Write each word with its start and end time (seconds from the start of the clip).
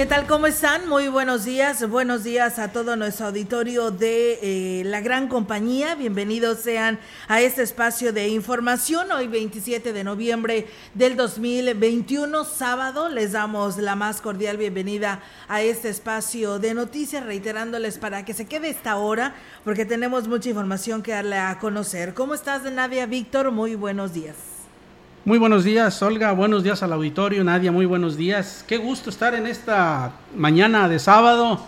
¿Qué 0.00 0.06
tal? 0.06 0.26
¿Cómo 0.26 0.46
están? 0.46 0.88
Muy 0.88 1.08
buenos 1.08 1.44
días. 1.44 1.86
Buenos 1.86 2.24
días 2.24 2.58
a 2.58 2.72
todo 2.72 2.96
nuestro 2.96 3.26
auditorio 3.26 3.90
de 3.90 4.38
eh, 4.40 4.82
la 4.86 5.02
gran 5.02 5.28
compañía. 5.28 5.94
Bienvenidos 5.94 6.60
sean 6.60 6.98
a 7.28 7.42
este 7.42 7.62
espacio 7.62 8.10
de 8.10 8.28
información. 8.28 9.12
Hoy 9.12 9.26
27 9.26 9.92
de 9.92 10.02
noviembre 10.02 10.68
del 10.94 11.16
2021, 11.16 12.44
sábado, 12.44 13.10
les 13.10 13.32
damos 13.32 13.76
la 13.76 13.94
más 13.94 14.22
cordial 14.22 14.56
bienvenida 14.56 15.20
a 15.48 15.60
este 15.60 15.90
espacio 15.90 16.58
de 16.58 16.72
noticias, 16.72 17.26
reiterándoles 17.26 17.98
para 17.98 18.24
que 18.24 18.32
se 18.32 18.46
quede 18.46 18.70
esta 18.70 18.96
hora, 18.96 19.34
porque 19.64 19.84
tenemos 19.84 20.28
mucha 20.28 20.48
información 20.48 21.02
que 21.02 21.12
darle 21.12 21.36
a 21.36 21.58
conocer. 21.58 22.14
¿Cómo 22.14 22.32
estás, 22.32 22.62
Nadia 22.62 23.04
Víctor? 23.04 23.50
Muy 23.50 23.74
buenos 23.74 24.14
días. 24.14 24.49
Muy 25.26 25.36
buenos 25.36 25.64
días, 25.64 26.02
Olga. 26.02 26.32
Buenos 26.32 26.62
días 26.62 26.82
al 26.82 26.94
auditorio. 26.94 27.44
Nadia, 27.44 27.70
muy 27.70 27.84
buenos 27.84 28.16
días. 28.16 28.64
Qué 28.66 28.78
gusto 28.78 29.10
estar 29.10 29.34
en 29.34 29.46
esta 29.46 30.12
mañana 30.34 30.88
de 30.88 30.98
sábado, 30.98 31.60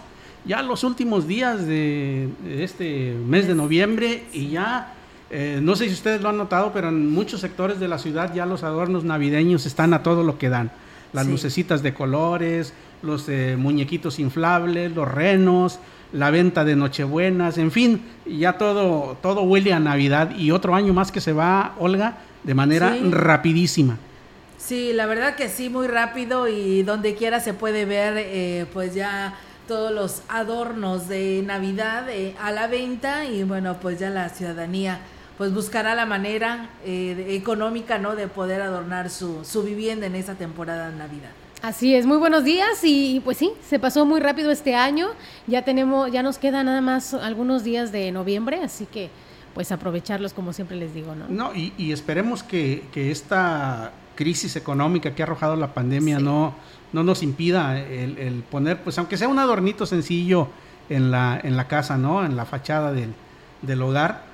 ya 0.46 0.62
los 0.62 0.84
últimos 0.84 1.28
días 1.28 1.66
de, 1.66 2.30
este 2.48 3.14
mes 3.26 3.46
de 3.46 3.54
noviembre 3.54 4.24
y 4.32 4.48
ya, 4.48 4.94
eh, 5.30 5.60
no 5.62 5.76
sé 5.76 5.88
si 5.88 5.92
ustedes 5.92 6.22
lo 6.22 6.30
han 6.30 6.38
notado, 6.38 6.72
pero 6.72 6.88
en 6.88 7.10
muchos 7.10 7.42
sectores 7.42 7.78
de 7.78 7.88
la 7.88 7.98
ciudad 7.98 8.32
ya 8.34 8.46
los 8.46 8.62
adornos 8.62 9.04
navideños 9.04 9.66
están 9.66 9.92
a 9.92 10.02
todo 10.02 10.24
lo 10.24 10.38
que 10.38 10.48
dan. 10.48 10.70
Las 11.12 11.26
lucecitas 11.26 11.82
de 11.82 11.92
colores, 11.92 12.72
los 13.02 13.28
eh, 13.28 13.56
muñequitos 13.58 14.18
inflables, 14.18 14.92
los 14.96 15.06
renos, 15.06 15.78
la 16.14 16.30
venta 16.30 16.64
de 16.64 16.74
Nochebuenas, 16.74 17.58
en 17.58 17.70
fin, 17.70 18.00
ya 18.24 18.54
todo, 18.54 19.18
todo 19.20 19.42
huele 19.42 19.74
a 19.74 19.78
Navidad 19.78 20.34
y 20.38 20.52
otro 20.52 20.74
año 20.74 20.94
más 20.94 21.12
que 21.12 21.20
se 21.20 21.34
va, 21.34 21.74
Olga 21.78 22.16
de 22.42 22.54
manera 22.54 22.96
rapidísima. 23.10 23.98
Sí, 24.58 24.92
la 24.92 25.06
verdad 25.06 25.34
que 25.34 25.48
sí, 25.48 25.68
muy 25.68 25.88
rápido 25.88 26.46
y 26.46 26.82
donde 26.82 27.14
quiera 27.14 27.40
se 27.40 27.52
puede 27.52 27.84
ver 27.84 28.14
eh, 28.16 28.66
pues 28.72 28.94
ya 28.94 29.34
todos 29.66 29.92
los 29.92 30.22
adornos 30.28 31.08
de 31.08 31.42
Navidad 31.44 32.08
eh, 32.10 32.34
a 32.40 32.52
la 32.52 32.68
venta 32.68 33.24
y 33.24 33.42
bueno, 33.42 33.78
pues 33.80 33.98
ya 33.98 34.10
la 34.10 34.28
ciudadanía 34.28 35.00
pues 35.36 35.52
buscará 35.52 35.94
la 35.94 36.06
manera 36.06 36.70
eh, 36.84 37.26
económica, 37.30 37.98
¿no? 37.98 38.14
De 38.14 38.28
poder 38.28 38.62
adornar 38.62 39.10
su, 39.10 39.44
su 39.44 39.62
vivienda 39.62 40.06
en 40.06 40.14
esa 40.14 40.34
temporada 40.34 40.90
de 40.90 40.96
Navidad. 40.96 41.30
Así 41.62 41.94
es, 41.94 42.06
muy 42.06 42.18
buenos 42.18 42.44
días 42.44 42.80
y 42.82 43.20
pues 43.24 43.38
sí, 43.38 43.52
se 43.68 43.78
pasó 43.78 44.04
muy 44.04 44.20
rápido 44.20 44.50
este 44.50 44.74
año, 44.74 45.10
ya 45.46 45.62
tenemos, 45.62 46.10
ya 46.10 46.22
nos 46.22 46.38
queda 46.38 46.64
nada 46.64 46.80
más 46.80 47.14
algunos 47.14 47.62
días 47.62 47.92
de 47.92 48.10
noviembre, 48.10 48.60
así 48.64 48.84
que 48.84 49.10
pues 49.54 49.72
aprovecharlos 49.72 50.32
como 50.32 50.52
siempre 50.52 50.76
les 50.76 50.94
digo, 50.94 51.14
¿no? 51.14 51.26
No, 51.28 51.54
y, 51.54 51.92
esperemos 51.92 52.42
que, 52.42 52.84
esta 52.94 53.92
crisis 54.14 54.56
económica 54.56 55.14
que 55.14 55.22
ha 55.22 55.26
arrojado 55.26 55.56
la 55.56 55.74
pandemia 55.74 56.18
no, 56.18 56.54
no 56.92 57.02
nos 57.02 57.22
impida 57.22 57.78
el, 57.80 58.44
poner, 58.50 58.82
pues 58.82 58.98
aunque 58.98 59.16
sea 59.16 59.28
un 59.28 59.38
adornito 59.38 59.86
sencillo 59.86 60.48
en 60.88 61.10
la, 61.10 61.40
en 61.42 61.56
la 61.56 61.68
casa, 61.68 61.96
¿no? 61.96 62.24
En 62.24 62.36
la 62.36 62.44
fachada 62.44 62.92
del, 62.92 63.14
del 63.62 63.82
hogar, 63.82 64.24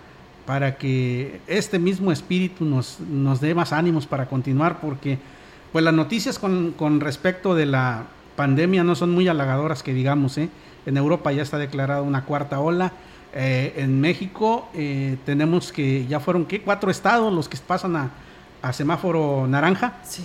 para 0.47 0.79
que 0.79 1.41
este 1.47 1.79
mismo 1.79 2.11
espíritu 2.11 2.65
nos, 2.65 3.01
nos 3.01 3.41
dé 3.41 3.55
más 3.55 3.73
ánimos 3.73 4.07
para 4.07 4.27
continuar, 4.27 4.81
porque 4.81 5.19
pues 5.73 5.85
las 5.85 5.95
noticias 5.95 6.39
con, 6.39 6.73
con 6.73 7.01
respecto 7.01 7.55
de 7.55 7.67
la 7.67 8.05
pandemia 8.37 8.85
no 8.85 8.95
son 8.95 9.11
muy 9.11 9.29
halagadoras 9.29 9.83
que 9.83 9.93
digamos, 9.93 10.39
¿eh? 10.39 10.49
En 10.87 10.97
Europa 10.97 11.33
ya 11.33 11.43
está 11.43 11.59
declarada 11.59 12.01
una 12.01 12.25
cuarta 12.25 12.61
ola, 12.61 12.93
eh, 13.35 13.75
en 13.77 14.01
México 14.01 14.69
eh, 14.75 15.17
tenemos 15.25 15.73
que, 15.73 16.07
ya 16.07 16.21
fueron, 16.21 16.47
¿qué? 16.47 16.63
Cuatro 16.63 16.91
estados 16.91 17.33
los 17.33 17.49
que 17.49 17.57
pasan 17.59 17.97
a, 17.97 18.11
a 18.63 18.73
semáforo 18.73 19.47
naranja. 19.47 19.99
Sí. 20.05 20.23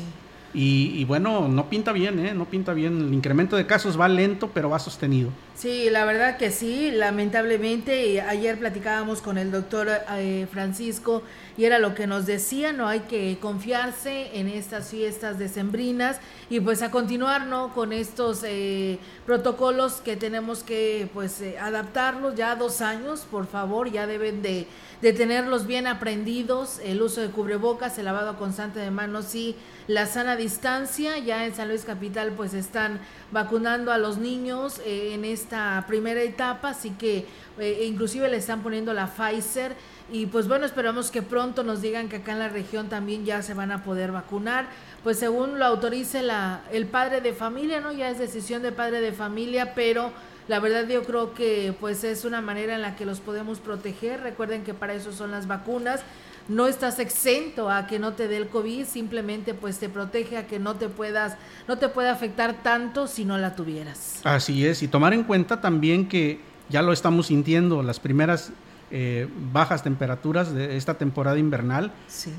Y, 0.53 1.03
bueno, 1.06 1.47
no 1.47 1.68
pinta 1.69 1.91
bien, 1.91 2.19
¿eh? 2.19 2.34
No 2.34 2.46
pinta 2.46 2.74
bien. 2.74 3.08
El 3.08 3.14
incremento 3.14 3.56
de 3.56 3.66
casos 3.66 4.00
va 4.00 4.08
lento, 4.08 4.52
pero 4.53 4.69
va 4.69 4.78
sostenido. 4.78 5.30
Sí, 5.56 5.90
la 5.90 6.06
verdad 6.06 6.38
que 6.38 6.52
sí, 6.52 6.91
lamentablemente. 6.91 8.22
Ayer 8.22 8.59
platicábamos 8.59 9.22
con 9.22 9.38
el 9.38 9.52
doctor 9.52 9.90
eh, 10.12 10.47
Francisco 10.52 11.24
y 11.58 11.66
era 11.66 11.80
lo 11.80 11.94
que 11.94 12.08
nos 12.08 12.25
decía, 12.25 12.74
no 12.74 12.88
hay 12.88 13.02
que 13.02 13.38
confiarse 13.40 14.40
en 14.40 14.47
estas 14.47 14.90
fiestas 14.90 15.38
decembrinas 15.38 16.19
y 16.50 16.59
pues 16.59 16.81
a 16.81 16.90
continuar, 16.90 17.46
¿no? 17.46 17.74
Con 17.74 17.94
estos 17.94 18.44
eh, 18.44 18.97
protocolos 19.25 20.02
que 20.02 20.16
tenemos 20.16 20.64
que 20.64 21.08
pues 21.14 21.41
eh, 21.41 21.58
adaptarlos 21.59 22.35
ya 22.35 22.56
dos 22.56 22.81
años, 22.81 23.25
por 23.30 23.46
favor, 23.47 23.91
ya 23.91 24.08
deben 24.08 24.41
de, 24.41 24.68
de 25.03 25.12
tenerlos 25.12 25.68
bien 25.68 25.86
aprendidos, 25.86 26.80
el 26.81 27.02
uso 27.02 27.19
de 27.19 27.28
cubrebocas, 27.28 27.97
el 27.97 28.06
lavado 28.06 28.38
constante 28.38 28.80
de 28.80 28.90
manos 28.90 29.36
y 29.36 29.58
la 29.86 30.06
sana 30.06 30.38
distancia. 30.38 31.18
Ya 31.18 31.46
en 31.46 31.53
San 31.53 31.68
Luis 31.68 31.84
Capital 31.84 32.31
pues 32.38 32.53
están 32.53 33.02
vacunando 33.30 33.91
a 33.91 33.97
los 33.97 34.18
niños 34.18 34.80
eh, 34.86 35.14
en 35.14 35.25
esta 35.25 35.84
primera 35.90 36.22
etapa, 36.22 36.69
así 36.69 36.91
que 36.91 37.25
eh, 37.59 37.84
inclusive 37.86 38.30
le 38.30 38.38
están 38.38 38.64
poniendo 38.64 38.94
la 38.94 39.08
Pfizer 39.08 39.75
y 40.09 40.28
pues 40.28 40.47
bueno, 40.47 40.66
esperamos 40.66 41.12
que 41.12 41.22
pronto 41.22 41.64
nos 41.64 41.81
digan 41.81 42.08
que 42.08 42.18
acá 42.18 42.31
en 42.31 42.40
la 42.40 42.47
región 42.47 42.88
también 42.88 43.25
ya 43.25 43.41
se 43.41 43.53
van 43.53 43.74
a 43.74 43.84
poder 43.84 44.14
vacunar, 44.14 44.68
pues 45.03 45.20
según 45.20 45.59
lo 45.59 45.66
autorice 45.66 46.22
la, 46.22 46.62
el 46.72 46.85
padre 46.88 47.20
de 47.20 47.34
familia, 47.34 47.81
¿no? 47.81 47.91
Ya 47.91 48.09
es 48.09 48.20
decisión 48.20 48.62
de 48.62 48.72
padre 48.72 49.02
de 49.02 49.12
familia, 49.12 49.74
pero 49.75 50.14
la 50.48 50.59
verdad 50.59 50.88
yo 50.88 51.04
creo 51.04 51.34
que 51.34 51.74
pues 51.80 52.04
es 52.04 52.26
una 52.26 52.42
manera 52.42 52.76
en 52.76 52.81
la 52.81 52.96
que 52.96 53.06
los 53.06 53.20
podemos 53.20 53.59
proteger. 53.59 54.22
Recuerden 54.22 54.64
que 54.64 54.74
para 54.74 54.94
eso 54.94 55.12
son 55.12 55.31
las 55.31 55.48
vacunas. 55.48 56.02
No 56.50 56.68
estás 56.68 57.00
exento 57.00 57.70
a 57.70 57.88
que 57.88 58.00
no 58.00 58.14
te 58.14 58.28
dé 58.28 58.36
el 58.36 58.50
COVID, 58.50 58.86
simplemente 58.86 59.53
pues 59.53 59.80
te 59.80 59.88
protege 59.88 60.38
a 60.38 60.46
que 60.46 60.59
no 60.59 60.76
te 60.76 60.90
puedas, 60.90 61.38
no 61.70 61.78
te 61.78 61.88
pueda 61.88 62.12
afectar 62.12 62.62
tanto 62.64 63.08
si 63.08 63.24
no 63.24 63.38
la 63.38 63.56
tuvieras. 63.56 64.20
Así 64.26 64.66
es, 64.66 64.84
y 64.84 64.90
tomar 64.90 65.14
en 65.14 65.24
cuenta 65.24 65.62
también 65.62 66.09
que 66.09 66.42
ya 66.68 66.82
lo 66.82 66.92
estamos 66.92 67.28
sintiendo, 67.28 67.82
las 67.82 68.02
primeras 68.02 68.52
eh, 68.92 69.28
bajas 69.53 69.84
temperaturas 69.84 70.53
de 70.53 70.76
esta 70.76 70.96
temporada 70.96 71.40
invernal. 71.40 71.94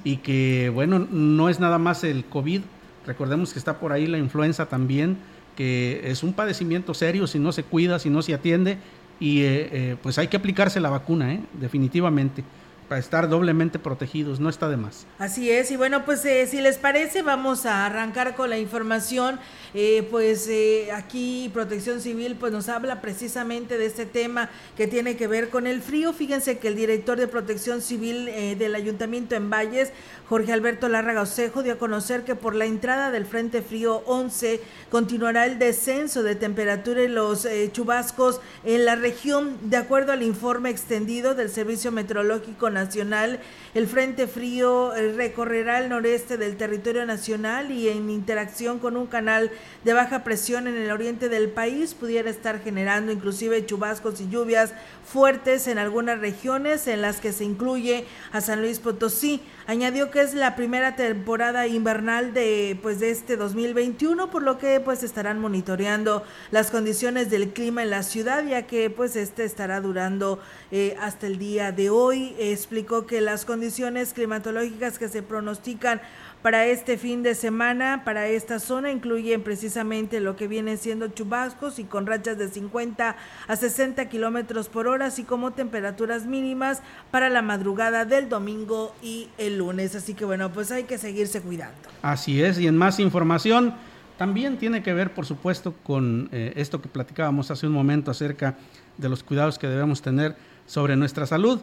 Y 0.04 0.19
que 0.19 0.70
bueno, 0.72 0.98
no 0.98 1.48
es 1.48 1.59
nada 1.59 1.78
más 1.78 2.04
el 2.04 2.26
COVID, 2.26 2.60
recordemos 3.06 3.53
que 3.53 3.59
está 3.59 3.81
por 3.81 3.93
ahí 3.93 4.06
la 4.06 4.19
influenza 4.19 4.66
también, 4.66 5.16
que 5.56 6.03
es 6.04 6.22
un 6.22 6.32
padecimiento 6.32 6.94
serio 6.94 7.26
si 7.26 7.38
no 7.38 7.53
se 7.53 7.62
cuida, 7.62 7.98
si 7.98 8.10
no 8.10 8.22
se 8.22 8.34
atiende 8.34 8.78
y 9.20 9.42
eh, 9.42 9.69
eh, 9.72 9.97
pues 10.03 10.19
hay 10.19 10.28
que 10.28 10.37
aplicarse 10.37 10.81
la 10.81 10.91
vacuna, 10.91 11.38
definitivamente 11.60 12.42
para 12.88 13.00
estar 13.00 13.28
doblemente 13.28 13.78
protegidos, 13.78 14.40
no 14.40 14.48
está 14.48 14.68
de 14.68 14.76
más. 14.76 15.06
Así 15.18 15.50
es, 15.50 15.70
y 15.70 15.76
bueno, 15.76 16.04
pues 16.04 16.24
eh, 16.24 16.46
si 16.46 16.60
les 16.60 16.78
parece, 16.78 17.22
vamos 17.22 17.66
a 17.66 17.86
arrancar 17.86 18.36
con 18.36 18.50
la 18.50 18.58
información. 18.58 19.40
Eh, 19.76 20.06
pues 20.08 20.46
eh, 20.48 20.92
aquí 20.92 21.50
Protección 21.52 22.00
Civil 22.00 22.36
pues 22.38 22.52
nos 22.52 22.69
habla 22.69 23.00
precisamente 23.00 23.76
de 23.76 23.86
este 23.86 24.06
tema 24.06 24.48
que 24.76 24.86
tiene 24.86 25.16
que 25.16 25.26
ver 25.26 25.50
con 25.50 25.66
el 25.66 25.82
frío. 25.82 26.12
Fíjense 26.12 26.58
que 26.58 26.69
el 26.69 26.76
director 26.76 27.19
de 27.19 27.26
Protección 27.26 27.82
Civil 27.82 28.26
del 28.56 28.75
Ayuntamiento 28.76 29.34
en 29.34 29.50
Valles, 29.50 29.92
Jorge 30.28 30.52
Alberto 30.52 30.88
Larraga 30.88 31.22
Osejo, 31.22 31.64
dio 31.64 31.72
a 31.72 31.78
conocer 31.78 32.22
que 32.22 32.37
por 32.37 32.54
la 32.54 32.66
entrada 32.66 33.10
del 33.10 33.26
Frente 33.26 33.62
Frío 33.62 34.04
11 34.06 34.60
continuará 34.90 35.44
el 35.46 35.58
descenso 35.58 36.22
de 36.22 36.37
temperatura 36.37 37.02
y 37.02 37.08
los 37.08 37.48
chubascos 37.72 38.40
en 38.62 38.84
la 38.84 38.94
región, 38.94 39.58
de 39.62 39.76
acuerdo 39.76 40.12
al 40.12 40.22
informe 40.22 40.70
extendido 40.70 41.34
del 41.34 41.50
Servicio 41.50 41.90
Meteorológico 41.90 42.70
Nacional 42.70 42.83
nacional. 42.84 43.40
El 43.75 43.86
Frente 43.86 44.26
Frío 44.26 44.94
eh, 44.94 45.12
recorrerá 45.12 45.81
el 45.81 45.88
noreste 45.88 46.36
del 46.36 46.56
territorio 46.56 47.06
nacional 47.06 47.70
y 47.70 47.88
en 47.88 48.10
interacción 48.10 48.78
con 48.78 48.96
un 48.96 49.06
canal 49.06 49.50
de 49.84 49.92
baja 49.92 50.22
presión 50.22 50.69
en 50.69 50.76
el 50.76 50.90
oriente 50.90 51.28
del 51.28 51.48
país 51.48 51.94
pudiera 51.94 52.31
estar 52.31 52.62
generando 52.62 53.10
inclusive 53.10 53.64
chubascos 53.66 54.20
y 54.20 54.28
lluvias 54.28 54.75
fuertes 55.04 55.66
en 55.66 55.78
algunas 55.78 56.19
regiones 56.19 56.86
en 56.86 57.02
las 57.02 57.20
que 57.20 57.32
se 57.32 57.44
incluye 57.44 58.04
a 58.32 58.40
San 58.40 58.60
Luis 58.60 58.78
Potosí. 58.78 59.40
Añadió 59.66 60.11
que 60.11 60.20
es 60.20 60.34
la 60.34 60.56
primera 60.56 60.94
temporada 60.94 61.66
invernal 61.66 62.34
de 62.34 62.78
pues 62.82 63.00
de 63.00 63.11
este 63.11 63.38
2021, 63.38 64.31
por 64.31 64.43
lo 64.43 64.58
que 64.58 64.78
pues 64.78 65.02
estarán 65.02 65.40
monitoreando 65.40 66.22
las 66.50 66.70
condiciones 66.70 67.31
del 67.31 67.55
clima 67.55 67.82
en 67.82 67.88
la 67.88 68.02
ciudad, 68.02 68.44
ya 68.44 68.66
que 68.66 68.90
pues 68.90 69.16
este 69.16 69.44
estará 69.44 69.81
durando 69.81 70.38
eh, 70.70 70.99
hasta 71.00 71.26
el 71.26 71.38
día 71.38 71.72
de 71.72 71.88
hoy. 71.88 72.37
explicó 72.38 73.06
que 73.06 73.22
las 73.22 73.46
condiciones 73.46 74.12
climatológicas 74.12 74.99
que 74.99 75.08
se 75.08 75.22
pronostican 75.22 76.02
para 76.44 76.67
este 76.67 76.99
fin 76.99 77.23
de 77.23 77.35
semana, 77.35 78.02
para 78.05 78.26
esta 78.26 78.58
zona, 78.58 78.91
incluyen 78.91 79.43
precisamente 79.43 80.20
lo 80.20 80.37
que 80.37 80.46
vienen 80.46 80.76
siendo 80.76 81.08
chubascos 81.08 81.79
y 81.79 81.85
con 81.85 82.05
rachas 82.05 82.37
de 82.37 82.49
50 82.49 83.17
a 83.49 83.56
60 83.56 84.11
kilómetros 84.11 84.69
por 84.69 84.87
hora, 84.87 85.06
así 85.06 85.25
como 85.25 85.52
temperaturas 85.52 86.26
mínimas 86.26 86.82
para 87.11 87.31
la 87.31 87.41
madrugada 87.41 88.05
del 88.05 88.29
domingo 88.29 88.94
y 89.02 89.31
el 89.38 89.56
lunes. 89.56 89.94
Así 89.94 90.12
que 90.12 90.26
bueno, 90.26 90.52
pues 90.52 90.70
hay 90.70 90.85
que 90.85 90.99
seguirse 90.99 91.41
cuidando. 91.41 91.79
Así 92.02 92.43
es, 92.43 92.58
y 92.58 92.67
en 92.67 92.76
más 92.76 93.00
información, 93.00 93.73
también 94.19 94.58
tiene 94.58 94.82
que 94.82 94.93
ver, 94.93 95.14
por 95.14 95.25
supuesto, 95.25 95.73
con 95.82 96.29
eh, 96.31 96.52
esto 96.56 96.82
que 96.82 96.90
platicábamos 96.90 97.50
hace 97.50 97.67
un 97.67 97.73
momento 97.73 98.11
acerca 98.11 98.58
de 98.99 99.08
los 99.08 99.23
cuidados 99.23 99.58
que 99.58 99.67
debemos 99.67 100.02
tener 100.02 100.37
sobre 100.67 100.94
nuestra 100.94 101.25
salud. 101.25 101.62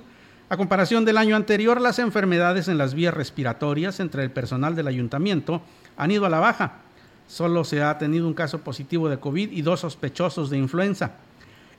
A 0.52 0.58
comparación 0.58 1.06
del 1.06 1.18
año 1.18 1.38
anterior, 1.38 1.80
las 1.80 1.98
enfermedades 1.98 2.68
en 2.68 2.78
las 2.78 2.94
vías 2.94 3.14
respiratorias 3.14 4.02
entre 4.02 4.22
el 4.22 4.32
personal 4.32 4.76
del 4.76 4.88
ayuntamiento 4.88 5.62
han 5.96 6.12
ido 6.12 6.26
a 6.26 6.30
la 6.30 6.42
baja. 6.42 6.80
Solo 7.26 7.64
se 7.64 7.82
ha 7.82 7.98
tenido 7.98 8.28
un 8.28 8.34
caso 8.34 8.60
positivo 8.60 9.08
de 9.08 9.18
COVID 9.18 9.50
y 9.50 9.62
dos 9.62 9.80
sospechosos 9.80 10.50
de 10.50 10.58
influenza. 10.58 11.14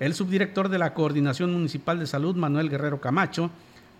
El 0.00 0.14
subdirector 0.14 0.70
de 0.70 0.78
la 0.78 0.94
Coordinación 0.94 1.52
Municipal 1.52 1.98
de 1.98 2.06
Salud, 2.06 2.34
Manuel 2.34 2.70
Guerrero 2.70 2.98
Camacho, 2.98 3.50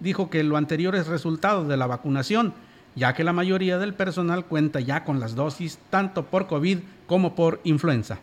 dijo 0.01 0.31
que 0.31 0.43
lo 0.43 0.57
anterior 0.57 0.97
es 0.97 1.07
resultado 1.07 1.65
de 1.69 1.77
la 1.77 1.87
vacunación, 1.87 2.55
ya 2.95 3.13
que 3.13 3.25
la 3.25 3.35
mayoría 3.35 3.77
del 3.77 3.93
personal 3.93 4.47
cuenta 4.47 4.81
ya 4.81 5.05
con 5.05 5.21
las 5.21 5.35
dosis 5.35 5.81
tanto 5.91 6.25
por 6.25 6.47
COVID 6.47 6.79
como 7.07 7.35
por 7.35 7.61
influenza. 7.65 8.21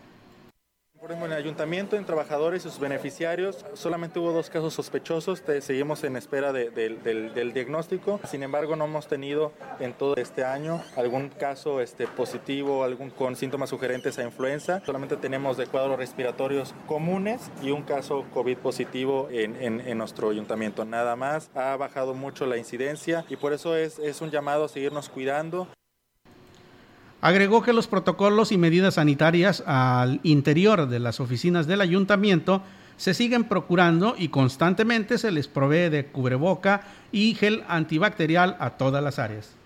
En 1.10 1.20
el 1.24 1.32
ayuntamiento, 1.32 1.96
en 1.96 2.04
trabajadores 2.04 2.64
y 2.64 2.68
sus 2.68 2.78
beneficiarios, 2.78 3.66
solamente 3.74 4.20
hubo 4.20 4.30
dos 4.30 4.48
casos 4.48 4.74
sospechosos, 4.74 5.42
seguimos 5.60 6.04
en 6.04 6.16
espera 6.16 6.52
del, 6.52 7.52
diagnóstico, 7.52 8.20
sin 8.28 8.44
embargo 8.44 8.76
no 8.76 8.84
hemos 8.84 9.08
tenido 9.08 9.52
en 9.80 9.92
todo 9.92 10.14
este 10.14 10.44
año 10.44 10.80
algún 10.96 11.28
caso 11.28 11.80
este, 11.80 12.06
positivo, 12.06 12.84
algún 12.84 13.10
con 13.10 13.34
síntomas 13.34 13.70
sugerentes 13.70 14.20
a 14.20 14.22
influenza, 14.22 14.82
solamente 14.86 15.16
tenemos 15.16 15.56
de 15.56 15.66
cuadros 15.66 15.98
respiratorios 15.98 16.74
comunes 16.86 17.50
y 17.60 17.72
un 17.72 17.82
caso 17.82 18.24
COVID 18.32 18.58
positivo 18.58 19.26
en, 19.32 19.98
nuestro 19.98 20.30
ayuntamiento, 20.30 20.84
nada 20.84 21.16
más, 21.16 21.50
ha 21.56 21.76
bajado 21.76 22.14
mucho 22.14 22.46
la 22.46 22.56
incidencia 22.56 23.24
y 23.28 23.34
por 23.34 23.52
eso 23.52 23.76
es, 23.76 23.98
es 23.98 24.20
un 24.20 24.30
llamado 24.30 24.64
a 24.64 24.68
seguirnos 24.68 25.08
cuidando. 25.08 25.66
Agregó 27.22 27.62
que 27.62 27.74
los 27.74 27.86
protocolos 27.86 28.50
y 28.50 28.58
medidas 28.58 28.94
sanitarias 28.94 29.62
al 29.66 30.20
interior 30.22 30.88
de 30.88 31.00
las 31.00 31.20
oficinas 31.20 31.66
del 31.66 31.82
ayuntamiento 31.82 32.62
se 32.96 33.14
siguen 33.14 33.44
procurando 33.44 34.14
y 34.18 34.28
constantemente 34.28 35.18
se 35.18 35.30
les 35.30 35.48
provee 35.48 35.90
de 35.90 36.06
cubreboca 36.06 36.82
y 37.12 37.34
gel 37.34 37.64
antibacterial 37.68 38.56
a 38.58 38.70
todas 38.70 39.02
las 39.02 39.18
áreas. 39.18 39.59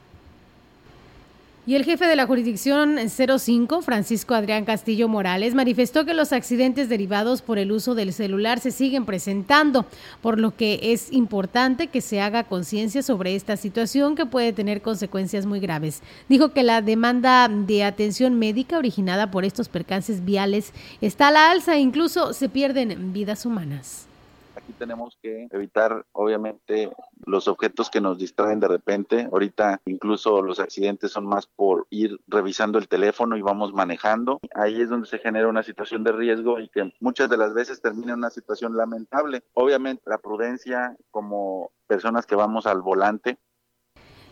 Y 1.67 1.77
el 1.77 1.85
jefe 1.87 2.07
de 2.07 2.15
la 2.15 2.27
jurisdicción 2.27 2.99
05, 3.09 3.81
Francisco 3.81 4.35
Adrián 4.35 4.67
Castillo 4.67 5.09
Morales, 5.09 5.55
manifestó 5.55 6.05
que 6.05 6.13
los 6.13 6.35
accidentes 6.35 6.91
derivados 6.91 7.41
por 7.41 7.59
el 7.59 7.73
uso 7.73 7.95
del 7.95 8.13
celular 8.13 8.61
se 8.61 8.71
siguen 8.71 9.07
presentando, 9.07 9.87
por 10.21 10.39
lo 10.39 10.55
que 10.55 10.79
es 10.83 11.11
importante 11.11 11.87
que 11.87 12.03
se 12.03 12.21
haga 12.21 12.45
conciencia 12.45 13.03
sobre 13.03 13.35
esta 13.35 13.57
situación 13.57 14.15
que 14.15 14.27
puede 14.27 14.53
tener 14.53 14.83
consecuencias 14.83 15.47
muy 15.47 15.59
graves. 15.59 16.03
Dijo 16.29 16.51
que 16.51 16.65
la 16.65 16.83
demanda 16.83 17.49
de 17.49 17.83
atención 17.83 18.39
médica 18.39 18.77
originada 18.77 19.31
por 19.31 19.47
estos 19.47 19.71
percances 19.71 20.23
viales 20.23 20.75
está 21.01 21.29
a 21.29 21.31
la 21.31 21.51
alza 21.51 21.77
e 21.77 21.81
incluso 21.81 22.35
se 22.35 22.51
pierden 22.51 23.15
vidas 23.15 23.47
humanas 23.47 24.07
aquí 24.57 24.73
tenemos 24.73 25.19
que 25.23 25.49
evitar 25.51 26.05
obviamente 26.13 26.91
los 27.27 27.49
objetos 27.49 27.91
que 27.91 28.01
nos 28.01 28.19
distraen 28.19 28.61
de 28.61 28.69
repente. 28.69 29.29
Ahorita 29.31 29.81
incluso 29.87 30.43
los 30.43 30.61
accidentes 30.61 31.13
son 31.13 31.27
más 31.27 31.47
por 31.47 31.87
ir 31.91 32.19
revisando 32.27 32.79
el 32.79 32.89
teléfono 32.89 33.37
y 33.37 33.43
vamos 33.43 33.73
manejando. 33.73 34.41
Ahí 34.55 34.81
es 34.81 34.89
donde 34.89 35.07
se 35.07 35.19
genera 35.19 35.49
una 35.49 35.63
situación 35.63 36.05
de 36.05 36.13
riesgo 36.13 36.61
y 36.61 36.69
que 36.69 36.93
muchas 37.01 37.29
de 37.31 37.37
las 37.37 37.55
veces 37.55 37.81
termina 37.81 38.13
en 38.13 38.19
una 38.19 38.31
situación 38.31 38.77
lamentable. 38.77 39.43
Obviamente 39.55 40.03
la 40.07 40.19
prudencia 40.19 40.97
como 41.11 41.71
personas 41.87 42.27
que 42.27 42.35
vamos 42.35 42.67
al 42.67 42.83
volante 42.83 43.39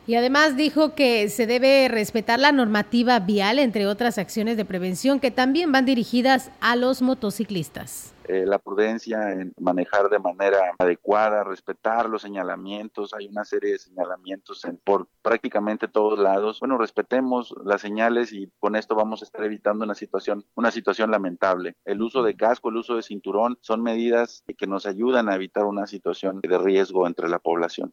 y 0.07 0.17
además 0.17 0.57
dijo 0.57 0.95
que 0.95 1.29
se 1.29 1.47
debe 1.47 1.87
respetar 1.89 2.41
la 2.41 2.51
normativa 2.51 3.21
vial, 3.21 3.59
entre 3.59 3.87
otras 3.87 4.19
acciones 4.19 4.57
de 4.57 4.65
prevención 4.65 5.21
que 5.21 5.31
también 5.31 5.71
van 5.71 5.85
dirigidas 5.85 6.51
a 6.61 6.75
los 6.75 7.03
motociclistas. 7.03 8.12
Eh, 8.29 8.45
la 8.47 8.59
prudencia 8.59 9.33
en 9.33 9.53
manejar 9.59 10.09
de 10.09 10.19
manera 10.19 10.75
adecuada, 10.79 11.45
respetar 11.45 12.09
los 12.09 12.23
señalamientos, 12.23 13.15
hay 13.15 13.27
una 13.27 13.45
serie 13.45 13.73
de 13.73 13.79
señalamientos 13.79 14.65
en, 14.65 14.77
por 14.79 15.09
prácticamente 15.23 15.89
todos 15.89 16.19
lados. 16.19 16.61
Bueno, 16.61 16.79
respetemos 16.79 17.55
las 17.65 17.81
señales 17.81 18.33
y 18.33 18.51
con 18.61 18.77
esto 18.77 18.95
vamos 18.95 19.23
a 19.23 19.25
estar 19.25 19.45
evitando 19.45 19.85
una 19.85 19.95
situación, 19.95 20.45
una 20.55 20.71
situación 20.71 21.11
lamentable. 21.11 21.77
El 21.85 22.03
uso 22.03 22.23
de 22.23 22.37
casco, 22.37 22.69
el 22.69 22.77
uso 22.77 22.97
de 22.97 23.03
cinturón 23.03 23.59
son 23.61 23.83
medidas 23.83 24.45
que 24.57 24.67
nos 24.67 24.87
ayudan 24.87 25.29
a 25.29 25.35
evitar 25.35 25.65
una 25.65 25.87
situación 25.87 26.41
de 26.43 26.59
riesgo 26.59 27.07
entre 27.07 27.29
la 27.29 27.39
población 27.39 27.93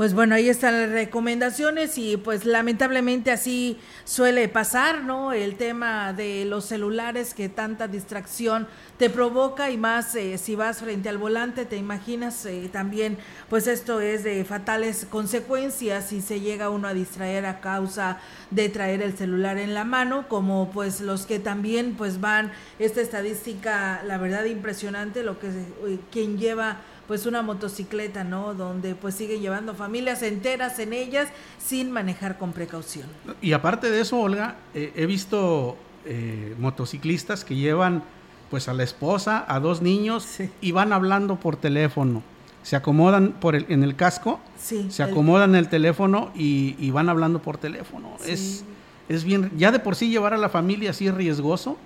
pues 0.00 0.14
bueno, 0.14 0.34
ahí 0.34 0.48
están 0.48 0.80
las 0.80 0.92
recomendaciones 0.92 1.98
y 1.98 2.16
pues 2.16 2.46
lamentablemente 2.46 3.30
así 3.30 3.78
suele 4.04 4.48
pasar, 4.48 5.04
¿no? 5.04 5.34
El 5.34 5.56
tema 5.56 6.14
de 6.14 6.46
los 6.46 6.64
celulares 6.64 7.34
que 7.34 7.50
tanta 7.50 7.86
distracción 7.86 8.66
te 8.96 9.10
provoca 9.10 9.70
y 9.70 9.76
más 9.76 10.14
eh, 10.14 10.38
si 10.38 10.56
vas 10.56 10.78
frente 10.78 11.10
al 11.10 11.18
volante, 11.18 11.66
te 11.66 11.76
imaginas 11.76 12.46
eh, 12.46 12.70
también, 12.72 13.18
pues 13.50 13.66
esto 13.66 14.00
es 14.00 14.24
de 14.24 14.42
fatales 14.46 15.06
consecuencias 15.10 16.06
si 16.08 16.22
se 16.22 16.40
llega 16.40 16.70
uno 16.70 16.88
a 16.88 16.94
distraer 16.94 17.44
a 17.44 17.60
causa 17.60 18.20
de 18.50 18.70
traer 18.70 19.02
el 19.02 19.18
celular 19.18 19.58
en 19.58 19.74
la 19.74 19.84
mano, 19.84 20.28
como 20.28 20.70
pues 20.70 21.02
los 21.02 21.26
que 21.26 21.40
también 21.40 21.92
pues 21.98 22.22
van, 22.22 22.52
esta 22.78 23.02
estadística, 23.02 24.02
la 24.06 24.16
verdad 24.16 24.46
impresionante, 24.46 25.22
lo 25.22 25.38
que 25.38 25.48
eh, 25.48 25.98
quien 26.10 26.38
lleva 26.38 26.78
pues 27.10 27.26
una 27.26 27.42
motocicleta, 27.42 28.22
¿no? 28.22 28.54
Donde 28.54 28.94
pues 28.94 29.16
siguen 29.16 29.40
llevando 29.40 29.74
familias 29.74 30.22
enteras 30.22 30.78
en 30.78 30.92
ellas 30.92 31.28
sin 31.58 31.90
manejar 31.90 32.38
con 32.38 32.52
precaución. 32.52 33.08
Y 33.42 33.52
aparte 33.52 33.90
de 33.90 34.00
eso, 34.00 34.20
Olga, 34.20 34.58
eh, 34.74 34.92
he 34.94 35.06
visto 35.06 35.76
eh, 36.04 36.54
motociclistas 36.60 37.44
que 37.44 37.56
llevan 37.56 38.04
pues 38.48 38.68
a 38.68 38.74
la 38.74 38.84
esposa, 38.84 39.44
a 39.48 39.58
dos 39.58 39.82
niños 39.82 40.24
y 40.60 40.70
van 40.70 40.92
hablando 40.92 41.34
por 41.34 41.56
teléfono. 41.56 42.22
Se 42.62 42.76
acomodan 42.76 43.32
por 43.32 43.56
el, 43.56 43.66
en 43.68 43.82
el 43.82 43.96
casco, 43.96 44.38
se 44.56 45.02
acomodan 45.02 45.56
el, 45.56 45.64
el 45.64 45.68
teléfono 45.68 46.30
y, 46.36 46.92
van 46.92 47.08
hablando 47.08 47.42
por 47.42 47.58
teléfono. 47.58 48.18
Es, 48.24 48.62
es 49.08 49.24
bien, 49.24 49.50
ya 49.56 49.72
de 49.72 49.80
por 49.80 49.96
sí 49.96 50.10
llevar 50.10 50.32
a 50.32 50.38
la 50.38 50.48
familia 50.48 50.90
así 50.90 51.08
es 51.08 51.14
riesgoso. 51.14 51.76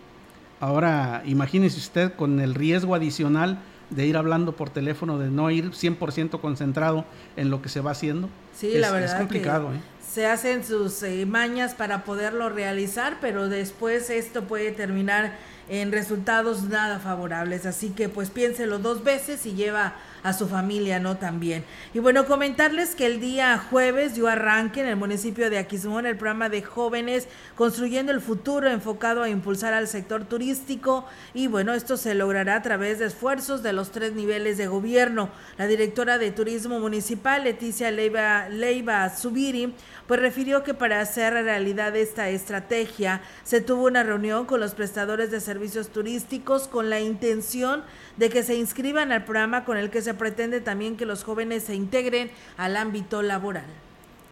Ahora 0.60 1.22
imagínese 1.24 1.78
usted 1.78 2.12
con 2.12 2.40
el 2.40 2.54
riesgo 2.54 2.94
adicional 2.94 3.58
de 3.90 4.06
ir 4.06 4.16
hablando 4.16 4.52
por 4.56 4.70
teléfono, 4.70 5.18
de 5.18 5.30
no 5.30 5.50
ir 5.50 5.70
100% 5.70 6.40
concentrado 6.40 7.04
en 7.36 7.50
lo 7.50 7.62
que 7.62 7.68
se 7.68 7.80
va 7.80 7.92
haciendo. 7.92 8.28
Sí, 8.56 8.74
la 8.78 8.90
verdad. 8.90 9.12
Es 9.12 9.18
complicado. 9.18 9.72
¿eh? 9.72 9.80
Se 10.06 10.26
hacen 10.26 10.64
sus 10.64 11.02
eh, 11.02 11.26
mañas 11.26 11.74
para 11.74 12.04
poderlo 12.04 12.48
realizar, 12.48 13.18
pero 13.20 13.48
después 13.48 14.10
esto 14.10 14.44
puede 14.44 14.70
terminar 14.72 15.36
en 15.68 15.92
resultados 15.92 16.64
nada 16.64 16.98
favorables. 16.98 17.66
Así 17.66 17.90
que 17.90 18.08
pues 18.08 18.30
piénselo 18.30 18.78
dos 18.78 19.02
veces 19.02 19.44
y 19.46 19.54
lleva 19.54 19.94
a 20.24 20.32
su 20.32 20.48
familia, 20.48 20.98
¿no? 20.98 21.18
También. 21.18 21.64
Y 21.92 21.98
bueno, 21.98 22.24
comentarles 22.24 22.94
que 22.94 23.04
el 23.06 23.20
día 23.20 23.58
jueves 23.58 24.14
dio 24.14 24.26
arranque 24.26 24.80
en 24.80 24.86
el 24.86 24.96
municipio 24.96 25.50
de 25.50 25.58
Aquismón 25.58 26.06
el 26.06 26.16
programa 26.16 26.48
de 26.48 26.62
jóvenes 26.62 27.28
construyendo 27.54 28.10
el 28.10 28.22
futuro 28.22 28.68
enfocado 28.68 29.22
a 29.22 29.28
impulsar 29.28 29.74
al 29.74 29.86
sector 29.86 30.24
turístico 30.24 31.04
y 31.34 31.46
bueno, 31.46 31.74
esto 31.74 31.98
se 31.98 32.14
logrará 32.14 32.56
a 32.56 32.62
través 32.62 32.98
de 32.98 33.04
esfuerzos 33.04 33.62
de 33.62 33.74
los 33.74 33.90
tres 33.90 34.14
niveles 34.14 34.56
de 34.56 34.66
gobierno. 34.66 35.28
La 35.58 35.66
directora 35.66 36.16
de 36.16 36.30
Turismo 36.30 36.80
Municipal, 36.80 37.44
Leticia 37.44 37.90
Leiva, 37.90 38.48
Leiva 38.48 39.14
Subiri, 39.14 39.74
pues 40.06 40.20
refirió 40.20 40.62
que 40.64 40.72
para 40.72 41.00
hacer 41.00 41.34
realidad 41.34 41.94
esta 41.96 42.30
estrategia 42.30 43.20
se 43.42 43.60
tuvo 43.60 43.84
una 43.84 44.02
reunión 44.02 44.46
con 44.46 44.60
los 44.60 44.74
prestadores 44.74 45.30
de 45.30 45.40
servicios 45.40 45.88
turísticos 45.88 46.66
con 46.66 46.88
la 46.88 47.00
intención 47.00 47.82
de 48.16 48.30
que 48.30 48.42
se 48.42 48.54
inscriban 48.54 49.12
al 49.12 49.24
programa 49.24 49.64
con 49.64 49.76
el 49.76 49.90
que 49.90 50.00
se 50.00 50.13
pretende 50.14 50.60
también 50.60 50.96
que 50.96 51.06
los 51.06 51.24
jóvenes 51.24 51.64
se 51.64 51.74
integren 51.74 52.30
al 52.56 52.76
ámbito 52.76 53.22
laboral 53.22 53.66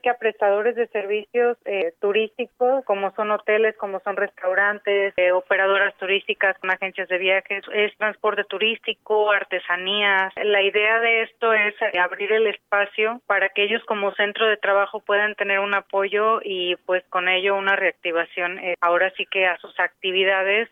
que 0.03 0.11
a 0.11 0.19
prestadores 0.19 0.75
de 0.75 0.89
servicios 0.89 1.57
eh, 1.65 1.95
turísticos, 2.01 2.85
como 2.85 3.15
son 3.15 3.31
hoteles, 3.31 3.77
como 3.77 4.01
son 4.01 4.17
restaurantes, 4.17 5.15
eh, 5.17 5.33
operadoras 5.33 5.95
turísticas, 5.97 6.57
agencias 6.63 7.09
de 7.09 7.19
viajes, 7.19 7.65
es 7.73 7.97
transporte 7.97 8.45
turístico, 8.45 9.31
artesanías. 9.31 10.33
La 10.43 10.63
idea 10.63 11.01
de 11.01 11.23
esto 11.23 11.53
es 11.53 11.75
eh, 11.81 11.99
abrir 11.99 12.33
el 12.33 12.49
espacio 12.49 13.21
para 13.27 13.51
que 13.51 13.65
ellos 13.65 13.83
como 13.87 14.13
centro 14.15 14.47
de 14.47 14.57
trabajo 14.57 15.01
puedan 15.01 15.35
tener 15.37 15.61
un 15.61 15.75
apoyo 15.75 16.41
y 16.43 16.77
pues 16.87 17.05
con 17.09 17.29
ello 17.29 17.57
una 17.57 17.77
reactivación 17.77 18.59
ahora 18.81 19.13
sí 19.17 19.27
que 19.27 19.47
a 19.47 19.59
sus 19.59 19.79
actividades 19.79 20.69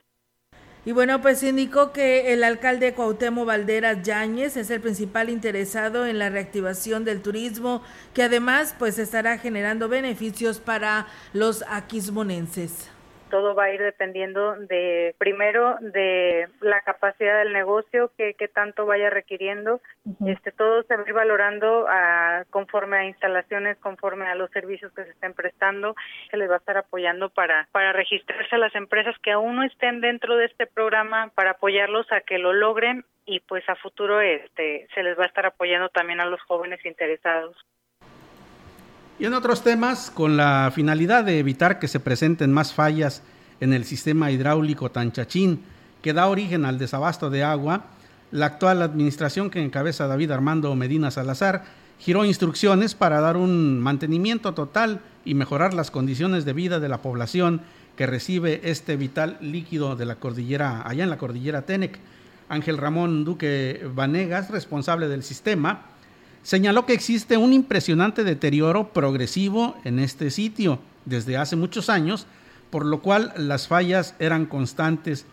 y 0.84 0.92
bueno, 0.92 1.20
pues 1.20 1.42
indicó 1.42 1.92
que 1.92 2.32
el 2.32 2.42
alcalde 2.42 2.94
Cuauhtémoc 2.94 3.46
Valderas 3.46 4.02
Yáñez 4.02 4.56
es 4.56 4.70
el 4.70 4.80
principal 4.80 5.28
interesado 5.28 6.06
en 6.06 6.18
la 6.18 6.30
reactivación 6.30 7.04
del 7.04 7.20
turismo, 7.20 7.82
que 8.14 8.22
además 8.22 8.74
pues 8.78 8.98
estará 8.98 9.38
generando 9.38 9.88
beneficios 9.88 10.58
para 10.58 11.06
los 11.34 11.64
aquismonenses 11.68 12.88
todo 13.30 13.54
va 13.54 13.64
a 13.64 13.72
ir 13.72 13.80
dependiendo 13.80 14.56
de, 14.56 15.14
primero, 15.18 15.76
de 15.80 16.48
la 16.60 16.80
capacidad 16.82 17.38
del 17.38 17.52
negocio, 17.52 18.10
que, 18.16 18.34
tanto 18.52 18.84
vaya 18.84 19.10
requiriendo. 19.10 19.80
este 20.26 20.52
Todo 20.52 20.82
se 20.82 20.96
va 20.96 21.02
a 21.02 21.08
ir 21.08 21.14
valorando 21.14 21.86
a, 21.88 22.44
conforme 22.50 22.96
a 22.98 23.04
instalaciones, 23.04 23.78
conforme 23.78 24.26
a 24.26 24.34
los 24.34 24.50
servicios 24.50 24.92
que 24.92 25.04
se 25.04 25.10
estén 25.10 25.34
prestando. 25.34 25.94
Se 26.30 26.36
les 26.36 26.50
va 26.50 26.54
a 26.54 26.58
estar 26.58 26.76
apoyando 26.76 27.30
para, 27.30 27.68
para 27.72 27.92
registrarse 27.92 28.56
a 28.56 28.58
las 28.58 28.74
empresas 28.74 29.16
que 29.22 29.32
aún 29.32 29.56
no 29.56 29.62
estén 29.62 30.00
dentro 30.00 30.36
de 30.36 30.46
este 30.46 30.66
programa, 30.66 31.30
para 31.34 31.52
apoyarlos 31.52 32.10
a 32.12 32.20
que 32.20 32.38
lo 32.38 32.52
logren 32.52 33.04
y 33.26 33.40
pues 33.40 33.66
a 33.68 33.76
futuro 33.76 34.20
este 34.20 34.88
se 34.94 35.02
les 35.02 35.18
va 35.18 35.24
a 35.24 35.28
estar 35.28 35.46
apoyando 35.46 35.88
también 35.88 36.20
a 36.20 36.26
los 36.26 36.42
jóvenes 36.42 36.84
interesados. 36.84 37.56
Y 39.20 39.26
en 39.26 39.34
otros 39.34 39.62
temas, 39.62 40.10
con 40.10 40.38
la 40.38 40.72
finalidad 40.74 41.24
de 41.24 41.38
evitar 41.38 41.78
que 41.78 41.88
se 41.88 42.00
presenten 42.00 42.54
más 42.54 42.72
fallas 42.72 43.20
en 43.60 43.74
el 43.74 43.84
sistema 43.84 44.30
hidráulico 44.30 44.90
Tanchachín, 44.90 45.60
que 46.00 46.14
da 46.14 46.26
origen 46.26 46.64
al 46.64 46.78
desabasto 46.78 47.28
de 47.28 47.44
agua, 47.44 47.84
la 48.30 48.46
actual 48.46 48.80
administración 48.80 49.50
que 49.50 49.62
encabeza 49.62 50.06
David 50.06 50.30
Armando 50.30 50.74
Medina 50.74 51.10
Salazar 51.10 51.64
giró 51.98 52.24
instrucciones 52.24 52.94
para 52.94 53.20
dar 53.20 53.36
un 53.36 53.78
mantenimiento 53.78 54.54
total 54.54 55.02
y 55.26 55.34
mejorar 55.34 55.74
las 55.74 55.90
condiciones 55.90 56.46
de 56.46 56.54
vida 56.54 56.80
de 56.80 56.88
la 56.88 57.02
población 57.02 57.60
que 57.96 58.06
recibe 58.06 58.62
este 58.64 58.96
vital 58.96 59.36
líquido 59.42 59.96
de 59.96 60.06
la 60.06 60.14
cordillera, 60.14 60.80
allá 60.88 61.04
en 61.04 61.10
la 61.10 61.18
cordillera 61.18 61.66
Tenec. 61.66 61.98
Ángel 62.48 62.78
Ramón 62.78 63.26
Duque 63.26 63.86
Vanegas, 63.94 64.48
responsable 64.50 65.08
del 65.08 65.22
sistema, 65.22 65.82
señaló 66.42 66.86
que 66.86 66.92
existe 66.92 67.36
un 67.36 67.52
impresionante 67.52 68.24
deterioro 68.24 68.92
progresivo 68.92 69.76
en 69.84 69.98
este 69.98 70.30
sitio 70.30 70.78
desde 71.04 71.36
hace 71.36 71.56
muchos 71.56 71.90
años, 71.90 72.26
por 72.70 72.84
lo 72.86 73.00
cual 73.00 73.32
las 73.36 73.68
fallas 73.68 74.14
eran 74.18 74.46
constantes. 74.46 75.26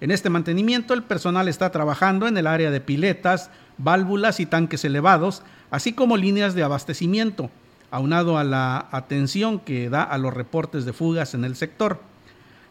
En 0.00 0.10
este 0.10 0.30
mantenimiento 0.30 0.94
el 0.94 1.02
personal 1.02 1.48
está 1.48 1.70
trabajando 1.70 2.26
en 2.26 2.36
el 2.36 2.46
área 2.46 2.70
de 2.70 2.80
piletas, 2.80 3.50
válvulas 3.78 4.40
y 4.40 4.46
tanques 4.46 4.84
elevados, 4.84 5.42
así 5.70 5.92
como 5.92 6.16
líneas 6.16 6.54
de 6.54 6.62
abastecimiento, 6.62 7.50
aunado 7.90 8.38
a 8.38 8.44
la 8.44 8.88
atención 8.90 9.60
que 9.60 9.90
da 9.90 10.02
a 10.02 10.18
los 10.18 10.34
reportes 10.34 10.84
de 10.84 10.92
fugas 10.92 11.34
en 11.34 11.44
el 11.44 11.56
sector. 11.56 12.00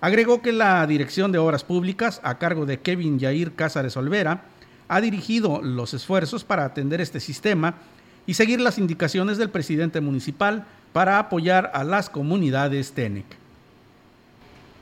Agregó 0.01 0.41
que 0.41 0.53
la 0.53 0.85
Dirección 0.87 1.31
de 1.31 1.39
Obras 1.39 1.63
Públicas, 1.63 2.21
a 2.23 2.37
cargo 2.37 2.65
de 2.65 2.79
Kevin 2.79 3.19
Yair 3.19 3.53
Cázares 3.53 3.97
Olvera, 3.97 4.43
ha 4.89 4.99
dirigido 4.99 5.61
los 5.61 5.93
esfuerzos 5.93 6.43
para 6.43 6.65
atender 6.65 6.99
este 6.99 7.21
sistema 7.21 7.75
y 8.27 8.33
seguir 8.33 8.59
las 8.59 8.77
indicaciones 8.77 9.37
del 9.37 9.49
presidente 9.49 10.01
municipal 10.01 10.65
para 10.91 11.19
apoyar 11.19 11.71
a 11.73 11.83
las 11.83 12.09
comunidades 12.09 12.91
TENEC. 12.91 13.38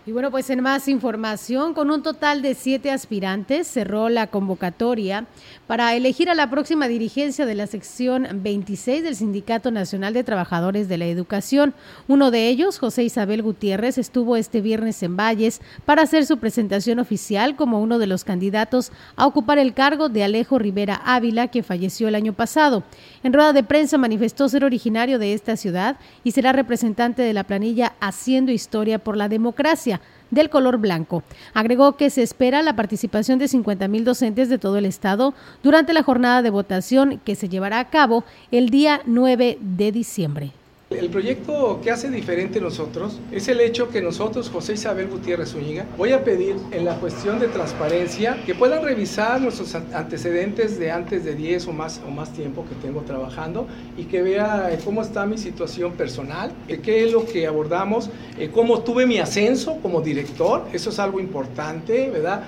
Y 0.07 0.13
bueno, 0.13 0.31
pues 0.31 0.49
en 0.49 0.61
más 0.61 0.87
información, 0.87 1.73
con 1.73 1.91
un 1.91 2.01
total 2.01 2.41
de 2.41 2.55
siete 2.55 2.91
aspirantes, 2.91 3.67
cerró 3.67 4.07
la 4.07 4.27
convocatoria 4.27 5.25
para 5.67 5.93
elegir 5.95 6.29
a 6.29 6.33
la 6.33 6.49
próxima 6.49 6.87
dirigencia 6.87 7.45
de 7.45 7.55
la 7.55 7.67
sección 7.67 8.25
26 8.31 9.03
del 9.03 9.17
Sindicato 9.17 9.69
Nacional 9.69 10.13
de 10.13 10.23
Trabajadores 10.23 10.87
de 10.87 10.97
la 10.97 11.07
Educación. 11.07 11.73
Uno 12.07 12.31
de 12.31 12.47
ellos, 12.47 12.79
José 12.79 13.03
Isabel 13.03 13.43
Gutiérrez, 13.43 13.97
estuvo 13.97 14.37
este 14.37 14.61
viernes 14.61 15.03
en 15.03 15.17
Valles 15.17 15.59
para 15.83 16.03
hacer 16.03 16.25
su 16.25 16.37
presentación 16.37 16.99
oficial 16.99 17.57
como 17.57 17.81
uno 17.81 17.99
de 17.99 18.07
los 18.07 18.23
candidatos 18.23 18.93
a 19.17 19.27
ocupar 19.27 19.57
el 19.57 19.73
cargo 19.73 20.07
de 20.07 20.23
Alejo 20.23 20.57
Rivera 20.57 21.01
Ávila, 21.03 21.49
que 21.49 21.63
falleció 21.63 22.07
el 22.07 22.15
año 22.15 22.31
pasado. 22.31 22.83
En 23.23 23.33
rueda 23.33 23.51
de 23.51 23.63
prensa 23.63 23.97
manifestó 23.97 24.47
ser 24.47 24.63
originario 24.63 25.19
de 25.19 25.33
esta 25.33 25.57
ciudad 25.57 25.97
y 26.23 26.31
será 26.31 26.53
representante 26.53 27.23
de 27.23 27.33
la 27.33 27.43
planilla 27.43 27.95
Haciendo 27.99 28.53
Historia 28.53 28.99
por 28.99 29.17
la 29.17 29.27
Democracia 29.27 29.96
del 30.31 30.49
color 30.49 30.77
blanco. 30.77 31.23
Agregó 31.53 31.97
que 31.97 32.09
se 32.09 32.23
espera 32.23 32.61
la 32.61 32.75
participación 32.75 33.39
de 33.39 33.47
50 33.47 33.87
mil 33.87 34.05
docentes 34.05 34.49
de 34.49 34.57
todo 34.57 34.77
el 34.77 34.85
estado 34.85 35.33
durante 35.63 35.93
la 35.93 36.03
jornada 36.03 36.41
de 36.41 36.49
votación 36.49 37.19
que 37.23 37.35
se 37.35 37.49
llevará 37.49 37.79
a 37.79 37.89
cabo 37.89 38.23
el 38.51 38.69
día 38.69 39.01
9 39.05 39.57
de 39.61 39.91
diciembre. 39.91 40.51
El 40.89 41.09
proyecto 41.09 41.81
que 41.83 41.91
hace 41.91 42.09
diferente 42.09 42.61
nosotros 42.61 43.19
es 43.33 43.49
el 43.49 43.59
hecho 43.59 43.89
que 43.89 44.01
nosotros, 44.01 44.49
José 44.49 44.73
Isabel 44.73 45.09
Gutiérrez 45.09 45.49
Zúñiga, 45.49 45.85
voy 45.97 46.13
a 46.13 46.23
pedir 46.23 46.55
en 46.71 46.85
la 46.85 46.95
cuestión 46.95 47.39
de 47.39 47.49
transparencia 47.49 48.41
que 48.45 48.55
puedan 48.55 48.81
revisar 48.81 49.41
nuestros 49.41 49.75
antecedentes 49.75 50.79
de 50.79 50.91
antes 50.91 51.25
de 51.25 51.35
10 51.35 51.67
o 51.67 51.73
más, 51.73 51.99
o 52.07 52.09
más 52.09 52.31
tiempo 52.31 52.65
que 52.65 52.75
tengo 52.75 53.01
trabajando 53.01 53.67
y 53.97 54.05
que 54.05 54.21
vea 54.21 54.71
eh, 54.71 54.79
cómo 54.85 55.01
está 55.01 55.25
mi 55.25 55.37
situación 55.37 55.91
personal, 55.91 56.53
eh, 56.69 56.79
qué 56.79 57.03
es 57.03 57.11
lo 57.11 57.25
que 57.25 57.47
abordamos, 57.47 58.09
eh, 58.39 58.49
cómo 58.49 58.79
tuve 58.79 59.05
mi 59.05 59.17
ascenso 59.19 59.79
como 59.81 59.99
director, 59.99 60.67
eso 60.71 60.89
es 60.89 60.99
algo 60.99 61.19
importante, 61.19 62.09
¿verdad? 62.09 62.43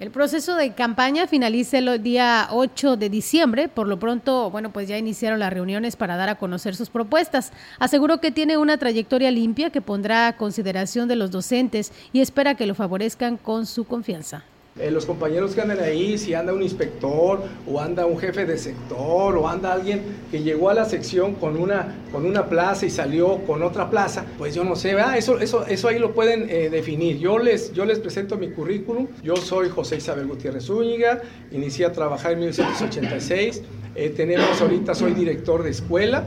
El 0.00 0.10
proceso 0.10 0.56
de 0.56 0.72
campaña 0.72 1.26
finaliza 1.26 1.76
el 1.76 2.02
día 2.02 2.48
8 2.52 2.96
de 2.96 3.10
diciembre. 3.10 3.68
Por 3.68 3.86
lo 3.86 3.98
pronto, 3.98 4.50
bueno, 4.50 4.72
pues 4.72 4.88
ya 4.88 4.96
iniciaron 4.96 5.38
las 5.38 5.52
reuniones 5.52 5.94
para 5.94 6.16
dar 6.16 6.30
a 6.30 6.36
conocer 6.36 6.74
sus 6.74 6.88
propuestas. 6.88 7.52
Aseguró 7.78 8.18
que 8.18 8.30
tiene 8.30 8.56
una 8.56 8.78
trayectoria 8.78 9.30
limpia 9.30 9.68
que 9.68 9.82
pondrá 9.82 10.28
a 10.28 10.36
consideración 10.38 11.06
de 11.06 11.16
los 11.16 11.30
docentes 11.30 11.92
y 12.14 12.22
espera 12.22 12.54
que 12.54 12.64
lo 12.64 12.74
favorezcan 12.74 13.36
con 13.36 13.66
su 13.66 13.84
confianza. 13.84 14.42
Eh, 14.78 14.90
los 14.90 15.04
compañeros 15.04 15.54
que 15.54 15.60
andan 15.60 15.80
ahí, 15.80 16.16
si 16.16 16.32
anda 16.32 16.52
un 16.52 16.62
inspector 16.62 17.42
o 17.66 17.80
anda 17.80 18.06
un 18.06 18.18
jefe 18.18 18.46
de 18.46 18.56
sector 18.56 19.36
o 19.36 19.48
anda 19.48 19.72
alguien 19.72 20.02
que 20.30 20.42
llegó 20.42 20.70
a 20.70 20.74
la 20.74 20.84
sección 20.84 21.34
con 21.34 21.56
una, 21.56 21.96
con 22.12 22.24
una 22.24 22.48
plaza 22.48 22.86
y 22.86 22.90
salió 22.90 23.38
con 23.46 23.64
otra 23.64 23.90
plaza, 23.90 24.24
pues 24.38 24.54
yo 24.54 24.62
no 24.62 24.76
sé, 24.76 24.96
Eso, 25.16 25.40
eso, 25.40 25.66
eso 25.66 25.88
ahí 25.88 25.98
lo 25.98 26.14
pueden 26.14 26.48
eh, 26.48 26.70
definir. 26.70 27.18
Yo 27.18 27.38
les, 27.38 27.72
yo 27.72 27.84
les 27.84 27.98
presento 27.98 28.38
mi 28.38 28.50
currículum. 28.52 29.08
Yo 29.22 29.34
soy 29.36 29.68
José 29.68 29.96
Isabel 29.96 30.26
Gutiérrez 30.26 30.64
Zúñiga, 30.64 31.20
inicié 31.50 31.86
a 31.86 31.92
trabajar 31.92 32.32
en 32.32 32.40
1986. 32.40 33.62
Eh, 33.96 34.10
tenemos 34.10 34.60
ahorita, 34.60 34.94
soy 34.94 35.14
director 35.14 35.64
de 35.64 35.70
escuela. 35.70 36.26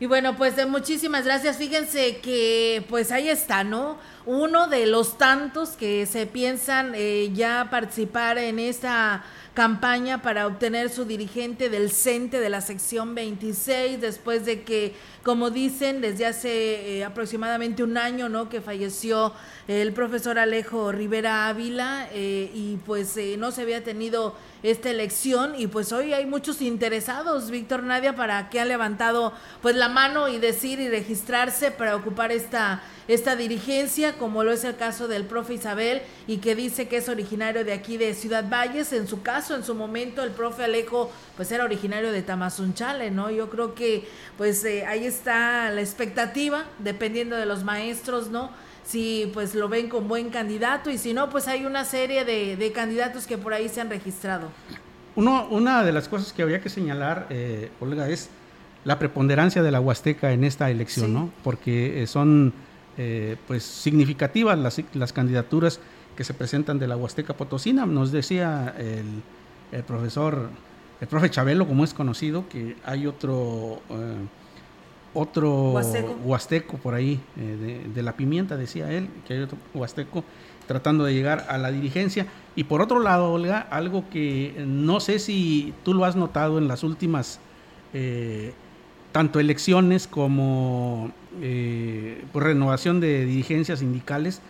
Y 0.00 0.06
bueno, 0.06 0.36
pues 0.36 0.54
muchísimas 0.66 1.24
gracias. 1.24 1.56
Fíjense 1.56 2.16
que 2.16 2.84
pues 2.88 3.12
ahí 3.12 3.28
está, 3.28 3.62
¿no? 3.62 3.96
Uno 4.26 4.66
de 4.66 4.86
los 4.86 5.18
tantos 5.18 5.70
que 5.70 6.06
se 6.06 6.26
piensan 6.26 6.94
eh, 6.96 7.30
ya 7.32 7.68
participar 7.70 8.38
en 8.38 8.58
esta 8.58 9.22
campaña 9.54 10.20
para 10.20 10.48
obtener 10.48 10.90
su 10.90 11.04
dirigente 11.04 11.70
del 11.70 11.92
CENTE 11.92 12.40
de 12.40 12.48
la 12.48 12.60
sección 12.60 13.14
26, 13.14 14.00
después 14.00 14.44
de 14.44 14.62
que, 14.62 14.94
como 15.22 15.50
dicen, 15.50 16.00
desde 16.00 16.26
hace 16.26 16.98
eh, 16.98 17.04
aproximadamente 17.04 17.84
un 17.84 17.96
año, 17.96 18.28
¿no? 18.28 18.48
Que 18.48 18.60
falleció 18.60 19.32
el 19.66 19.92
profesor 19.92 20.38
Alejo 20.38 20.92
Rivera 20.92 21.48
Ávila 21.48 22.08
eh, 22.12 22.50
y 22.52 22.76
pues 22.84 23.18
no 23.38 23.50
se 23.50 23.62
había 23.62 23.82
tenido 23.82 24.34
esta 24.62 24.90
elección 24.90 25.54
y 25.58 25.66
pues 25.66 25.92
hoy 25.92 26.14
hay 26.14 26.24
muchos 26.24 26.62
interesados, 26.62 27.50
Víctor 27.50 27.82
Nadia, 27.82 28.16
para 28.16 28.48
que 28.48 28.60
han 28.60 28.68
levantado 28.68 29.32
pues 29.60 29.76
la 29.76 29.90
mano 29.90 30.28
y 30.28 30.38
decir 30.38 30.80
y 30.80 30.88
registrarse 30.88 31.70
para 31.70 31.96
ocupar 31.96 32.32
esta, 32.32 32.82
esta 33.06 33.36
dirigencia, 33.36 34.16
como 34.16 34.42
lo 34.42 34.52
es 34.52 34.64
el 34.64 34.76
caso 34.76 35.06
del 35.06 35.24
profe 35.24 35.54
Isabel 35.54 36.00
y 36.26 36.38
que 36.38 36.54
dice 36.54 36.88
que 36.88 36.96
es 36.96 37.08
originario 37.10 37.64
de 37.64 37.74
aquí 37.74 37.98
de 37.98 38.14
Ciudad 38.14 38.48
Valles. 38.48 38.92
En 38.94 39.06
su 39.06 39.22
caso, 39.22 39.54
en 39.54 39.64
su 39.64 39.74
momento, 39.74 40.22
el 40.22 40.30
profe 40.30 40.64
Alejo 40.64 41.12
pues 41.36 41.52
era 41.52 41.64
originario 41.64 42.10
de 42.10 42.22
Tamazunchale, 42.22 43.10
¿no? 43.10 43.30
Yo 43.30 43.50
creo 43.50 43.74
que 43.74 44.08
pues 44.38 44.64
eh, 44.64 44.86
ahí 44.86 45.04
está 45.04 45.70
la 45.70 45.82
expectativa, 45.82 46.64
dependiendo 46.78 47.36
de 47.36 47.44
los 47.44 47.64
maestros, 47.64 48.28
¿no? 48.28 48.50
Si 48.84 49.30
pues 49.32 49.54
lo 49.54 49.68
ven 49.68 49.88
con 49.88 50.08
buen 50.08 50.30
candidato 50.30 50.90
y 50.90 50.98
si 50.98 51.14
no, 51.14 51.30
pues 51.30 51.48
hay 51.48 51.64
una 51.64 51.84
serie 51.84 52.24
de, 52.24 52.72
candidatos 52.72 53.26
que 53.26 53.38
por 53.38 53.52
ahí 53.52 53.68
se 53.68 53.80
han 53.80 53.90
registrado. 53.90 54.48
Uno, 55.16 55.46
una 55.50 55.84
de 55.84 55.92
las 55.92 56.08
cosas 56.08 56.32
que 56.32 56.42
habría 56.42 56.60
que 56.60 56.68
señalar, 56.68 57.26
eh, 57.30 57.70
Olga, 57.80 58.08
es 58.08 58.28
la 58.84 58.98
preponderancia 58.98 59.62
de 59.62 59.70
la 59.70 59.80
Huasteca 59.80 60.32
en 60.32 60.44
esta 60.44 60.70
elección, 60.70 61.14
¿no? 61.14 61.30
Porque 61.42 62.02
eh, 62.02 62.06
son 62.06 62.52
eh, 62.98 63.36
pues 63.46 63.62
significativas 63.62 64.58
las, 64.58 64.80
las, 64.92 65.12
candidaturas 65.12 65.80
que 66.16 66.24
se 66.24 66.34
presentan 66.34 66.78
de 66.78 66.88
la 66.88 66.96
Huasteca 66.96 67.34
Potosina. 67.34 67.86
Nos 67.86 68.12
decía 68.12 68.74
el, 68.76 69.22
el 69.72 69.84
profesor, 69.84 70.50
el 71.00 71.08
profe 71.08 71.30
Chabelo, 71.30 71.66
como 71.66 71.84
es 71.84 71.94
conocido, 71.94 72.48
que 72.48 72.76
hay 72.84 73.06
otro... 73.06 73.80
Eh, 75.14 75.18
otro 75.18 75.72
huasteco, 76.24 76.76
por 76.78 76.94
ahí, 76.94 77.20
de, 77.36 77.80
de, 77.94 78.02
la 78.02 78.16
pimienta, 78.16 78.56
decía 78.56 78.90
él, 78.90 79.08
que 79.26 79.34
hay 79.34 79.40
otro 79.40 79.58
huasteco 79.72 80.24
tratando 80.66 81.04
de 81.04 81.14
llegar 81.14 81.46
a 81.48 81.58
la 81.58 81.70
dirigencia. 81.70 82.26
Y 82.56 82.64
por 82.64 82.80
otro 82.80 83.00
lado, 83.00 83.32
Olga, 83.32 83.60
algo 83.70 84.08
que 84.10 84.64
no 84.66 85.00
sé 85.00 85.18
si 85.18 85.74
tú 85.84 85.94
lo 85.94 86.04
has 86.04 86.16
notado 86.16 86.58
en 86.58 86.68
las 86.68 86.82
últimas 86.82 87.38
eh, 87.92 88.52
tanto 89.12 89.38
elecciones 89.40 90.06
como 90.06 91.12
eh, 91.40 92.24
pues, 92.32 92.44
renovación 92.44 93.00
de 93.00 93.24
dirigencias 93.24 93.80
sindicales, 93.80 94.40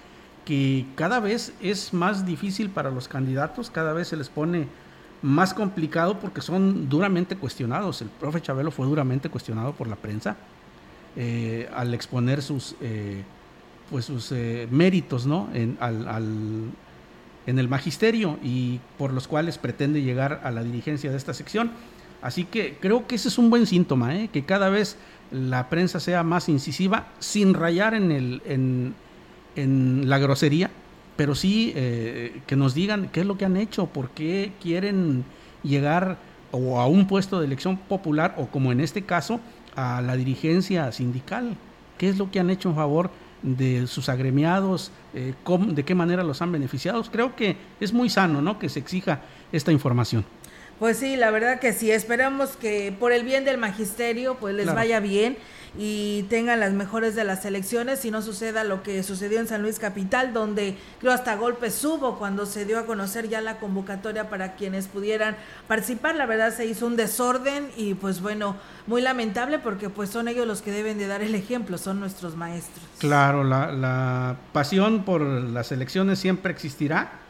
que 0.44 0.86
cada 0.94 1.20
vez 1.20 1.52
es 1.60 1.92
más 1.92 2.26
difícil 2.26 2.70
para 2.70 2.90
los 2.90 3.08
candidatos, 3.08 3.70
cada 3.70 3.92
vez 3.92 4.08
se 4.08 4.16
les 4.16 4.28
pone 4.28 4.66
más 5.22 5.54
complicado 5.54 6.20
porque 6.20 6.42
son 6.42 6.88
duramente 6.88 7.36
cuestionados. 7.36 8.02
El 8.02 8.08
profe 8.08 8.42
Chabelo 8.42 8.70
fue 8.70 8.86
duramente 8.86 9.30
cuestionado 9.30 9.72
por 9.72 9.88
la 9.88 9.96
prensa 9.96 10.36
eh, 11.16 11.68
al 11.74 11.94
exponer 11.94 12.42
sus, 12.42 12.74
eh, 12.80 13.22
pues 13.90 14.04
sus 14.06 14.32
méritos 14.70 15.26
¿no? 15.26 15.48
en, 15.54 15.76
el 17.46 17.68
magisterio 17.68 18.38
y 18.42 18.80
por 18.98 19.12
los 19.12 19.28
cuales 19.28 19.58
pretende 19.58 20.02
llegar 20.02 20.40
a 20.44 20.50
la 20.50 20.62
dirigencia 20.64 21.10
de 21.10 21.16
esta 21.16 21.34
sección. 21.34 21.72
Así 22.24 22.44
que 22.44 22.78
creo 22.80 23.06
que 23.06 23.16
ese 23.16 23.28
es 23.28 23.36
un 23.36 23.50
buen 23.50 23.66
síntoma, 23.66 24.16
¿eh? 24.16 24.30
que 24.32 24.46
cada 24.46 24.70
vez 24.70 24.96
la 25.30 25.68
prensa 25.68 26.00
sea 26.00 26.22
más 26.22 26.48
incisiva, 26.48 27.08
sin 27.18 27.52
rayar 27.52 27.92
en, 27.92 28.10
el, 28.10 28.94
en, 29.56 30.08
la 30.08 30.18
grosería, 30.18 30.70
pero 31.16 31.34
sí 31.34 31.74
eh, 31.76 32.40
que 32.46 32.56
nos 32.56 32.74
digan 32.74 33.10
qué 33.12 33.20
es 33.20 33.26
lo 33.26 33.36
que 33.36 33.44
han 33.44 33.58
hecho, 33.58 33.88
por 33.88 34.08
qué 34.08 34.52
quieren 34.62 35.24
llegar 35.62 36.16
o 36.50 36.80
a 36.80 36.86
un 36.86 37.06
puesto 37.06 37.40
de 37.40 37.46
elección 37.46 37.76
popular 37.76 38.34
o 38.38 38.46
como 38.46 38.72
en 38.72 38.80
este 38.80 39.02
caso 39.02 39.38
a 39.76 40.00
la 40.00 40.16
dirigencia 40.16 40.90
sindical, 40.92 41.56
qué 41.98 42.08
es 42.08 42.18
lo 42.18 42.30
que 42.30 42.40
han 42.40 42.50
hecho 42.50 42.68
en 42.68 42.76
favor 42.76 43.10
de 43.42 43.86
sus 43.86 44.08
agremiados, 44.08 44.90
eh, 45.12 45.34
de 45.68 45.84
qué 45.84 45.94
manera 45.94 46.24
los 46.24 46.40
han 46.42 46.50
beneficiado. 46.50 47.02
Creo 47.04 47.36
que 47.36 47.56
es 47.80 47.92
muy 47.92 48.08
sano 48.08 48.40
¿no? 48.40 48.58
que 48.58 48.68
se 48.68 48.78
exija 48.78 49.20
esta 49.52 49.70
información. 49.70 50.24
Pues 50.78 50.98
sí, 50.98 51.16
la 51.16 51.30
verdad 51.30 51.60
que 51.60 51.72
sí, 51.72 51.90
esperamos 51.90 52.50
que 52.50 52.94
por 52.98 53.12
el 53.12 53.24
bien 53.24 53.44
del 53.44 53.58
magisterio 53.58 54.36
pues 54.36 54.54
les 54.54 54.66
vaya 54.66 55.00
bien 55.00 55.36
y 55.76 56.24
tengan 56.24 56.60
las 56.60 56.72
mejores 56.72 57.14
de 57.14 57.24
las 57.24 57.44
elecciones 57.44 58.04
y 58.04 58.10
no 58.10 58.22
suceda 58.22 58.64
lo 58.64 58.82
que 58.82 59.02
sucedió 59.02 59.40
en 59.40 59.48
San 59.48 59.62
Luis 59.62 59.78
Capital, 59.78 60.32
donde 60.32 60.76
creo 61.00 61.12
hasta 61.12 61.34
golpes 61.34 61.84
hubo 61.84 62.18
cuando 62.18 62.46
se 62.46 62.64
dio 62.64 62.78
a 62.78 62.86
conocer 62.86 63.28
ya 63.28 63.40
la 63.40 63.58
convocatoria 63.58 64.28
para 64.28 64.54
quienes 64.54 64.86
pudieran 64.86 65.36
participar. 65.66 66.14
La 66.14 66.26
verdad 66.26 66.54
se 66.54 66.66
hizo 66.66 66.86
un 66.86 66.96
desorden 66.96 67.70
y 67.76 67.94
pues 67.94 68.20
bueno, 68.20 68.56
muy 68.86 69.02
lamentable 69.02 69.58
porque 69.58 69.90
pues 69.90 70.10
son 70.10 70.28
ellos 70.28 70.46
los 70.46 70.62
que 70.62 70.70
deben 70.70 70.98
de 70.98 71.06
dar 71.08 71.22
el 71.22 71.34
ejemplo, 71.34 71.76
son 71.78 71.98
nuestros 71.98 72.36
maestros. 72.36 72.84
Claro, 72.98 73.42
la, 73.42 73.72
la 73.72 74.36
pasión 74.52 75.04
por 75.04 75.22
las 75.22 75.72
elecciones 75.72 76.20
siempre 76.20 76.52
existirá 76.52 77.23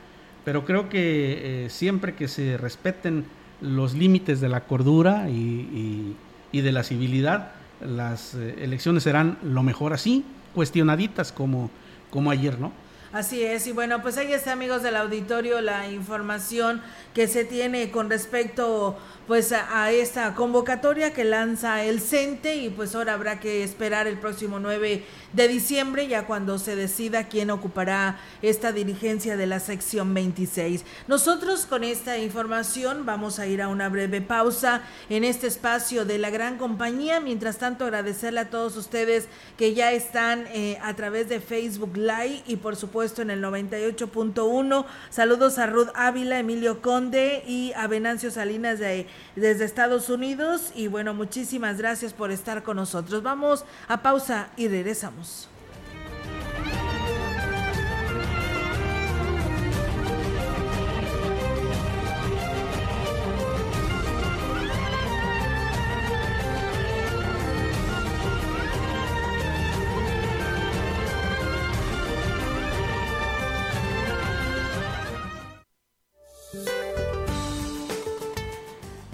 pero 0.45 0.65
creo 0.65 0.89
que 0.89 1.65
eh, 1.65 1.71
siempre 1.71 2.15
que 2.15 2.29
se 2.29 2.57
respeten 2.57 3.25
los 3.61 3.95
límites 3.95 4.41
de 4.41 4.49
la 4.49 4.65
cordura 4.65 5.29
y, 5.31 6.17
de 6.53 6.73
la 6.73 6.85
civilidad, 6.85 7.53
las 7.81 8.35
eh, 8.35 8.57
elecciones 8.61 9.03
serán 9.03 9.39
lo 9.43 9.63
mejor 9.63 9.93
así, 9.93 10.25
cuestionaditas 10.55 11.33
como, 11.33 11.71
como 12.11 12.31
ayer, 12.31 12.59
¿no? 12.61 12.73
Así 13.15 13.45
es, 13.45 13.69
y 13.69 13.71
bueno, 13.71 14.03
pues 14.03 14.19
ahí 14.19 14.33
está, 14.33 14.51
amigos 14.51 14.83
del 14.83 14.97
auditorio, 14.97 15.61
la 15.61 15.89
información 15.89 16.83
que 17.15 17.29
se 17.29 17.45
tiene 17.45 17.93
con 17.93 18.11
respecto 18.11 18.99
pues 19.29 19.53
a, 19.53 19.91
esta 19.93 20.35
convocatoria 20.35 21.15
que 21.15 21.23
lanza 21.23 21.85
el 21.85 22.01
CENTE 22.01 22.57
y 22.57 22.71
pues 22.71 22.95
ahora 22.95 23.15
habrá 23.15 23.39
que 23.39 23.63
esperar 23.63 24.09
el 24.09 24.19
próximo 24.19 24.59
9 24.59 25.05
de 25.33 25.49
diciembre 25.49 26.09
ya 26.09 26.27
cuando 26.27 26.59
se 26.59 26.77
decida 26.77 27.29
quién 27.29 27.51
ocupará 27.51 28.19
esta 28.43 28.73
dirigencia 28.73 29.37
de 29.37 29.47
la 29.47 29.61
sección 29.61 30.13
26. 30.13 30.85
Nosotros 31.07 31.67
con 31.67 31.85
esta 31.85 32.19
información 32.19 33.07
vamos 33.07 33.39
a 33.39 33.47
ir 33.47 33.63
a 33.63 33.69
una 33.69 33.89
breve 33.89 34.21
pausa 34.21 34.83
en 35.09 35.23
este 35.23 35.47
espacio 35.47 36.05
de 36.05 36.19
la 36.19 36.31
gran 36.31 36.59
compañía. 36.59 37.21
Mientras 37.21 37.59
tanto 37.59 37.85
agradecerle 37.85 38.41
a 38.41 38.51
todos 38.51 38.77
ustedes 38.77 39.29
que 39.57 39.73
ya 39.73 39.93
están 39.93 40.47
eh, 40.49 40.79
a 40.83 40.95
través 40.95 41.29
de 41.29 41.41
Facebook 41.41 41.97
Live 41.97 42.43
y 42.47 42.57
por 42.57 42.77
supuesto 42.77 43.04
en 43.05 43.31
el 43.31 43.43
98.1. 43.43 44.87
Saludos 45.11 45.59
a 45.59 45.67
Ruth 45.67 45.89
Ávila, 45.95 46.39
Emilio 46.39 46.81
Conde 46.81 47.45
y 47.47 47.73
a 47.75 47.87
Venancio 47.87 48.31
Salinas 48.31 48.79
de 48.79 49.07
desde 49.37 49.65
Estados 49.65 50.09
Unidos. 50.09 50.73
Y 50.75 50.89
bueno, 50.89 51.13
muchísimas 51.13 51.79
gracias 51.79 52.15
por 52.15 52.31
estar 52.31 52.63
con 52.63 52.77
nosotros. 52.77 53.23
Vamos 53.23 53.65
a 53.89 54.03
pausa 54.03 54.49
y 54.57 54.69
regresamos. 54.69 55.49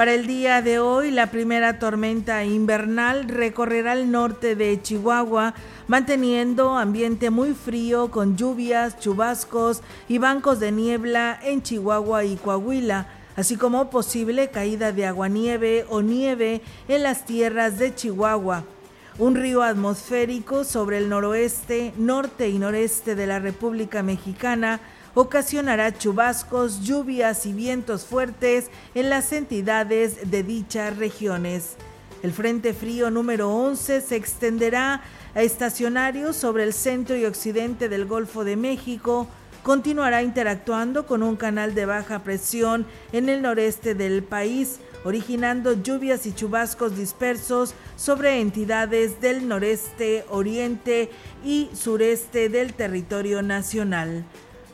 Para 0.01 0.15
el 0.15 0.27
día 0.27 0.63
de 0.63 0.79
hoy, 0.79 1.11
la 1.11 1.31
primera 1.31 1.79
tormenta 1.79 2.43
invernal 2.43 3.29
recorrerá 3.29 3.93
el 3.93 4.11
norte 4.11 4.57
de 4.57 4.81
Chihuahua, 4.81 5.53
manteniendo 5.89 6.79
ambiente 6.79 7.29
muy 7.29 7.53
frío 7.53 8.11
con 8.11 8.35
lluvias, 8.35 8.99
chubascos 8.99 9.83
y 10.09 10.17
bancos 10.17 10.59
de 10.59 10.73
niebla 10.73 11.39
en 11.43 11.63
Chihuahua 11.63 12.25
y 12.25 12.37
Coahuila, 12.37 13.09
así 13.37 13.57
como 13.57 13.91
posible 13.91 14.49
caída 14.49 14.91
de 14.93 15.05
aguanieve 15.05 15.85
o 15.91 16.01
nieve 16.01 16.63
en 16.89 17.03
las 17.03 17.27
tierras 17.27 17.79
de 17.79 17.95
Chihuahua. 17.95 18.65
Un 19.19 19.35
río 19.35 19.63
atmosférico 19.63 20.65
sobre 20.65 20.97
el 20.97 21.11
noroeste, 21.11 21.93
norte 21.99 22.49
y 22.49 22.59
noreste 22.59 23.15
de 23.15 23.27
la 23.27 23.39
República 23.39 24.03
Mexicana 24.03 24.81
ocasionará 25.15 25.97
chubascos, 25.97 26.83
lluvias 26.83 27.47
y 27.47 27.53
vientos 27.53 28.05
fuertes 28.05 28.71
en 28.95 29.11
las 29.11 29.33
entidades 29.33 30.31
de 30.31 30.43
dichas 30.43 30.97
regiones. 30.97 31.77
El 32.23 32.33
Frente 32.33 32.75
Frío 32.75 33.11
número 33.11 33.51
11 33.51 34.01
se 34.03 34.17
extenderá 34.17 35.03
a 35.35 35.43
estacionarios 35.43 36.37
sobre 36.37 36.65
el 36.65 36.73
centro 36.73 37.17
y 37.17 37.25
occidente 37.25 37.89
del 37.89 38.05
Golfo 38.05 38.45
de 38.45 38.57
México, 38.57 39.27
continuará 39.63 40.23
interactuando 40.23 41.07
con 41.07 41.23
un 41.23 41.37
canal 41.37 41.75
de 41.75 41.87
baja 41.87 42.21
presión 42.21 42.87
en 43.13 43.29
el 43.29 43.43
noreste 43.43 43.95
del 43.95 44.23
país, 44.23 44.81
originando 45.05 45.83
lluvias 45.83 46.27
y 46.27 46.35
chubascos 46.35 46.97
dispersos 46.97 47.75
sobre 47.97 48.41
entidades 48.41 49.21
del 49.21 49.49
noreste, 49.49 50.25
oriente 50.29 51.11
y 51.45 51.71
sureste 51.75 52.49
del 52.49 52.75
territorio 52.75 53.43
nacional. 53.43 54.25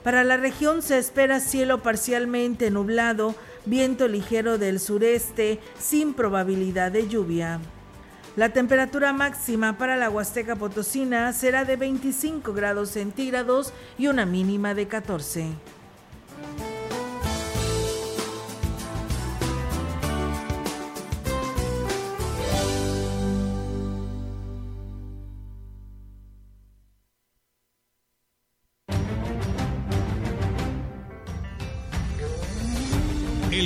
Para 0.06 0.22
la 0.22 0.36
región 0.36 0.82
se 0.82 0.98
espera 0.98 1.40
cielo 1.40 1.82
parcialmente 1.82 2.70
nublado, 2.70 3.34
viento 3.64 4.06
ligero 4.06 4.56
del 4.56 4.78
sureste, 4.78 5.58
sin 5.80 6.14
probabilidad 6.14 6.92
de 6.92 7.08
lluvia. 7.08 7.58
La 8.36 8.50
temperatura 8.50 9.12
máxima 9.12 9.78
para 9.78 9.96
la 9.96 10.08
Huasteca 10.08 10.54
Potosina 10.54 11.32
será 11.32 11.64
de 11.64 11.74
25 11.74 12.52
grados 12.52 12.90
centígrados 12.90 13.72
y 13.98 14.06
una 14.06 14.26
mínima 14.26 14.74
de 14.74 14.86
14. 14.86 15.48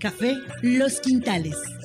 Café 0.00 0.38
Los 0.62 0.98
Quintales. 1.00 1.79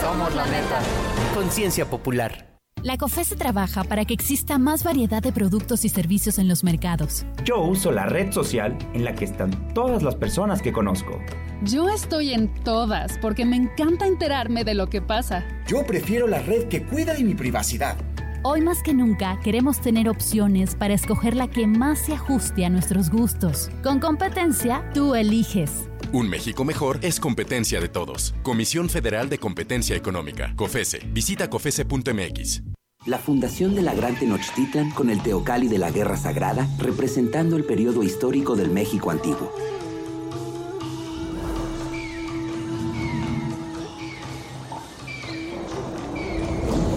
Somos 0.00 0.34
la 0.34 0.44
neta. 0.46 0.80
Conciencia 1.34 1.88
popular. 1.88 2.46
La 2.82 2.98
COFESE 2.98 3.34
trabaja 3.34 3.82
para 3.82 4.04
que 4.04 4.14
exista 4.14 4.58
más 4.58 4.84
variedad 4.84 5.20
de 5.20 5.32
productos 5.32 5.84
y 5.84 5.88
servicios 5.88 6.38
en 6.38 6.46
los 6.46 6.62
mercados. 6.62 7.24
Yo 7.44 7.60
uso 7.60 7.90
la 7.90 8.06
red 8.06 8.30
social 8.30 8.78
en 8.94 9.04
la 9.04 9.14
que 9.14 9.24
están 9.24 9.74
todas 9.74 10.02
las 10.02 10.14
personas 10.14 10.62
que 10.62 10.72
conozco. 10.72 11.18
Yo 11.62 11.88
estoy 11.88 12.32
en 12.32 12.52
todas 12.62 13.18
porque 13.20 13.44
me 13.44 13.56
encanta 13.56 14.06
enterarme 14.06 14.62
de 14.62 14.74
lo 14.74 14.88
que 14.88 15.02
pasa. 15.02 15.44
Yo 15.66 15.84
prefiero 15.84 16.28
la 16.28 16.40
red 16.42 16.68
que 16.68 16.84
cuida 16.84 17.14
de 17.14 17.24
mi 17.24 17.34
privacidad. 17.34 17.96
Hoy 18.44 18.60
más 18.60 18.80
que 18.84 18.94
nunca 18.94 19.40
queremos 19.42 19.80
tener 19.80 20.08
opciones 20.08 20.76
para 20.76 20.94
escoger 20.94 21.34
la 21.34 21.48
que 21.48 21.66
más 21.66 21.98
se 21.98 22.14
ajuste 22.14 22.64
a 22.64 22.70
nuestros 22.70 23.10
gustos. 23.10 23.70
Con 23.82 23.98
competencia, 23.98 24.88
tú 24.94 25.16
eliges. 25.16 25.88
Un 26.16 26.30
México 26.30 26.64
mejor 26.64 26.98
es 27.02 27.20
competencia 27.20 27.78
de 27.78 27.90
todos. 27.90 28.34
Comisión 28.42 28.88
Federal 28.88 29.28
de 29.28 29.36
Competencia 29.36 29.94
Económica. 29.94 30.54
COFESE. 30.56 31.00
Visita 31.12 31.50
COFESE.mx. 31.50 32.62
La 33.04 33.18
fundación 33.18 33.74
de 33.74 33.82
la 33.82 33.94
Gran 33.94 34.18
Tenochtitlan 34.18 34.92
con 34.92 35.10
el 35.10 35.22
Teocali 35.22 35.68
de 35.68 35.76
la 35.76 35.90
Guerra 35.90 36.16
Sagrada, 36.16 36.66
representando 36.78 37.58
el 37.58 37.64
periodo 37.64 38.02
histórico 38.02 38.56
del 38.56 38.70
México 38.70 39.10
antiguo. 39.10 39.52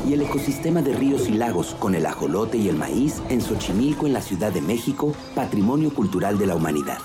y 0.07 0.13
el 0.13 0.21
ecosistema 0.23 0.81
de 0.81 0.95
ríos 0.95 1.27
y 1.27 1.33
lagos 1.33 1.75
con 1.77 1.93
el 1.93 2.07
ajolote 2.07 2.57
y 2.57 2.67
el 2.67 2.77
maíz 2.77 3.21
en 3.29 3.41
Xochimilco 3.41 4.07
en 4.07 4.13
la 4.13 4.21
Ciudad 4.21 4.51
de 4.51 4.61
México, 4.61 5.13
Patrimonio 5.35 5.93
Cultural 5.93 6.39
de 6.39 6.47
la 6.47 6.55
Humanidad. 6.55 6.97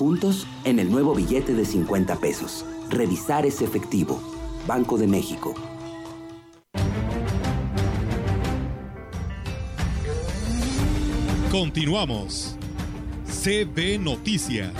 Juntos 0.00 0.46
en 0.64 0.78
el 0.78 0.90
nuevo 0.90 1.14
billete 1.14 1.52
de 1.52 1.66
50 1.66 2.16
pesos. 2.16 2.64
Revisar 2.88 3.44
ese 3.44 3.66
efectivo. 3.66 4.18
Banco 4.66 4.96
de 4.96 5.06
México. 5.06 5.54
Continuamos. 11.50 12.56
CB 13.26 13.98
Noticias. 14.00 14.72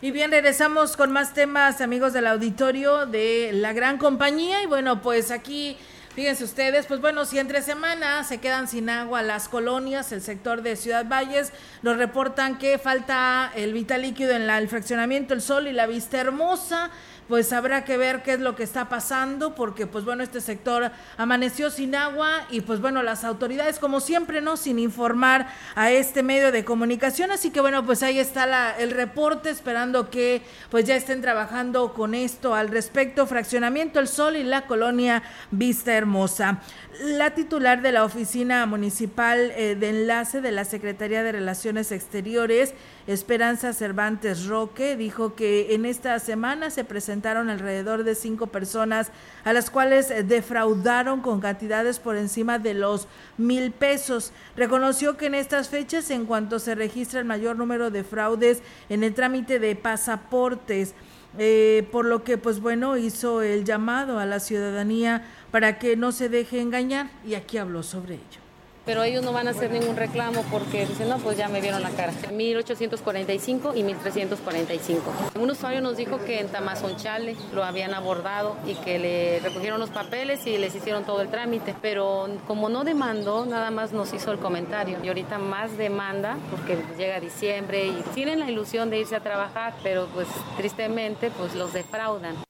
Y 0.00 0.10
bien, 0.10 0.30
regresamos 0.30 0.96
con 0.96 1.12
más 1.12 1.34
temas, 1.34 1.82
amigos 1.82 2.14
del 2.14 2.28
auditorio 2.28 3.04
de 3.04 3.50
la 3.52 3.74
gran 3.74 3.98
compañía. 3.98 4.62
Y 4.62 4.66
bueno, 4.66 5.02
pues 5.02 5.30
aquí, 5.30 5.76
fíjense 6.18 6.42
ustedes, 6.42 6.86
pues 6.86 7.00
bueno, 7.00 7.24
si 7.24 7.38
entre 7.38 7.62
semanas 7.62 8.26
se 8.26 8.38
quedan 8.38 8.66
sin 8.66 8.90
agua 8.90 9.22
las 9.22 9.48
colonias, 9.48 10.10
el 10.10 10.20
sector 10.20 10.62
de 10.62 10.74
Ciudad 10.74 11.06
Valles, 11.08 11.52
nos 11.82 11.96
reportan 11.96 12.58
que 12.58 12.76
falta 12.76 13.52
el 13.54 13.72
vital 13.72 14.02
líquido 14.02 14.32
en 14.32 14.48
la, 14.48 14.58
el 14.58 14.68
fraccionamiento 14.68 15.32
El 15.32 15.40
Sol 15.40 15.68
y 15.68 15.72
la 15.72 15.86
Vista 15.86 16.18
Hermosa 16.18 16.90
pues 17.28 17.52
habrá 17.52 17.84
que 17.84 17.96
ver 17.96 18.22
qué 18.22 18.32
es 18.32 18.40
lo 18.40 18.56
que 18.56 18.62
está 18.62 18.88
pasando, 18.88 19.54
porque 19.54 19.86
pues 19.86 20.04
bueno, 20.04 20.22
este 20.22 20.40
sector 20.40 20.90
amaneció 21.16 21.70
sin 21.70 21.94
agua 21.94 22.46
y 22.50 22.62
pues 22.62 22.80
bueno, 22.80 23.02
las 23.02 23.22
autoridades 23.22 23.78
como 23.78 24.00
siempre, 24.00 24.40
¿no? 24.40 24.56
Sin 24.56 24.78
informar 24.78 25.48
a 25.74 25.90
este 25.90 26.22
medio 26.22 26.50
de 26.50 26.64
comunicación, 26.64 27.30
así 27.30 27.50
que 27.50 27.60
bueno, 27.60 27.84
pues 27.84 28.02
ahí 28.02 28.18
está 28.18 28.76
el 28.78 28.92
reporte, 28.92 29.50
esperando 29.50 30.10
que 30.10 30.42
pues 30.70 30.86
ya 30.86 30.96
estén 30.96 31.20
trabajando 31.20 31.92
con 31.92 32.14
esto 32.14 32.54
al 32.54 32.68
respecto, 32.68 33.26
fraccionamiento 33.26 34.00
El 34.00 34.08
Sol 34.08 34.36
y 34.36 34.42
la 34.42 34.66
colonia 34.66 35.22
Vista 35.50 35.94
Hermosa. 35.94 36.60
La 37.00 37.34
titular 37.34 37.82
de 37.82 37.92
la 37.92 38.04
Oficina 38.04 38.64
Municipal 38.66 39.52
eh, 39.54 39.76
de 39.78 39.90
Enlace 39.90 40.40
de 40.40 40.50
la 40.50 40.64
Secretaría 40.64 41.22
de 41.22 41.32
Relaciones 41.32 41.92
Exteriores, 41.92 42.74
Esperanza 43.08 43.72
Cervantes 43.72 44.44
Roque, 44.44 44.94
dijo 44.94 45.34
que 45.34 45.74
en 45.74 45.86
esta 45.86 46.18
semana 46.18 46.68
se 46.68 46.84
presentaron 46.84 47.48
alrededor 47.48 48.04
de 48.04 48.14
cinco 48.14 48.48
personas 48.48 49.12
a 49.44 49.54
las 49.54 49.70
cuales 49.70 50.12
defraudaron 50.28 51.22
con 51.22 51.40
cantidades 51.40 52.00
por 52.00 52.16
encima 52.16 52.58
de 52.58 52.74
los 52.74 53.08
mil 53.38 53.72
pesos. 53.72 54.34
Reconoció 54.58 55.16
que 55.16 55.24
en 55.24 55.36
estas 55.36 55.70
fechas, 55.70 56.10
en 56.10 56.26
cuanto 56.26 56.58
se 56.58 56.74
registra 56.74 57.18
el 57.18 57.24
mayor 57.24 57.56
número 57.56 57.90
de 57.90 58.04
fraudes 58.04 58.62
en 58.90 59.02
el 59.02 59.14
trámite 59.14 59.58
de 59.58 59.74
pasaportes, 59.74 60.94
eh, 61.38 61.88
por 61.90 62.04
lo 62.04 62.24
que 62.24 62.36
pues 62.36 62.60
bueno 62.60 62.98
hizo 62.98 63.40
el 63.40 63.64
llamado 63.64 64.18
a 64.18 64.26
la 64.26 64.38
ciudadanía 64.38 65.26
para 65.50 65.78
que 65.78 65.96
no 65.96 66.12
se 66.12 66.28
deje 66.28 66.60
engañar 66.60 67.08
y 67.24 67.36
aquí 67.36 67.56
habló 67.56 67.82
sobre 67.82 68.16
ello 68.16 68.47
pero 68.88 69.02
ellos 69.02 69.22
no 69.22 69.34
van 69.34 69.48
a 69.48 69.50
hacer 69.50 69.70
ningún 69.70 69.96
reclamo 69.96 70.42
porque 70.50 70.86
dicen, 70.86 71.10
no, 71.10 71.18
pues 71.18 71.36
ya 71.36 71.46
me 71.48 71.60
vieron 71.60 71.82
la 71.82 71.90
cara. 71.90 72.10
1845 72.32 73.74
y 73.74 73.82
1345. 73.82 75.02
Un 75.38 75.50
usuario 75.50 75.82
nos 75.82 75.98
dijo 75.98 76.16
que 76.24 76.40
en 76.40 76.48
Tamazonchale 76.48 77.36
lo 77.52 77.64
habían 77.64 77.92
abordado 77.92 78.56
y 78.66 78.76
que 78.76 78.98
le 78.98 79.40
recogieron 79.40 79.78
los 79.78 79.90
papeles 79.90 80.46
y 80.46 80.56
les 80.56 80.74
hicieron 80.74 81.04
todo 81.04 81.20
el 81.20 81.28
trámite, 81.28 81.74
pero 81.82 82.30
como 82.46 82.70
no 82.70 82.82
demandó, 82.82 83.44
nada 83.44 83.70
más 83.70 83.92
nos 83.92 84.14
hizo 84.14 84.32
el 84.32 84.38
comentario. 84.38 84.96
Y 85.04 85.08
ahorita 85.08 85.36
más 85.36 85.76
demanda 85.76 86.38
porque 86.50 86.78
llega 86.96 87.20
diciembre 87.20 87.88
y 87.88 88.02
tienen 88.14 88.40
la 88.40 88.50
ilusión 88.50 88.88
de 88.88 89.00
irse 89.00 89.16
a 89.16 89.20
trabajar, 89.20 89.74
pero 89.82 90.06
pues 90.14 90.28
tristemente 90.56 91.30
pues 91.36 91.54
los 91.54 91.74
defraudan. 91.74 92.47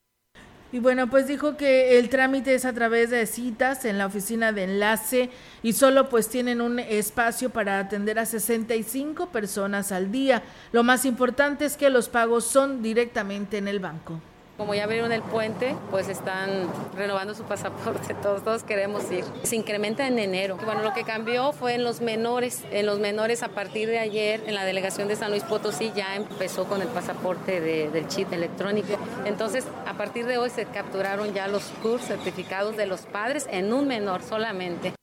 Y 0.70 0.80
bueno, 0.80 1.08
pues 1.08 1.26
dijo 1.26 1.56
que 1.56 1.98
el 1.98 2.10
trámite 2.10 2.54
es 2.54 2.66
a 2.66 2.74
través 2.74 3.08
de 3.08 3.24
citas 3.24 3.86
en 3.86 3.96
la 3.96 4.04
oficina 4.04 4.52
de 4.52 4.64
enlace 4.64 5.30
y 5.62 5.72
solo 5.72 6.10
pues 6.10 6.28
tienen 6.28 6.60
un 6.60 6.78
espacio 6.78 7.48
para 7.48 7.78
atender 7.78 8.18
a 8.18 8.26
65 8.26 9.30
personas 9.30 9.92
al 9.92 10.12
día. 10.12 10.42
Lo 10.72 10.82
más 10.84 11.06
importante 11.06 11.64
es 11.64 11.78
que 11.78 11.88
los 11.88 12.10
pagos 12.10 12.44
son 12.44 12.82
directamente 12.82 13.56
en 13.56 13.66
el 13.66 13.80
banco. 13.80 14.20
Como 14.58 14.74
ya 14.74 14.84
abrieron 14.84 15.12
el 15.12 15.22
puente, 15.22 15.76
pues 15.92 16.08
están 16.08 16.68
renovando 16.96 17.32
su 17.32 17.44
pasaporte, 17.44 18.12
todos, 18.22 18.64
queremos 18.64 19.08
ir. 19.12 19.24
Se 19.44 19.54
incrementa 19.54 20.08
en 20.08 20.18
enero. 20.18 20.58
Bueno, 20.64 20.82
lo 20.82 20.92
que 20.92 21.04
cambió 21.04 21.52
fue 21.52 21.74
en 21.74 21.84
los 21.84 22.00
menores. 22.00 22.64
En 22.72 22.84
los 22.84 22.98
menores 22.98 23.44
a 23.44 23.50
partir 23.50 23.88
de 23.88 24.00
ayer 24.00 24.42
en 24.46 24.56
la 24.56 24.64
delegación 24.64 25.06
de 25.06 25.14
San 25.14 25.30
Luis 25.30 25.44
Potosí 25.44 25.92
ya 25.94 26.16
empezó 26.16 26.64
con 26.64 26.82
el 26.82 26.88
pasaporte 26.88 27.60
del 27.60 28.08
chip 28.08 28.32
electrónico. 28.32 28.98
Entonces, 29.24 29.64
a 29.86 29.94
partir 29.94 30.26
de 30.26 30.38
hoy 30.38 30.50
se 30.50 30.64
capturaron 30.64 31.32
ya 31.32 31.46
los 31.46 31.62
CUR 31.80 32.00
certificados 32.00 32.76
de 32.76 32.86
los 32.86 33.02
padres 33.02 33.46
en 33.52 33.72
un 33.72 33.86
menor 33.86 34.24
solamente. 34.24 34.97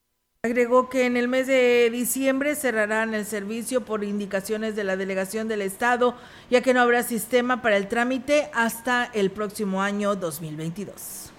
Agregó 0.46 0.90
que 0.90 1.08
en 1.08 1.18
el 1.18 1.28
mes 1.28 1.48
de 1.48 1.90
diciembre 1.92 2.54
cerrarán 2.54 3.16
el 3.16 3.26
servicio 3.26 3.82
por 3.82 4.04
indicaciones 4.04 4.76
de 4.76 4.84
la 4.84 4.96
delegación 4.96 5.48
del 5.48 5.64
Estado, 5.64 6.14
ya 6.52 6.62
que 6.62 6.72
no 6.72 6.82
habrá 6.82 7.02
sistema 7.02 7.64
para 7.64 7.78
el 7.78 7.88
trámite 7.88 8.52
hasta 8.54 9.06
el 9.06 9.32
próximo 9.32 9.82
año 9.82 10.16
2022. 10.16 11.32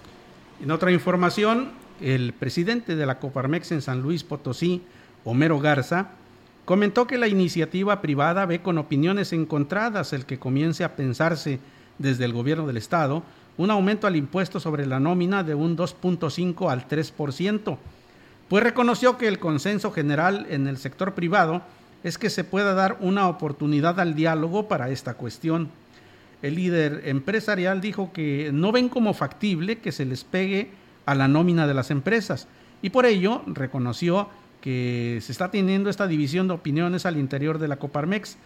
En 0.61 0.73
otra 0.73 0.91
información, 0.91 1.71
el 2.01 2.33
presidente 2.33 2.97
de 2.97 3.07
la 3.07 3.21
Coparmex 3.21 3.71
en 3.71 3.81
San 3.81 4.03
Luis 4.03 4.25
Potosí, 4.25 4.83
Homero 5.23 5.61
Garza, 5.61 6.09
comentó 6.65 7.07
que 7.07 7.17
la 7.17 7.29
iniciativa 7.29 8.03
privada 8.03 8.45
ve 8.45 8.61
con 8.61 8.77
opiniones 8.77 9.33
encontradas 9.33 10.13
el 10.15 10.27
que 10.27 10.41
comience 10.41 10.83
a 10.83 10.97
pensarse 10.97 11.61
desde 11.99 12.25
el 12.25 12.33
gobierno 12.33 12.67
del 12.67 12.77
estado 12.77 13.23
un 13.57 13.71
aumento 13.71 14.09
al 14.09 14.17
impuesto 14.17 14.59
sobre 14.59 14.85
la 14.85 14.99
nómina 14.99 15.45
de 15.45 15.55
un 15.55 15.77
2.5 15.77 16.71
al 16.71 16.89
3%, 16.89 17.79
pues 18.49 18.63
reconoció 18.63 19.19
que 19.19 19.29
el 19.29 19.39
consenso 19.39 19.91
general 19.91 20.47
en 20.51 20.67
el 20.67 20.79
sector 20.79 21.15
privado 21.15 21.63
es 22.05 22.19
que 22.19 22.31
se 22.31 22.45
pueda 22.45 22.75
dar 22.75 22.99
una 23.01 23.29
oportunidad 23.29 23.99
al 23.99 24.15
diálogo 24.15 24.69
para 24.69 24.91
esta 24.91 25.15
cuestión. 25.15 25.71
El 26.43 26.55
líder 26.55 27.03
empresarial 27.07 27.81
dijo 27.81 28.13
que 28.13 28.51
no 28.53 28.71
ven 28.71 28.89
como 28.89 29.15
factible 29.15 29.79
que 29.79 29.91
se 29.91 30.05
les 30.05 30.23
pegue 30.23 30.71
a 31.07 31.15
la 31.15 31.29
nómina 31.29 31.67
de 31.67 31.75
las 31.75 31.91
empresas 31.91 32.47
y 32.83 32.91
por 32.91 33.07
ello 33.07 33.43
reconoció 33.47 34.29
que 34.61 35.19
se 35.23 35.33
está 35.33 35.51
teniendo 35.51 35.91
esta 35.91 36.07
división 36.07 36.49
de 36.49 36.55
opiniones 36.55 37.07
al 37.07 37.17
interior 37.17 37.59
de 37.59 37.69
la 37.69 37.77
Coparmex 37.77 38.37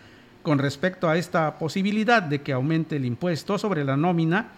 con 0.42 0.58
respecto 0.58 1.08
a 1.08 1.18
esta 1.18 1.58
posibilidad 1.58 2.22
de 2.22 2.42
que 2.42 2.52
aumente 2.52 2.96
el 2.96 3.04
impuesto 3.04 3.58
sobre 3.58 3.84
la 3.84 3.96
nómina 3.96 4.48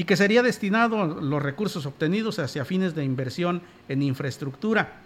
y 0.00 0.04
que 0.04 0.16
sería 0.16 0.42
destinado 0.42 1.04
los 1.04 1.42
recursos 1.42 1.84
obtenidos 1.84 2.38
hacia 2.38 2.64
fines 2.64 2.94
de 2.94 3.04
inversión 3.04 3.60
en 3.86 4.02
infraestructura. 4.02 5.02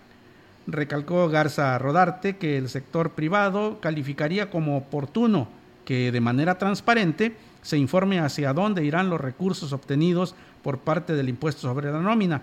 Recalcó 0.68 1.28
Garza 1.28 1.76
Rodarte 1.78 2.36
que 2.36 2.56
el 2.56 2.68
sector 2.68 3.10
privado 3.10 3.80
calificaría 3.80 4.50
como 4.50 4.76
oportuno 4.76 5.48
que 5.84 6.12
de 6.12 6.20
manera 6.20 6.58
transparente 6.58 7.36
se 7.60 7.76
informe 7.76 8.20
hacia 8.20 8.52
dónde 8.52 8.84
irán 8.84 9.10
los 9.10 9.20
recursos 9.20 9.72
obtenidos 9.72 10.36
por 10.62 10.78
parte 10.78 11.14
del 11.14 11.28
impuesto 11.28 11.62
sobre 11.62 11.90
la 11.90 11.98
nómina, 11.98 12.42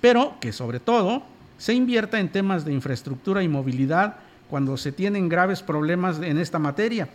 pero 0.00 0.36
que 0.40 0.52
sobre 0.52 0.78
todo 0.78 1.24
se 1.56 1.74
invierta 1.74 2.20
en 2.20 2.28
temas 2.28 2.64
de 2.64 2.74
infraestructura 2.74 3.42
y 3.42 3.48
movilidad 3.48 4.18
cuando 4.48 4.76
se 4.76 4.92
tienen 4.92 5.28
graves 5.28 5.64
problemas 5.64 6.20
en 6.20 6.38
esta 6.38 6.60
materia. 6.60 7.08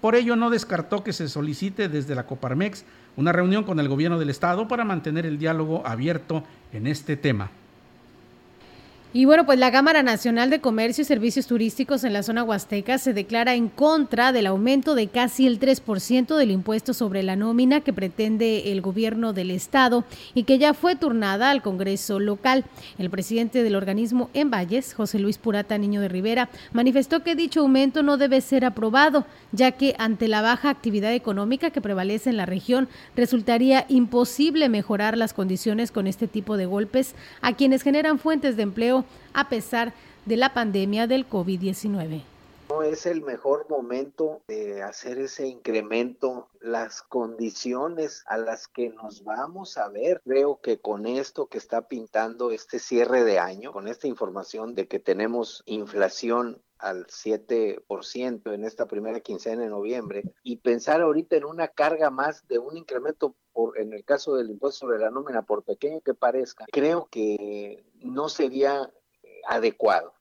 Por 0.00 0.14
ello 0.14 0.34
no 0.36 0.50
descartó 0.50 1.04
que 1.04 1.12
se 1.12 1.28
solicite 1.28 1.88
desde 1.88 2.14
la 2.14 2.26
Coparmex 2.26 2.84
una 3.16 3.32
reunión 3.32 3.64
con 3.64 3.80
el 3.80 3.88
gobierno 3.88 4.18
del 4.18 4.30
estado 4.30 4.66
para 4.66 4.84
mantener 4.84 5.26
el 5.26 5.38
diálogo 5.38 5.82
abierto 5.86 6.44
en 6.72 6.86
este 6.86 7.16
tema. 7.16 7.50
Y 9.12 9.24
bueno, 9.24 9.44
pues 9.44 9.58
la 9.58 9.72
Cámara 9.72 10.04
Nacional 10.04 10.50
de 10.50 10.60
Comercio 10.60 11.02
y 11.02 11.04
Servicios 11.04 11.48
Turísticos 11.48 12.04
en 12.04 12.12
la 12.12 12.22
zona 12.22 12.44
huasteca 12.44 12.96
se 12.96 13.12
declara 13.12 13.56
en 13.56 13.68
contra 13.68 14.30
del 14.30 14.46
aumento 14.46 14.94
de 14.94 15.08
casi 15.08 15.48
el 15.48 15.58
3% 15.58 16.36
del 16.36 16.52
impuesto 16.52 16.94
sobre 16.94 17.24
la 17.24 17.34
nómina 17.34 17.80
que 17.80 17.92
pretende 17.92 18.70
el 18.70 18.80
gobierno 18.80 19.32
del 19.32 19.50
estado 19.50 20.04
y 20.32 20.44
que 20.44 20.58
ya 20.58 20.74
fue 20.74 20.94
turnada 20.94 21.50
al 21.50 21.60
Congreso 21.60 22.20
local. 22.20 22.64
El 22.98 23.10
presidente 23.10 23.64
del 23.64 23.74
organismo 23.74 24.30
en 24.32 24.48
Valles, 24.48 24.94
José 24.94 25.18
Luis 25.18 25.38
Purata 25.38 25.76
Niño 25.76 26.00
de 26.00 26.08
Rivera, 26.08 26.48
manifestó 26.72 27.24
que 27.24 27.34
dicho 27.34 27.62
aumento 27.62 28.04
no 28.04 28.16
debe 28.16 28.40
ser 28.40 28.64
aprobado, 28.64 29.26
ya 29.50 29.72
que 29.72 29.96
ante 29.98 30.28
la 30.28 30.40
baja 30.40 30.70
actividad 30.70 31.12
económica 31.14 31.70
que 31.70 31.80
prevalece 31.80 32.30
en 32.30 32.36
la 32.36 32.46
región, 32.46 32.88
resultaría 33.16 33.86
imposible 33.88 34.68
mejorar 34.68 35.18
las 35.18 35.34
condiciones 35.34 35.90
con 35.90 36.06
este 36.06 36.28
tipo 36.28 36.56
de 36.56 36.66
golpes 36.66 37.16
a 37.40 37.54
quienes 37.54 37.82
generan 37.82 38.20
fuentes 38.20 38.56
de 38.56 38.62
empleo 38.62 38.99
a 39.32 39.48
pesar 39.48 39.94
de 40.26 40.36
la 40.36 40.54
pandemia 40.54 41.06
del 41.06 41.28
COVID-19. 41.28 42.22
No 42.70 42.82
es 42.82 43.04
el 43.04 43.22
mejor 43.22 43.66
momento 43.68 44.42
de 44.46 44.82
hacer 44.82 45.18
ese 45.18 45.48
incremento, 45.48 46.48
las 46.60 47.02
condiciones 47.02 48.22
a 48.26 48.36
las 48.36 48.68
que 48.68 48.90
nos 48.90 49.24
vamos 49.24 49.76
a 49.76 49.88
ver. 49.88 50.20
Creo 50.24 50.60
que 50.60 50.78
con 50.78 51.06
esto 51.06 51.46
que 51.46 51.58
está 51.58 51.88
pintando 51.88 52.52
este 52.52 52.78
cierre 52.78 53.24
de 53.24 53.40
año, 53.40 53.72
con 53.72 53.88
esta 53.88 54.06
información 54.06 54.76
de 54.76 54.86
que 54.86 55.00
tenemos 55.00 55.64
inflación 55.66 56.62
al 56.80 57.06
7% 57.06 58.54
en 58.54 58.64
esta 58.64 58.86
primera 58.86 59.20
quincena 59.20 59.62
de 59.62 59.68
noviembre 59.68 60.22
y 60.42 60.56
pensar 60.56 61.00
ahorita 61.00 61.36
en 61.36 61.44
una 61.44 61.68
carga 61.68 62.10
más 62.10 62.46
de 62.48 62.58
un 62.58 62.76
incremento 62.76 63.34
por, 63.52 63.78
en 63.78 63.92
el 63.92 64.04
caso 64.04 64.36
del 64.36 64.50
impuesto 64.50 64.86
sobre 64.86 64.98
la 64.98 65.10
nómina, 65.10 65.42
por 65.42 65.64
pequeño 65.64 66.00
que 66.00 66.14
parezca, 66.14 66.64
creo 66.72 67.08
que 67.10 67.84
no 68.00 68.28
sería 68.28 68.90
eh, 69.22 69.40
adecuado. 69.48 70.14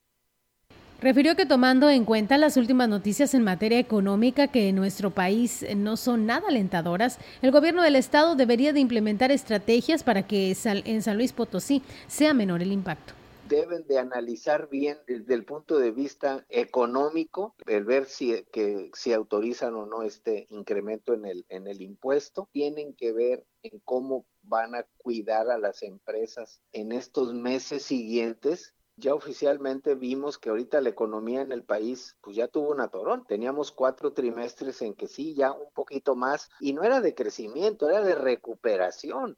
Refirió 1.02 1.38
que 1.38 1.46
tomando 1.46 1.90
en 1.90 2.04
cuenta 2.04 2.38
las 2.38 2.58
últimas 2.58 2.90
noticias 2.90 3.34
en 3.34 3.44
materia 3.44 3.80
económica 3.80 4.48
que 4.48 4.68
en 4.68 4.76
nuestro 4.76 5.12
país 5.12 5.66
no 5.78 5.96
son 5.96 6.26
nada 6.26 6.50
alentadoras, 6.50 7.20
el 7.42 7.52
gobierno 7.52 7.84
del 7.84 7.96
estado 7.96 8.36
debería 8.36 8.74
de 8.74 8.82
implementar 8.82 9.32
estrategias 9.32 10.04
para 10.04 10.28
que 10.28 10.54
en 10.66 11.02
San 11.02 11.16
Luis 11.16 11.32
Potosí 11.32 11.84
sea 12.08 12.34
menor 12.34 12.62
el 12.62 12.74
impacto 12.74 13.19
deben 13.50 13.86
de 13.88 13.98
analizar 13.98 14.70
bien 14.70 14.98
desde 15.08 15.34
el 15.34 15.44
punto 15.44 15.80
de 15.80 15.92
vista 15.92 16.46
económico, 16.50 17.56
el 17.66 17.84
ver 17.84 18.06
si, 18.06 18.46
que, 18.54 18.92
si 18.94 19.12
autorizan 19.12 19.76
o 19.76 19.86
no 19.86 20.04
este 20.04 20.48
incremento 20.52 21.14
en 21.14 21.26
el, 21.26 21.46
en 21.50 21.68
el 21.68 21.82
impuesto. 21.82 22.48
Tienen 22.54 22.94
que 22.94 23.12
ver 23.12 23.46
en 23.64 23.80
cómo 23.84 24.26
van 24.44 24.76
a 24.76 24.86
cuidar 24.98 25.50
a 25.50 25.58
las 25.58 25.84
empresas 25.84 26.62
en 26.72 26.92
estos 26.92 27.34
meses 27.34 27.84
siguientes 27.84 28.74
ya 29.00 29.14
oficialmente 29.14 29.96
vimos 29.96 30.38
que 30.38 30.50
ahorita 30.50 30.82
la 30.82 30.90
economía 30.90 31.42
en 31.42 31.54
el 31.54 31.64
país 31.64 32.18
pues 32.22 32.36
ya 32.36 32.50
tuvo 32.50 32.72
un 32.72 32.82
atorón. 32.82 33.26
Teníamos 33.26 33.72
cuatro 33.72 34.12
trimestres 34.12 34.82
en 34.82 34.94
que 34.94 35.08
sí, 35.08 35.34
ya 35.36 35.54
un 35.54 35.72
poquito 35.74 36.16
más, 36.16 36.50
y 36.60 36.74
no 36.74 36.84
era 36.84 37.00
de 37.00 37.16
crecimiento, 37.16 37.90
era 37.90 38.02
de 38.02 38.16
recuperación. 38.16 39.38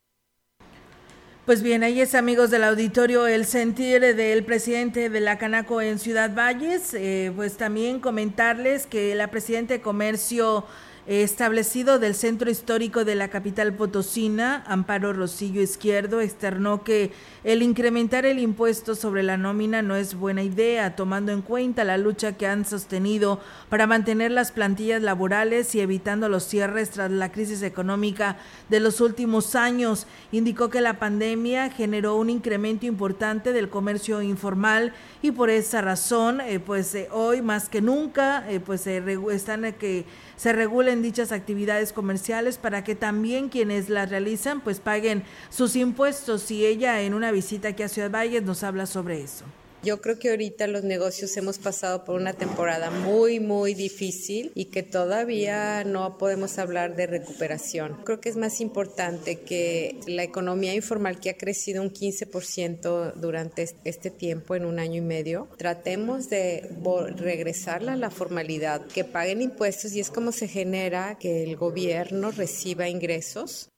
Pues 1.45 1.63
bien, 1.63 1.81
ahí 1.81 1.99
es 1.99 2.13
amigos 2.13 2.51
del 2.51 2.63
auditorio 2.63 3.25
el 3.25 3.47
sentir 3.47 4.15
del 4.15 4.43
presidente 4.43 5.09
de 5.09 5.19
la 5.21 5.39
Canaco 5.39 5.81
en 5.81 5.97
Ciudad 5.97 6.35
Valles. 6.35 6.93
Eh, 6.93 7.33
pues 7.35 7.57
también 7.57 7.99
comentarles 7.99 8.85
que 8.85 9.15
la 9.15 9.31
presidenta 9.31 9.73
de 9.73 9.81
Comercio 9.81 10.65
establecido 11.07 11.97
del 11.97 12.13
centro 12.13 12.49
histórico 12.49 13.05
de 13.05 13.15
la 13.15 13.29
capital 13.29 13.73
potosina, 13.73 14.63
Amparo 14.67 15.13
Rosillo 15.13 15.61
Izquierdo, 15.61 16.21
externó 16.21 16.83
que 16.83 17.11
el 17.43 17.63
incrementar 17.63 18.25
el 18.25 18.37
impuesto 18.37 18.93
sobre 18.93 19.23
la 19.23 19.37
nómina 19.37 19.81
no 19.81 19.95
es 19.95 20.13
buena 20.13 20.43
idea, 20.43 20.95
tomando 20.95 21.31
en 21.31 21.41
cuenta 21.41 21.83
la 21.83 21.97
lucha 21.97 22.33
que 22.33 22.45
han 22.45 22.65
sostenido 22.65 23.39
para 23.69 23.87
mantener 23.87 24.31
las 24.31 24.51
plantillas 24.51 25.01
laborales 25.01 25.73
y 25.73 25.79
evitando 25.79 26.29
los 26.29 26.43
cierres 26.43 26.91
tras 26.91 27.09
la 27.09 27.31
crisis 27.31 27.63
económica 27.63 28.37
de 28.69 28.79
los 28.79 29.01
últimos 29.01 29.55
años. 29.55 30.05
Indicó 30.31 30.69
que 30.69 30.81
la 30.81 30.99
pandemia 30.99 31.71
generó 31.71 32.15
un 32.15 32.29
incremento 32.29 32.85
importante 32.85 33.53
del 33.53 33.69
comercio 33.69 34.21
informal 34.21 34.93
y 35.21 35.31
por 35.31 35.49
esa 35.49 35.81
razón, 35.81 36.41
eh, 36.41 36.59
pues 36.59 36.93
eh, 36.95 37.07
hoy 37.11 37.41
más 37.41 37.69
que 37.69 37.81
nunca, 37.81 38.49
eh, 38.49 38.59
pues 38.59 38.85
están 38.87 39.73
que 39.73 40.05
se 40.41 40.53
regulen 40.53 41.03
dichas 41.03 41.31
actividades 41.31 41.93
comerciales 41.93 42.57
para 42.57 42.83
que 42.83 42.95
también 42.95 43.49
quienes 43.49 43.89
las 43.89 44.09
realizan 44.09 44.59
pues 44.59 44.79
paguen 44.79 45.23
sus 45.51 45.75
impuestos 45.75 46.49
y 46.49 46.65
ella 46.65 46.99
en 47.01 47.13
una 47.13 47.31
visita 47.31 47.67
aquí 47.67 47.83
a 47.83 47.87
Ciudad 47.87 48.09
Valles 48.09 48.41
nos 48.41 48.63
habla 48.63 48.87
sobre 48.87 49.21
eso. 49.21 49.45
Yo 49.83 49.99
creo 49.99 50.19
que 50.19 50.29
ahorita 50.29 50.67
los 50.67 50.83
negocios 50.83 51.35
hemos 51.37 51.57
pasado 51.57 52.05
por 52.05 52.15
una 52.15 52.33
temporada 52.33 52.91
muy, 52.91 53.39
muy 53.39 53.73
difícil 53.73 54.51
y 54.53 54.65
que 54.65 54.83
todavía 54.83 55.83
no 55.83 56.19
podemos 56.19 56.59
hablar 56.59 56.95
de 56.95 57.07
recuperación. 57.07 57.97
Creo 58.03 58.21
que 58.21 58.29
es 58.29 58.37
más 58.37 58.61
importante 58.61 59.39
que 59.39 59.99
la 60.05 60.21
economía 60.21 60.75
informal 60.75 61.19
que 61.19 61.31
ha 61.31 61.37
crecido 61.37 61.81
un 61.81 61.89
15% 61.89 63.13
durante 63.15 63.67
este 63.83 64.11
tiempo, 64.11 64.53
en 64.53 64.65
un 64.65 64.77
año 64.77 64.97
y 64.97 65.01
medio, 65.01 65.47
tratemos 65.57 66.29
de 66.29 66.69
regresarla 67.17 67.93
a 67.93 67.97
la 67.97 68.11
formalidad, 68.11 68.85
que 68.85 69.03
paguen 69.03 69.41
impuestos 69.41 69.93
y 69.93 69.99
es 69.99 70.11
como 70.11 70.31
se 70.31 70.47
genera 70.47 71.17
que 71.17 71.43
el 71.43 71.55
gobierno 71.55 72.29
reciba 72.29 72.87
ingresos 72.87 73.71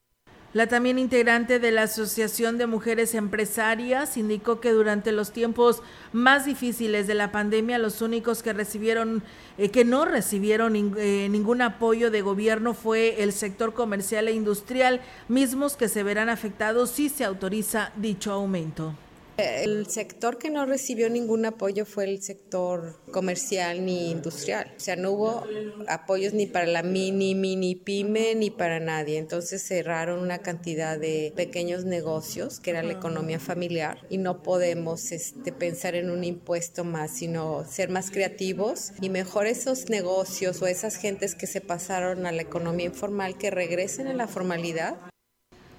la 0.53 0.67
también 0.67 0.99
integrante 0.99 1.59
de 1.59 1.71
la 1.71 1.83
Asociación 1.83 2.59
de 2.59 2.67
Mujeres 2.67 3.15
Empresarias 3.15 4.17
indicó 4.17 4.59
que 4.59 4.71
durante 4.71 5.11
los 5.11 5.31
tiempos 5.31 5.81
más 6.11 6.45
difíciles 6.45 7.07
de 7.07 7.15
la 7.15 7.31
pandemia, 7.31 7.79
los 7.79 8.01
únicos 8.01 8.43
que 8.43 8.53
recibieron, 8.53 9.23
eh, 9.57 9.69
que 9.69 9.83
no 9.83 10.05
recibieron 10.05 10.75
eh, 10.75 11.27
ningún 11.29 11.63
apoyo 11.63 12.11
de 12.11 12.21
gobierno 12.21 12.75
fue 12.75 13.23
el 13.23 13.33
sector 13.33 13.73
comercial 13.73 14.27
e 14.27 14.33
industrial, 14.33 15.01
mismos 15.27 15.75
que 15.75 15.89
se 15.89 16.03
verán 16.03 16.29
afectados 16.29 16.91
si 16.91 17.09
se 17.09 17.25
autoriza 17.25 17.91
dicho 17.95 18.31
aumento. 18.31 18.93
El 19.37 19.87
sector 19.87 20.37
que 20.37 20.51
no 20.51 20.67
recibió 20.67 21.09
ningún 21.09 21.45
apoyo 21.45 21.85
fue 21.85 22.03
el 22.03 22.21
sector 22.21 22.99
comercial 23.11 23.83
ni 23.83 24.11
industrial. 24.11 24.71
O 24.77 24.79
sea, 24.79 24.95
no 24.95 25.11
hubo 25.11 25.43
apoyos 25.87 26.33
ni 26.33 26.45
para 26.45 26.67
la 26.67 26.83
mini, 26.83 27.33
mini 27.33 27.75
pyme, 27.75 28.35
ni 28.35 28.51
para 28.51 28.79
nadie. 28.79 29.17
Entonces 29.17 29.63
cerraron 29.63 30.19
una 30.19 30.37
cantidad 30.39 30.99
de 30.99 31.33
pequeños 31.35 31.83
negocios, 31.83 32.59
que 32.59 32.69
era 32.69 32.83
la 32.83 32.93
economía 32.93 33.39
familiar, 33.39 34.05
y 34.07 34.19
no 34.19 34.43
podemos 34.43 35.11
este, 35.11 35.51
pensar 35.51 35.95
en 35.95 36.11
un 36.11 36.23
impuesto 36.23 36.83
más, 36.83 37.09
sino 37.09 37.65
ser 37.65 37.89
más 37.89 38.11
creativos 38.11 38.91
y 39.01 39.09
mejor 39.09 39.47
esos 39.47 39.89
negocios 39.89 40.61
o 40.61 40.67
esas 40.67 40.95
gentes 40.95 41.33
que 41.33 41.47
se 41.47 41.59
pasaron 41.59 42.27
a 42.27 42.31
la 42.31 42.43
economía 42.43 42.85
informal 42.85 43.35
que 43.39 43.49
regresen 43.49 44.05
a 44.05 44.13
la 44.13 44.27
formalidad. 44.27 44.95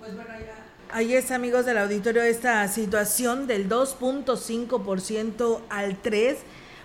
Pues 0.00 0.12
Ahí 0.96 1.12
es, 1.16 1.32
amigos 1.32 1.66
del 1.66 1.78
auditorio, 1.78 2.22
esta 2.22 2.68
situación 2.68 3.48
del 3.48 3.68
2.5% 3.68 5.58
al 5.68 6.00
3%. 6.00 6.36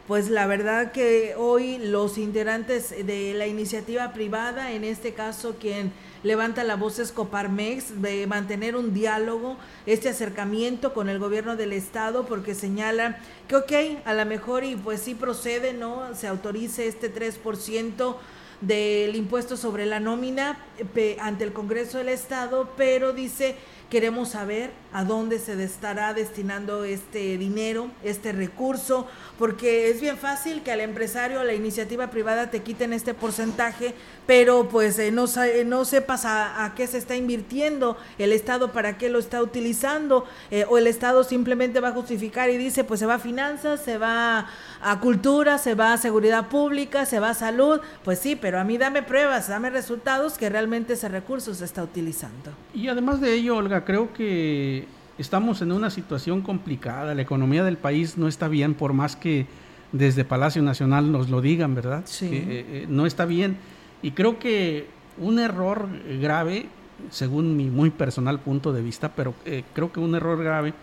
Pues 0.07 0.31
la 0.31 0.47
verdad 0.47 0.91
que 0.91 1.35
hoy 1.37 1.77
los 1.77 2.17
integrantes 2.17 2.89
de 3.05 3.35
la 3.35 3.45
iniciativa 3.45 4.11
privada, 4.11 4.71
en 4.71 4.83
este 4.83 5.13
caso 5.13 5.57
quien 5.59 5.91
levanta 6.23 6.63
la 6.63 6.75
voz 6.75 6.97
Escoparmex 6.97 8.01
de 8.01 8.25
mantener 8.25 8.75
un 8.75 8.95
diálogo, 8.95 9.57
este 9.85 10.09
acercamiento 10.09 10.95
con 10.95 11.09
el 11.09 11.19
gobierno 11.19 11.55
del 11.55 11.73
estado, 11.73 12.25
porque 12.25 12.55
señala 12.55 13.19
que 13.47 13.57
ok, 13.57 14.01
a 14.05 14.15
lo 14.15 14.25
mejor 14.25 14.63
y 14.63 14.75
pues 14.75 15.01
sí 15.01 15.13
procede, 15.13 15.73
¿no? 15.73 16.15
Se 16.15 16.25
autorice 16.25 16.87
este 16.87 17.13
3% 17.13 18.15
del 18.61 19.15
impuesto 19.15 19.55
sobre 19.55 19.85
la 19.85 19.99
nómina 19.99 20.57
eh, 20.95 21.17
ante 21.21 21.43
el 21.43 21.53
Congreso 21.53 21.97
del 21.97 22.09
Estado, 22.09 22.73
pero 22.75 23.13
dice 23.13 23.55
queremos 23.89 24.29
saber 24.29 24.71
a 24.93 25.03
dónde 25.03 25.39
se 25.39 25.61
estará 25.63 26.13
destinando 26.13 26.83
este 26.83 27.37
dinero, 27.37 27.89
este 28.03 28.31
recurso, 28.31 29.07
porque 29.37 29.89
es 29.89 30.01
bien 30.01 30.17
fácil 30.17 30.61
que 30.61 30.71
al 30.71 30.79
empresario, 30.79 31.39
a 31.39 31.43
la 31.43 31.53
iniciativa 31.53 32.09
privada 32.09 32.51
te 32.51 32.61
quiten 32.61 32.93
este 32.93 33.13
porcentaje, 33.13 33.93
pero 34.27 34.69
pues 34.69 34.99
eh, 34.99 35.11
no, 35.11 35.25
no 35.65 35.85
sepas 35.85 36.23
a, 36.25 36.73
qué 36.75 36.87
se 36.87 36.97
está 36.97 37.15
invirtiendo 37.15 37.97
el 38.17 38.31
Estado, 38.31 38.71
para 38.71 38.97
qué 38.97 39.09
lo 39.09 39.19
está 39.19 39.41
utilizando, 39.41 40.25
eh, 40.51 40.65
o 40.69 40.77
el 40.77 40.87
Estado 40.87 41.23
simplemente 41.23 41.79
va 41.79 41.89
a 41.89 41.93
justificar 41.93 42.49
y 42.49 42.57
dice, 42.57 42.83
pues 42.83 42.99
se 42.99 43.05
va 43.05 43.15
a 43.15 43.19
finanzas, 43.19 43.81
se 43.81 43.97
va 43.97 44.47
a 44.81 44.99
cultura, 44.99 45.57
se 45.57 45.75
va 45.75 45.93
a 45.93 45.97
seguridad 45.97 46.47
pública, 46.47 47.05
se 47.05 47.19
va 47.19 47.31
a 47.31 47.33
salud, 47.33 47.81
pues 48.03 48.19
sí, 48.19 48.35
pero 48.35 48.59
a 48.59 48.63
mí 48.63 48.77
dame 48.77 49.03
pruebas, 49.03 49.47
dame 49.47 49.69
resultados 49.69 50.37
que 50.37 50.49
realmente 50.49 50.93
ese 50.93 51.09
recurso 51.09 51.53
se 51.53 51.65
está 51.65 51.83
utilizando. 51.83 52.51
Y 52.73 52.87
además 52.87 53.19
de 53.19 53.33
ello, 53.33 53.57
Olga, 53.57 53.83
creo 53.83 54.13
que 54.13 54.87
estamos 55.17 55.61
en 55.61 55.71
una 55.71 55.89
situación 55.89 56.41
complicada, 56.41 57.13
la 57.13 57.21
economía 57.21 57.63
del 57.63 57.77
país 57.77 58.17
no 58.17 58.27
está 58.27 58.47
bien, 58.47 58.73
por 58.73 58.93
más 58.93 59.15
que 59.15 59.47
desde 59.91 60.23
Palacio 60.23 60.61
Nacional 60.61 61.11
nos 61.11 61.29
lo 61.29 61.41
digan, 61.41 61.75
¿verdad? 61.75 62.03
Sí. 62.05 62.27
Eh, 62.27 62.41
eh, 62.47 62.85
no 62.87 63.05
está 63.05 63.25
bien. 63.25 63.57
Y 64.01 64.11
creo 64.11 64.39
que 64.39 64.87
un 65.17 65.39
error 65.39 65.87
grave, 66.21 66.67
según 67.09 67.57
mi 67.57 67.69
muy 67.69 67.89
personal 67.89 68.39
punto 68.39 68.71
de 68.71 68.81
vista, 68.81 69.13
pero 69.15 69.33
eh, 69.45 69.63
creo 69.73 69.91
que 69.91 69.99
un 69.99 70.15
error 70.15 70.41
grave 70.41 70.73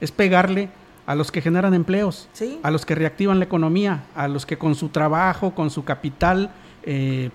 es 0.00 0.10
pegarle 0.10 0.68
a 1.06 1.14
los 1.14 1.30
que 1.30 1.40
generan 1.40 1.72
empleos, 1.74 2.28
a 2.62 2.70
los 2.70 2.84
que 2.84 2.94
reactivan 2.94 3.38
la 3.38 3.44
economía, 3.44 4.04
a 4.14 4.28
los 4.28 4.44
que 4.44 4.58
con 4.58 4.74
su 4.74 4.88
trabajo, 4.88 5.54
con 5.54 5.70
su 5.70 5.84
capital, 5.84 6.50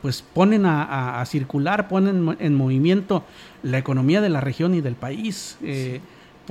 pues 0.02 0.22
ponen 0.22 0.66
a, 0.66 1.24
circular, 1.26 1.88
ponen 1.88 2.38
en 2.40 2.56
movimiento 2.56 3.24
la 3.64 3.78
economía 3.78 4.22
de 4.22 4.30
la 4.30 4.42
región 4.42 4.76
y 4.76 4.82
del 4.82 4.96
país 4.96 5.58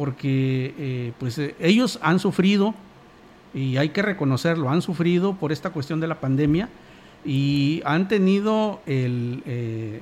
porque 0.00 0.74
eh, 0.78 1.12
pues 1.18 1.38
eh, 1.38 1.54
ellos 1.61 1.98
han 2.02 2.18
sufrido 2.18 2.74
y 3.52 3.76
hay 3.76 3.90
que 3.90 4.00
reconocerlo, 4.00 4.70
han 4.70 4.83
sufrido 4.83 5.35
por 5.35 5.52
esta 5.52 5.70
cuestión 5.70 6.00
de 6.00 6.06
la 6.06 6.20
pandemia 6.20 6.68
y 7.24 7.83
han 7.85 8.09
tenido 8.09 8.80
el 8.87 9.42
eh, 9.44 10.00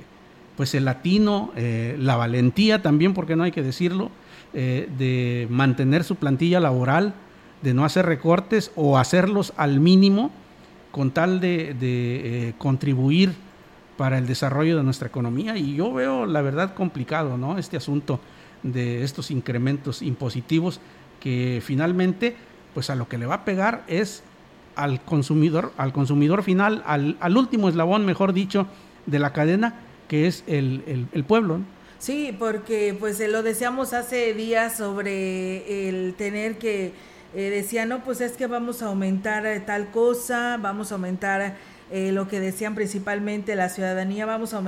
pues 0.55 0.73
el 0.75 0.83
latino, 0.83 1.51
la 1.55 2.17
valentía 2.17 2.81
también, 2.81 3.13
porque 3.13 3.37
no 3.37 3.43
hay 3.43 3.51
que 3.53 3.63
decirlo, 3.63 4.11
de 4.53 5.47
mantener 5.49 6.03
su 6.03 6.15
plantilla 6.15 6.59
laboral, 6.59 7.13
de 7.61 7.73
no 7.73 7.85
hacer 7.85 8.05
recortes 8.05 8.71
o 8.75 8.97
hacerlos 8.97 9.53
al 9.57 9.79
mínimo 9.79 10.31
con 10.91 11.11
tal 11.11 11.39
de, 11.39 11.75
de 11.75 12.55
contribuir 12.57 13.33
para 13.97 14.17
el 14.17 14.25
desarrollo 14.25 14.77
de 14.77 14.83
nuestra 14.83 15.07
economía. 15.07 15.57
Y 15.57 15.75
yo 15.75 15.93
veo 15.93 16.25
la 16.25 16.41
verdad 16.41 16.73
complicado, 16.73 17.37
¿no? 17.37 17.57
Este 17.57 17.77
asunto 17.77 18.19
de 18.63 19.03
estos 19.03 19.29
incrementos 19.29 20.01
impositivos 20.01 20.79
que 21.19 21.61
finalmente 21.63 22.35
pues 22.73 22.89
a 22.89 22.95
lo 22.95 23.07
que 23.07 23.17
le 23.17 23.25
va 23.25 23.35
a 23.35 23.45
pegar 23.45 23.83
es 23.87 24.23
al 24.75 25.01
consumidor, 25.01 25.73
al 25.77 25.91
consumidor 25.91 26.43
final, 26.43 26.83
al, 26.85 27.17
al 27.19 27.37
último 27.37 27.67
eslabón, 27.67 28.05
mejor 28.05 28.33
dicho, 28.33 28.67
de 29.05 29.19
la 29.19 29.33
cadena, 29.33 29.81
que 30.07 30.27
es 30.27 30.43
el, 30.47 31.07
el, 31.11 31.23
pueblo. 31.25 31.59
Sí, 31.99 32.33
porque 32.39 32.95
pues 32.97 33.19
lo 33.19 33.43
decíamos 33.43 33.91
hace 33.91 34.33
días 34.33 34.77
sobre 34.77 35.89
el 35.89 36.13
tener 36.15 36.57
que, 36.57 36.93
eh, 37.35 37.49
decía, 37.49 37.85
no, 37.85 38.05
pues 38.05 38.21
es 38.21 38.33
que 38.37 38.47
vamos 38.47 38.81
a 38.81 38.85
aumentar 38.85 39.45
eh, 39.45 39.59
tal 39.59 39.91
cosa, 39.91 40.57
vamos 40.61 40.91
a 40.91 40.95
aumentar 40.95 41.57
eh, 41.91 42.11
lo 42.11 42.27
que 42.27 42.39
decían 42.39 42.75
principalmente 42.75 43.55
la 43.55 43.69
ciudadanía, 43.69 44.25
vamos 44.27 44.53
a, 44.53 44.59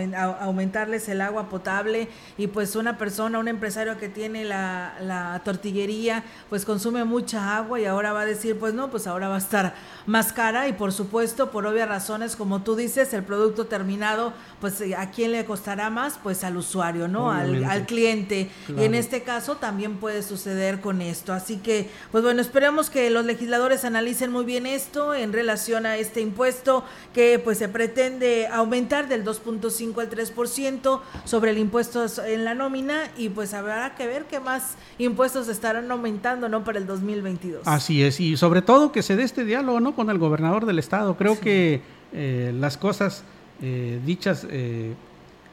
aumentarles 0.41 1.07
el 1.07 1.21
agua 1.21 1.49
potable 1.49 2.07
y 2.37 2.47
pues 2.47 2.75
una 2.75 2.97
persona, 2.97 3.37
un 3.37 3.47
empresario 3.47 3.97
que 3.97 4.09
tiene 4.09 4.43
la, 4.43 4.95
la, 5.01 5.41
tortillería, 5.43 6.23
pues 6.49 6.65
consume 6.65 7.03
mucha 7.03 7.57
agua 7.57 7.79
y 7.79 7.85
ahora 7.85 8.11
va 8.11 8.21
a 8.21 8.25
decir, 8.25 8.57
pues 8.57 8.73
no, 8.73 8.89
pues 8.89 9.05
ahora 9.05 9.27
va 9.27 9.35
a 9.35 9.39
estar 9.39 9.75
más 10.07 10.33
cara 10.33 10.67
y 10.67 10.73
por 10.73 10.93
supuesto, 10.93 11.51
por 11.51 11.67
obvias 11.67 11.87
razones, 11.87 12.35
como 12.35 12.63
tú 12.63 12.75
dices, 12.75 13.13
el 13.13 13.23
producto 13.23 13.67
terminado, 13.67 14.33
pues 14.59 14.81
eh, 14.81 14.95
a 14.95 15.11
quién 15.11 15.31
le 15.31 15.45
costará 15.45 15.91
más, 15.91 16.19
pues 16.21 16.43
al 16.43 16.57
usuario, 16.57 17.07
¿no? 17.07 17.31
Al, 17.31 17.63
al, 17.65 17.85
cliente. 17.85 18.49
Y 18.67 18.83
en 18.83 18.95
este 18.95 19.21
caso 19.21 19.57
también 19.57 19.97
puede 19.97 20.23
suceder 20.23 20.81
con 20.81 21.01
esto. 21.01 21.33
Así 21.33 21.57
que, 21.57 21.89
pues 22.11 22.23
bueno, 22.23 22.41
esperemos 22.41 22.89
que 22.89 23.09
los 23.09 23.25
legisladores 23.25 23.85
analicen 23.85 24.31
muy 24.31 24.45
bien 24.45 24.65
esto 24.65 25.13
en 25.13 25.33
relación 25.33 25.85
a 25.85 25.97
este 25.97 26.21
impuesto 26.21 26.83
que 27.13 27.39
pues 27.39 27.57
se 27.57 27.67
pretende 27.67 28.47
aumentar 28.47 29.07
del 29.07 29.25
2.5 29.25 29.99
al 29.99 30.09
3% 30.09 31.01
sobre 31.25 31.51
el 31.51 31.57
impuesto 31.57 32.05
en 32.25 32.45
la 32.45 32.55
nómina 32.55 33.03
y 33.17 33.29
pues 33.29 33.53
habrá 33.53 33.95
que 33.95 34.07
ver 34.07 34.25
qué 34.25 34.39
más 34.39 34.75
impuestos 34.97 35.47
estarán 35.47 35.91
aumentando 35.91 36.47
no 36.47 36.63
para 36.63 36.79
el 36.79 36.87
2022. 36.87 37.67
Así 37.67 38.03
es, 38.03 38.19
y 38.19 38.37
sobre 38.37 38.61
todo 38.61 38.91
que 38.91 39.03
se 39.03 39.15
dé 39.15 39.23
este 39.23 39.43
diálogo 39.43 39.79
no 39.79 39.95
con 39.95 40.09
el 40.09 40.17
gobernador 40.17 40.65
del 40.65 40.79
estado. 40.79 41.17
Creo 41.17 41.39
que 41.39 41.81
eh, 42.13 42.53
las 42.57 42.77
cosas 42.77 43.23
eh, 43.61 43.99
dichas 44.05 44.45
eh, 44.49 44.93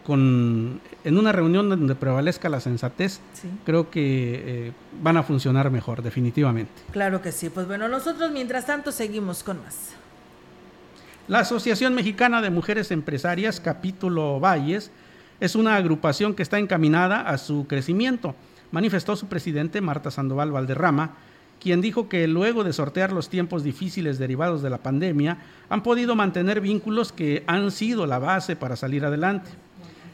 con, 0.05 0.81
en 1.05 1.18
una 1.18 1.33
reunión 1.33 1.68
donde 1.68 1.94
prevalezca 1.94 2.49
la 2.49 2.61
sensatez, 2.61 3.21
creo 3.66 3.90
que 3.90 4.73
van 5.03 5.18
a 5.18 5.23
funcionar 5.23 5.71
mejor, 5.71 6.03
definitivamente. 6.03 6.73
Claro 6.92 7.21
que 7.21 7.31
sí. 7.31 7.51
Pues 7.51 7.66
bueno, 7.66 7.88
nosotros 7.88 8.31
mientras 8.31 8.64
tanto 8.64 8.90
seguimos 8.90 9.42
con 9.42 9.62
más. 9.62 9.90
La 11.29 11.41
Asociación 11.41 11.95
Mexicana 11.95 12.41
de 12.41 12.49
Mujeres 12.49 12.91
Empresarias, 12.91 13.61
capítulo 13.61 14.41
Valles, 14.41 14.91
es 15.41 15.57
una 15.57 15.77
agrupación 15.77 16.33
que 16.33 16.43
está 16.43 16.59
encaminada 16.59 17.21
a 17.21 17.37
su 17.37 17.67
crecimiento, 17.67 18.35
manifestó 18.71 19.14
su 19.14 19.27
presidente 19.27 19.83
Marta 19.83 20.11
Sandoval 20.11 20.53
Valderrama, 20.53 21.17
quien 21.61 21.83
dijo 21.83 22.09
que 22.09 22.27
luego 22.29 22.64
de 22.64 22.73
sortear 22.73 23.12
los 23.12 23.29
tiempos 23.29 23.62
difíciles 23.62 24.19
derivados 24.19 24.62
de 24.62 24.71
la 24.71 24.79
pandemia, 24.79 25.37
han 25.69 25.83
podido 25.83 26.17
mantener 26.17 26.62
vínculos 26.62 27.12
que 27.12 27.45
han 27.47 27.73
sido 27.73 28.07
la 28.07 28.19
base 28.19 28.57
para 28.57 28.77
salir 28.77 29.05
adelante. 29.05 29.51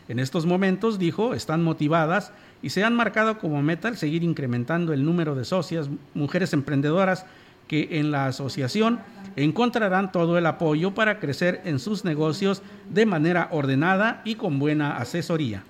En 0.08 0.18
estos 0.18 0.46
momentos, 0.46 0.98
dijo, 0.98 1.32
están 1.32 1.62
motivadas 1.62 2.32
y 2.60 2.70
se 2.70 2.82
han 2.82 2.96
marcado 2.96 3.38
como 3.38 3.62
meta 3.62 3.86
el 3.86 3.96
seguir 3.96 4.24
incrementando 4.24 4.92
el 4.92 5.04
número 5.04 5.36
de 5.36 5.44
socias, 5.44 5.88
mujeres 6.12 6.52
emprendedoras 6.52 7.24
que 7.66 7.98
en 7.98 8.10
la 8.10 8.26
asociación 8.26 9.00
encontrarán 9.36 10.12
todo 10.12 10.38
el 10.38 10.46
apoyo 10.46 10.94
para 10.94 11.18
crecer 11.18 11.62
en 11.64 11.78
sus 11.78 12.04
negocios 12.04 12.62
de 12.88 13.06
manera 13.06 13.48
ordenada 13.50 14.22
y 14.24 14.36
con 14.36 14.58
buena 14.58 14.96
asesoría. 14.96 15.64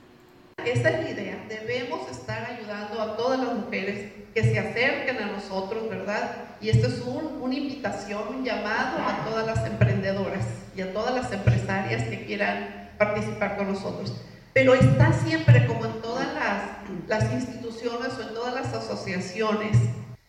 Esta 0.64 0.90
es 0.90 1.04
la 1.04 1.10
idea, 1.10 1.44
debemos 1.48 2.10
estar 2.10 2.44
ayudando 2.44 3.00
a 3.00 3.16
todas 3.16 3.40
las 3.40 3.54
mujeres 3.54 4.12
que 4.34 4.42
se 4.42 4.58
acerquen 4.58 5.18
a 5.18 5.26
nosotros, 5.26 5.88
¿verdad? 5.88 6.36
Y 6.60 6.70
esto 6.70 6.88
es 6.88 7.02
una 7.40 7.54
invitación, 7.54 8.22
un 8.36 8.44
llamado 8.44 8.98
a 8.98 9.24
todas 9.24 9.46
las 9.46 9.66
emprendedoras 9.66 10.44
y 10.76 10.80
a 10.80 10.92
todas 10.92 11.14
las 11.14 11.32
empresarias 11.32 12.04
que 12.04 12.24
quieran 12.24 12.90
participar 12.98 13.56
con 13.56 13.72
nosotros. 13.72 14.14
Pero 14.54 14.74
está 14.74 15.12
siempre, 15.12 15.66
como 15.66 15.84
en 15.84 16.00
todas 16.00 16.28
las, 16.32 16.62
las 17.08 17.32
instituciones 17.32 18.08
o 18.18 18.22
en 18.22 18.34
todas 18.34 18.54
las 18.54 18.72
asociaciones, 18.72 19.76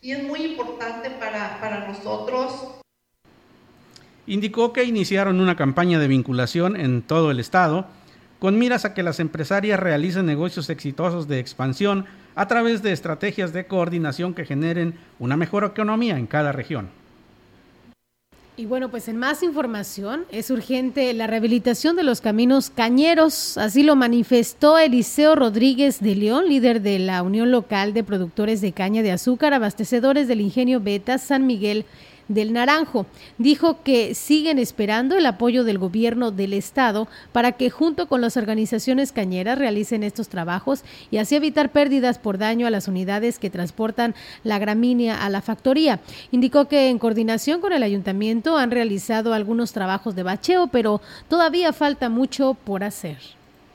y 0.06 0.12
es 0.12 0.24
muy 0.24 0.46
importante 0.46 1.10
para, 1.10 1.60
para 1.60 1.88
nosotros. 1.88 2.76
Indicó 4.28 4.72
que 4.72 4.84
iniciaron 4.84 5.42
una 5.42 5.56
campaña 5.56 5.98
de 5.98 6.08
vinculación 6.08 6.80
en 6.80 7.02
todo 7.02 7.32
el 7.32 7.40
estado 7.40 7.88
con 8.38 8.60
miras 8.60 8.86
a 8.86 8.94
que 8.94 9.02
las 9.02 9.20
empresarias 9.20 9.80
realicen 9.80 10.28
negocios 10.28 10.70
exitosos 10.70 11.28
de 11.28 11.40
expansión 11.40 12.06
a 12.36 12.48
través 12.48 12.84
de 12.84 12.92
estrategias 12.92 13.52
de 13.52 13.66
coordinación 13.66 14.36
que 14.36 14.46
generen 14.46 14.94
una 15.18 15.38
mejor 15.38 15.64
economía 15.64 16.20
en 16.20 16.28
cada 16.28 16.52
región. 16.52 16.92
Y 18.58 18.68
bueno, 18.68 18.90
pues 18.90 19.10
en 19.10 19.18
más 19.18 19.44
información, 19.44 20.24
es 20.32 20.50
urgente 20.50 21.14
la 21.14 21.28
rehabilitación 21.28 21.98
de 21.98 22.04
los 22.04 22.22
caminos 22.22 22.70
cañeros. 22.70 23.58
Así 23.58 23.84
lo 23.84 23.98
manifestó 23.98 24.78
Eliseo 24.78 25.36
Rodríguez 25.36 26.00
de 26.00 26.16
León, 26.16 26.48
líder 26.48 26.82
de 26.82 26.98
la 27.00 27.22
Unión 27.22 27.52
Local 27.52 27.94
de 27.94 28.06
Productores 28.06 28.62
de 28.62 28.72
Caña 28.72 29.04
de 29.04 29.12
Azúcar, 29.12 29.54
abastecedores 29.54 30.30
del 30.30 30.40
ingenio 30.40 30.80
Beta 30.80 31.18
San 31.18 31.46
Miguel 31.46 31.84
del 32.28 32.54
Naranjo. 32.54 33.06
Dijo 33.38 33.82
que 33.84 34.16
siguen 34.16 34.60
esperando 34.60 35.18
el 35.18 35.26
apoyo 35.26 35.64
del 35.64 35.78
gobierno 35.78 36.32
del 36.32 36.54
estado 36.54 37.08
para 37.32 37.54
que 37.54 37.70
junto 37.70 38.08
con 38.08 38.22
las 38.22 38.38
organizaciones 38.38 39.12
cañeras 39.12 39.58
realicen 39.58 40.04
estos 40.04 40.30
trabajos 40.30 40.84
y 41.12 41.18
así 41.18 41.36
evitar 41.36 41.72
pérdidas 41.72 42.20
por 42.20 42.38
daño 42.38 42.68
a 42.68 42.72
las 42.72 42.88
unidades 42.88 43.40
que 43.40 43.50
transportan 43.50 44.16
la 44.44 44.60
gramínea 44.60 45.24
a 45.24 45.30
la 45.30 45.42
factoría. 45.42 46.00
Indicó 46.32 46.68
que 46.68 46.90
en 46.90 47.00
coordinación 47.00 47.62
con 47.62 47.74
el 47.74 47.84
ayuntamiento 47.84 48.58
han 48.58 48.72
realizado 48.72 49.34
algunos 49.34 49.72
trabajos 49.72 50.16
de 50.16 50.24
bacheo, 50.24 50.68
pero 50.68 51.02
todavía 51.28 51.74
falta 51.74 52.10
mucho 52.10 52.56
por 52.66 52.84
hacer. 52.84 53.18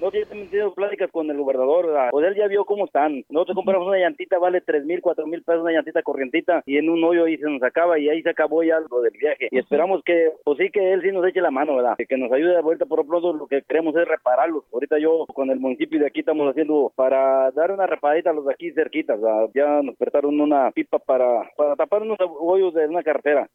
Nosotros 0.01 0.25
ya 0.27 0.35
hemos 0.35 0.51
tenido 0.51 0.73
pláticas 0.73 1.11
con 1.11 1.31
el 1.31 1.37
gobernador, 1.37 1.89
¿verdad? 1.89 2.09
Pues 2.11 2.27
él 2.27 2.35
ya 2.35 2.49
vio 2.49 2.65
cómo 2.65 2.87
están. 2.87 3.23
Nosotros 3.29 3.55
compramos 3.55 3.87
una 3.87 3.99
llantita, 3.99 4.39
vale 4.39 4.63
tres 4.63 4.87
mil, 4.87 5.03
cuatro 5.03 5.27
mil 5.27 5.43
pesos, 5.43 5.61
una 5.61 5.73
llantita 5.73 6.03
corrientita, 6.03 6.63
y 6.65 6.79
en 6.79 6.89
un 6.89 7.05
hoyo 7.05 7.27
ahí 7.27 7.37
se 7.37 7.45
nos 7.45 7.63
acaba 7.63 7.99
y 7.99 8.09
ahí 8.09 8.23
se 8.23 8.31
acabó 8.31 8.63
ya 8.63 8.81
lo 8.81 9.03
del 9.03 9.13
viaje. 9.13 9.49
Y 9.51 9.59
esperamos 9.59 10.03
que, 10.03 10.33
pues 10.43 10.57
sí, 10.57 10.71
que 10.71 10.95
él 10.95 11.03
sí 11.03 11.13
nos 11.13 11.27
eche 11.27 11.43
la 11.43 11.51
mano, 11.51 11.77
¿verdad? 11.77 11.97
Que 12.09 12.17
nos 12.17 12.33
ayude 12.33 12.57
ahorita 12.57 12.87
por 12.87 13.01
lo 13.01 13.05
pronto 13.05 13.35
lo 13.35 13.47
que 13.47 13.61
queremos 13.61 13.95
es 13.95 14.09
repararlos. 14.09 14.65
Ahorita 14.73 14.99
yo 14.99 15.27
con 15.35 15.51
el 15.51 15.61
municipio 15.61 16.01
de 16.01 16.07
aquí 16.07 16.21
estamos 16.21 16.49
haciendo 16.49 16.91
para 16.97 17.51
dar 17.51 17.71
una 17.71 17.87
reparadita 17.87 18.31
a 18.31 18.33
los 18.33 18.47
de 18.47 18.55
aquí 18.55 18.73
cerquitas, 18.73 19.21
¿verdad? 19.21 19.51
Ya 19.55 19.83
nos 19.83 19.97
prestaron 19.97 20.41
una 20.41 20.71
pipa 20.71 20.99
para, 20.99 21.51
para 21.59 21.77
tapar 21.77 22.01
unos 22.01 22.17
hoyos 22.41 22.73
de 22.73 22.87
una 22.87 23.03
carretera. 23.03 23.51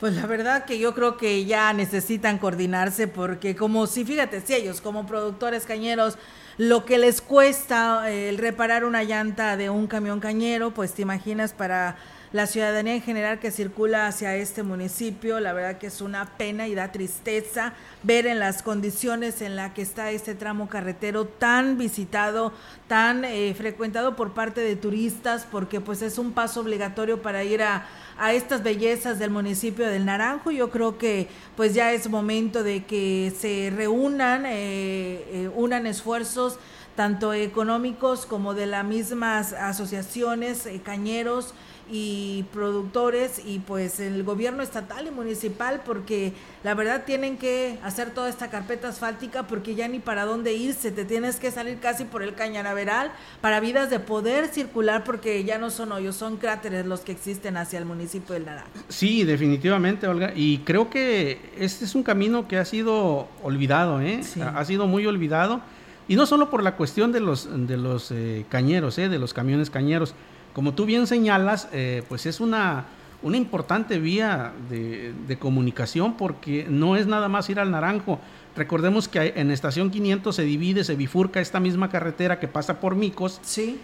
Pues 0.00 0.14
la 0.16 0.26
verdad 0.26 0.64
que 0.64 0.78
yo 0.78 0.92
creo 0.92 1.16
que 1.16 1.44
ya 1.44 1.72
necesitan 1.72 2.38
coordinarse 2.38 3.06
porque 3.06 3.54
como 3.54 3.86
si, 3.86 4.04
fíjate, 4.04 4.40
si 4.40 4.54
ellos 4.54 4.80
como 4.80 5.06
productores 5.06 5.66
cañeros, 5.66 6.18
lo 6.58 6.84
que 6.84 6.98
les 6.98 7.20
cuesta 7.20 8.10
eh, 8.10 8.28
el 8.28 8.38
reparar 8.38 8.84
una 8.84 9.04
llanta 9.04 9.56
de 9.56 9.70
un 9.70 9.86
camión 9.86 10.20
cañero, 10.20 10.72
pues 10.72 10.92
te 10.94 11.02
imaginas 11.02 11.52
para 11.52 11.96
la 12.34 12.48
ciudadanía 12.48 12.96
en 12.96 13.00
general 13.00 13.38
que 13.38 13.52
circula 13.52 14.08
hacia 14.08 14.34
este 14.34 14.64
municipio. 14.64 15.38
La 15.38 15.52
verdad 15.52 15.78
que 15.78 15.86
es 15.86 16.00
una 16.00 16.36
pena 16.36 16.66
y 16.66 16.74
da 16.74 16.90
tristeza 16.90 17.74
ver 18.02 18.26
en 18.26 18.40
las 18.40 18.64
condiciones 18.64 19.40
en 19.40 19.54
las 19.54 19.72
que 19.72 19.82
está 19.82 20.10
este 20.10 20.34
tramo 20.34 20.68
carretero 20.68 21.26
tan 21.26 21.78
visitado, 21.78 22.52
tan 22.88 23.24
eh, 23.24 23.54
frecuentado 23.56 24.16
por 24.16 24.32
parte 24.32 24.62
de 24.62 24.74
turistas, 24.74 25.46
porque 25.48 25.80
pues 25.80 26.02
es 26.02 26.18
un 26.18 26.32
paso 26.32 26.62
obligatorio 26.62 27.22
para 27.22 27.44
ir 27.44 27.62
a, 27.62 27.86
a 28.18 28.32
estas 28.32 28.64
bellezas 28.64 29.20
del 29.20 29.30
municipio 29.30 29.86
del 29.86 30.04
Naranjo. 30.04 30.50
Yo 30.50 30.70
creo 30.70 30.98
que 30.98 31.28
pues 31.56 31.72
ya 31.72 31.92
es 31.92 32.10
momento 32.10 32.64
de 32.64 32.82
que 32.82 33.32
se 33.38 33.72
reúnan, 33.72 34.44
eh, 34.44 35.24
eh, 35.30 35.50
unan 35.54 35.86
esfuerzos 35.86 36.58
tanto 36.96 37.32
económicos 37.32 38.26
como 38.26 38.54
de 38.54 38.66
las 38.66 38.84
mismas 38.84 39.52
asociaciones, 39.52 40.68
cañeros, 40.84 41.54
y 41.90 42.44
productores 42.52 43.40
y 43.44 43.58
pues 43.58 44.00
el 44.00 44.22
gobierno 44.22 44.62
estatal 44.62 45.06
y 45.06 45.10
municipal 45.10 45.82
porque 45.84 46.32
la 46.62 46.74
verdad 46.74 47.04
tienen 47.04 47.36
que 47.36 47.78
hacer 47.82 48.10
toda 48.10 48.28
esta 48.28 48.50
carpeta 48.50 48.88
asfáltica 48.88 49.46
porque 49.46 49.74
ya 49.74 49.88
ni 49.88 49.98
para 49.98 50.24
dónde 50.24 50.54
irse, 50.54 50.90
te 50.90 51.04
tienes 51.04 51.36
que 51.36 51.50
salir 51.50 51.78
casi 51.78 52.04
por 52.04 52.22
el 52.22 52.34
cañanaveral 52.34 53.12
para 53.40 53.60
vidas 53.60 53.90
de 53.90 54.00
poder 54.00 54.48
circular 54.48 55.04
porque 55.04 55.44
ya 55.44 55.58
no 55.58 55.70
son 55.70 55.92
hoyos, 55.92 56.16
son 56.16 56.36
cráteres 56.36 56.86
los 56.86 57.00
que 57.00 57.12
existen 57.12 57.56
hacia 57.56 57.78
el 57.78 57.84
municipio 57.84 58.34
del 58.34 58.46
Naranjo. 58.46 58.70
Sí, 58.88 59.24
definitivamente, 59.24 60.06
Olga, 60.06 60.32
y 60.34 60.58
creo 60.58 60.90
que 60.90 61.52
este 61.58 61.84
es 61.84 61.94
un 61.94 62.02
camino 62.02 62.48
que 62.48 62.58
ha 62.58 62.64
sido 62.64 63.28
olvidado, 63.42 64.00
¿eh? 64.00 64.20
ha 64.54 64.64
sido 64.64 64.86
muy 64.86 65.06
olvidado 65.06 65.60
y 66.06 66.16
no 66.16 66.26
solo 66.26 66.50
por 66.50 66.62
la 66.62 66.76
cuestión 66.76 67.12
de 67.12 67.20
los, 67.20 67.48
de 67.66 67.76
los 67.76 68.10
eh, 68.10 68.44
cañeros, 68.48 68.98
¿eh? 68.98 69.08
de 69.08 69.18
los 69.18 69.32
camiones 69.32 69.70
cañeros, 69.70 70.14
como 70.54 70.72
tú 70.72 70.86
bien 70.86 71.06
señalas, 71.06 71.68
eh, 71.72 72.02
pues 72.08 72.26
es 72.26 72.40
una, 72.40 72.86
una 73.22 73.36
importante 73.36 73.98
vía 73.98 74.52
de, 74.70 75.36
comunicación 75.38 76.16
porque 76.16 76.66
no 76.68 76.96
es 76.96 77.06
nada 77.06 77.28
más 77.28 77.50
ir 77.50 77.58
al 77.58 77.70
Naranjo. 77.72 78.20
Recordemos 78.56 79.08
que 79.08 79.32
en 79.34 79.50
Estación 79.50 79.90
500 79.90 80.34
se 80.34 80.42
divide, 80.44 80.84
se 80.84 80.94
bifurca 80.94 81.40
esta 81.40 81.58
misma 81.58 81.90
carretera 81.90 82.38
que 82.38 82.46
pasa 82.46 82.78
por 82.78 82.94
Micos 82.94 83.40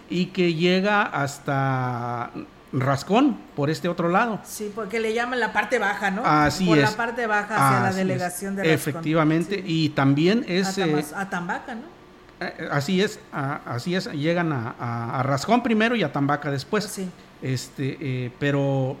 y 0.09 0.27
que 0.27 0.53
llega 0.53 1.01
hasta 1.03 2.31
Rascón 2.71 3.37
por 3.53 3.69
este 3.69 3.89
otro 3.89 4.07
lado. 4.07 4.39
Sí, 4.45 4.71
porque 4.73 5.01
le 5.01 5.13
llaman 5.13 5.41
la 5.41 5.51
parte 5.51 5.77
baja, 5.77 6.09
¿no? 6.09 6.21
Así 6.25 6.65
por 6.65 6.77
es. 6.77 6.89
la 6.89 6.95
parte 6.95 7.27
baja 7.27 7.67
hacia 7.67 7.79
la 7.81 7.93
delegación 7.93 8.55
de 8.55 8.63
Rascón. 8.63 8.75
Efectivamente, 8.75 9.61
y 9.65 9.89
también 9.89 10.45
es... 10.47 10.77
Eh, 10.77 11.05
a 11.15 11.29
Tambaca, 11.29 11.75
¿no? 11.75 12.00
Eh, 12.41 12.67
así 12.71 13.01
es, 13.01 13.19
así 13.31 13.93
es, 13.93 14.11
llegan 14.13 14.51
a, 14.51 15.21
Rascón 15.23 15.61
primero 15.61 15.95
y 15.95 16.01
a 16.03 16.11
Tambaca 16.11 16.49
después. 16.49 16.85
Sí. 16.85 17.07
Este, 17.41 17.97
eh, 18.01 18.31
pero 18.39 18.97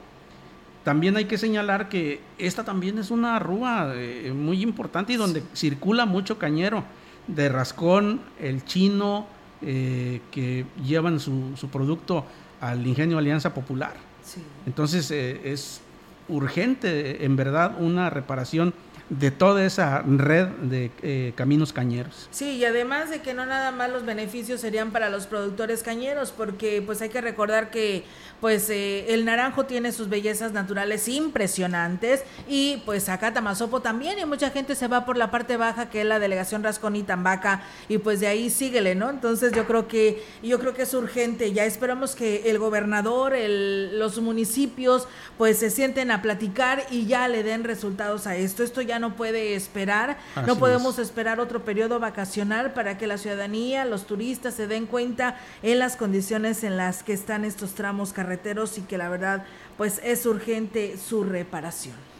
también 0.83 1.17
hay 1.17 1.25
que 1.25 1.37
señalar 1.37 1.89
que 1.89 2.21
esta 2.37 2.63
también 2.63 2.99
es 2.99 3.09
una 3.09 3.39
rúa 3.39 3.93
eh, 3.95 4.31
muy 4.35 4.61
importante 4.61 5.13
y 5.13 5.15
donde 5.15 5.43
circula 5.53 6.05
mucho 6.05 6.37
cañero 6.37 6.83
de 7.27 7.49
Rascón, 7.49 8.21
el 8.39 8.63
chino, 8.65 9.27
que 9.61 10.65
llevan 10.83 11.19
su, 11.19 11.55
su, 11.55 11.69
producto 11.69 12.25
al 12.61 12.85
ingenio 12.85 13.19
Alianza 13.19 13.53
Popular. 13.53 13.93
Sí. 14.23 14.41
Entonces 14.65 15.11
es 15.11 15.81
urgente, 16.27 17.23
en 17.23 17.35
verdad, 17.35 17.75
una 17.79 18.09
reparación 18.09 18.73
de 19.11 19.29
toda 19.29 19.65
esa 19.65 20.03
red 20.07 20.47
de 20.47 20.89
eh, 21.01 21.33
caminos 21.35 21.73
cañeros. 21.73 22.29
Sí, 22.31 22.51
y 22.51 22.63
además 22.63 23.09
de 23.09 23.21
que 23.21 23.33
no 23.33 23.45
nada 23.45 23.71
más 23.71 23.91
los 23.91 24.05
beneficios 24.05 24.61
serían 24.61 24.91
para 24.91 25.09
los 25.09 25.27
productores 25.27 25.83
cañeros, 25.83 26.31
porque 26.31 26.81
pues 26.81 27.01
hay 27.01 27.09
que 27.09 27.19
recordar 27.19 27.71
que 27.71 28.05
pues 28.39 28.69
eh, 28.69 29.13
el 29.13 29.25
naranjo 29.25 29.65
tiene 29.65 29.91
sus 29.91 30.07
bellezas 30.07 30.53
naturales 30.53 31.09
impresionantes 31.09 32.23
y 32.47 32.81
pues 32.85 33.09
acá 33.09 33.33
Tamazopo 33.33 33.81
también 33.81 34.17
y 34.17 34.25
mucha 34.25 34.49
gente 34.49 34.75
se 34.75 34.87
va 34.87 35.05
por 35.05 35.17
la 35.17 35.29
parte 35.29 35.57
baja 35.57 35.89
que 35.89 36.01
es 36.01 36.07
la 36.07 36.17
delegación 36.17 36.63
Rascón 36.63 36.95
y 36.95 37.03
Tambaca 37.03 37.63
y 37.89 37.97
pues 37.97 38.21
de 38.21 38.27
ahí 38.27 38.49
síguele, 38.49 38.95
¿no? 38.95 39.09
Entonces 39.09 39.51
yo 39.51 39.67
creo 39.67 39.89
que 39.89 40.23
yo 40.41 40.57
creo 40.57 40.73
que 40.73 40.83
es 40.83 40.93
urgente, 40.93 41.51
ya 41.51 41.65
esperamos 41.65 42.15
que 42.15 42.49
el 42.49 42.59
gobernador, 42.59 43.33
el, 43.33 43.99
los 43.99 44.19
municipios 44.21 45.07
pues 45.37 45.57
se 45.57 45.69
sienten 45.69 46.11
a 46.11 46.21
platicar 46.21 46.85
y 46.89 47.07
ya 47.07 47.27
le 47.27 47.43
den 47.43 47.65
resultados 47.65 48.25
a 48.25 48.37
esto. 48.37 48.63
Esto 48.63 48.81
ya 48.81 49.00
no 49.01 49.15
puede 49.15 49.55
esperar, 49.55 50.17
no 50.45 50.57
podemos 50.57 50.99
esperar 50.99 51.41
otro 51.41 51.65
periodo 51.65 51.99
vacacional 51.99 52.71
para 52.71 52.97
que 52.97 53.07
la 53.07 53.17
ciudadanía, 53.17 53.83
los 53.83 54.05
turistas 54.07 54.53
se 54.53 54.67
den 54.67 54.85
cuenta 54.85 55.37
en 55.63 55.79
las 55.79 55.97
condiciones 55.97 56.63
en 56.63 56.77
las 56.77 57.03
que 57.03 57.13
están 57.13 57.43
estos 57.43 57.73
tramos 57.73 58.13
carreteros 58.13 58.77
y 58.77 58.81
que 58.81 58.97
la 58.97 59.09
verdad 59.09 59.43
pues 59.77 59.99
es 60.03 60.25
urgente 60.25 60.97
su 60.97 61.23
reparación. 61.23 62.10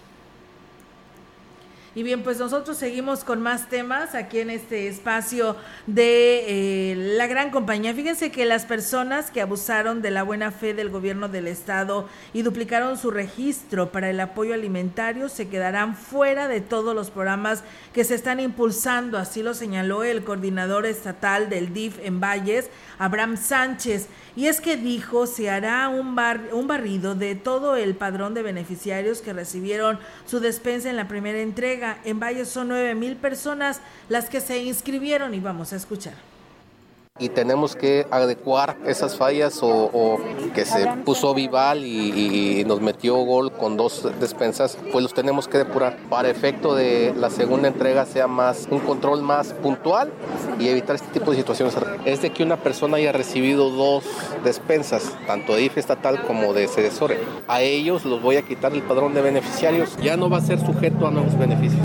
Y 1.93 2.03
bien, 2.03 2.23
pues 2.23 2.39
nosotros 2.39 2.77
seguimos 2.77 3.25
con 3.25 3.41
más 3.41 3.67
temas 3.67 4.15
aquí 4.15 4.39
en 4.39 4.49
este 4.49 4.87
espacio 4.87 5.57
de 5.87 6.45
eh, 6.91 6.95
la 6.95 7.27
gran 7.27 7.51
compañía. 7.51 7.93
Fíjense 7.93 8.31
que 8.31 8.45
las 8.45 8.65
personas 8.65 9.29
que 9.29 9.41
abusaron 9.41 10.01
de 10.01 10.09
la 10.09 10.23
buena 10.23 10.51
fe 10.51 10.73
del 10.73 10.89
gobierno 10.89 11.27
del 11.27 11.47
estado 11.47 12.07
y 12.31 12.43
duplicaron 12.43 12.97
su 12.97 13.11
registro 13.11 13.91
para 13.91 14.09
el 14.09 14.21
apoyo 14.21 14.53
alimentario 14.53 15.27
se 15.27 15.49
quedarán 15.49 15.97
fuera 15.97 16.47
de 16.47 16.61
todos 16.61 16.95
los 16.95 17.09
programas 17.09 17.61
que 17.91 18.05
se 18.05 18.15
están 18.15 18.39
impulsando. 18.39 19.17
Así 19.17 19.43
lo 19.43 19.53
señaló 19.53 20.05
el 20.05 20.23
coordinador 20.23 20.85
estatal 20.85 21.49
del 21.49 21.73
DIF 21.73 21.99
en 22.03 22.21
Valles, 22.21 22.69
Abraham 22.99 23.35
Sánchez. 23.35 24.07
Y 24.35 24.47
es 24.47 24.61
que 24.61 24.77
dijo 24.77 25.27
se 25.27 25.49
hará 25.49 25.89
un, 25.89 26.15
bar, 26.15 26.49
un 26.53 26.67
barrido 26.67 27.15
de 27.15 27.35
todo 27.35 27.75
el 27.75 27.95
padrón 27.95 28.33
de 28.33 28.43
beneficiarios 28.43 29.21
que 29.21 29.33
recibieron 29.33 29.99
su 30.25 30.39
despensa 30.39 30.89
en 30.89 30.95
la 30.95 31.07
primera 31.07 31.39
entrega. 31.39 31.99
En 32.05 32.19
Valles 32.19 32.47
son 32.47 32.69
nueve 32.69 32.95
mil 32.95 33.15
personas 33.15 33.81
las 34.09 34.29
que 34.29 34.41
se 34.41 34.59
inscribieron 34.63 35.33
y 35.33 35.39
vamos 35.39 35.73
a 35.73 35.75
escuchar 35.75 36.30
y 37.21 37.29
tenemos 37.29 37.75
que 37.75 38.07
adecuar 38.09 38.77
esas 38.85 39.15
fallas 39.15 39.59
o, 39.61 40.17
que 40.55 40.65
se 40.65 40.87
puso 41.05 41.33
Vival 41.33 41.85
y, 41.85 42.65
nos 42.65 42.81
metió 42.81 43.15
gol 43.17 43.51
con 43.51 43.75
dos 43.75 44.07
despensas, 44.19 44.77
pues 44.91 45.03
los 45.03 45.13
tenemos 45.13 45.47
que 45.47 45.57
depurar 45.57 45.97
para 46.09 46.29
efecto 46.29 46.73
de 46.75 47.13
la 47.17 47.29
segunda 47.29 47.67
entrega 47.67 48.05
sea 48.05 48.27
más 48.27 48.67
un 48.69 48.79
control 48.79 49.21
más 49.21 49.53
puntual 49.53 50.11
y 50.59 50.67
evitar 50.69 50.95
este 50.95 51.07
tipo 51.19 51.31
de 51.31 51.37
situaciones. 51.37 51.75
Es 52.05 52.21
de 52.21 52.31
que 52.31 52.43
una 52.43 52.57
persona 52.57 52.97
haya 52.97 53.11
recibido 53.11 53.69
dos 53.69 54.05
despensas, 54.43 55.11
tanto 55.27 55.55
de 55.55 55.63
IFE 55.63 55.79
estatal 55.79 56.23
como 56.23 56.53
de 56.53 56.67
Cedesore. 56.67 57.19
A 57.47 57.61
ellos 57.61 58.05
los 58.05 58.21
voy 58.21 58.37
a 58.37 58.43
quitar 58.43 58.73
el 58.73 58.83
padrón 58.83 59.13
de 59.13 59.21
beneficiarios, 59.21 59.97
ya 59.97 60.17
no 60.17 60.29
va 60.29 60.37
a 60.37 60.41
ser 60.41 60.59
sujeto 60.59 61.07
a 61.07 61.11
nuevos 61.11 61.37
beneficios. 61.37 61.83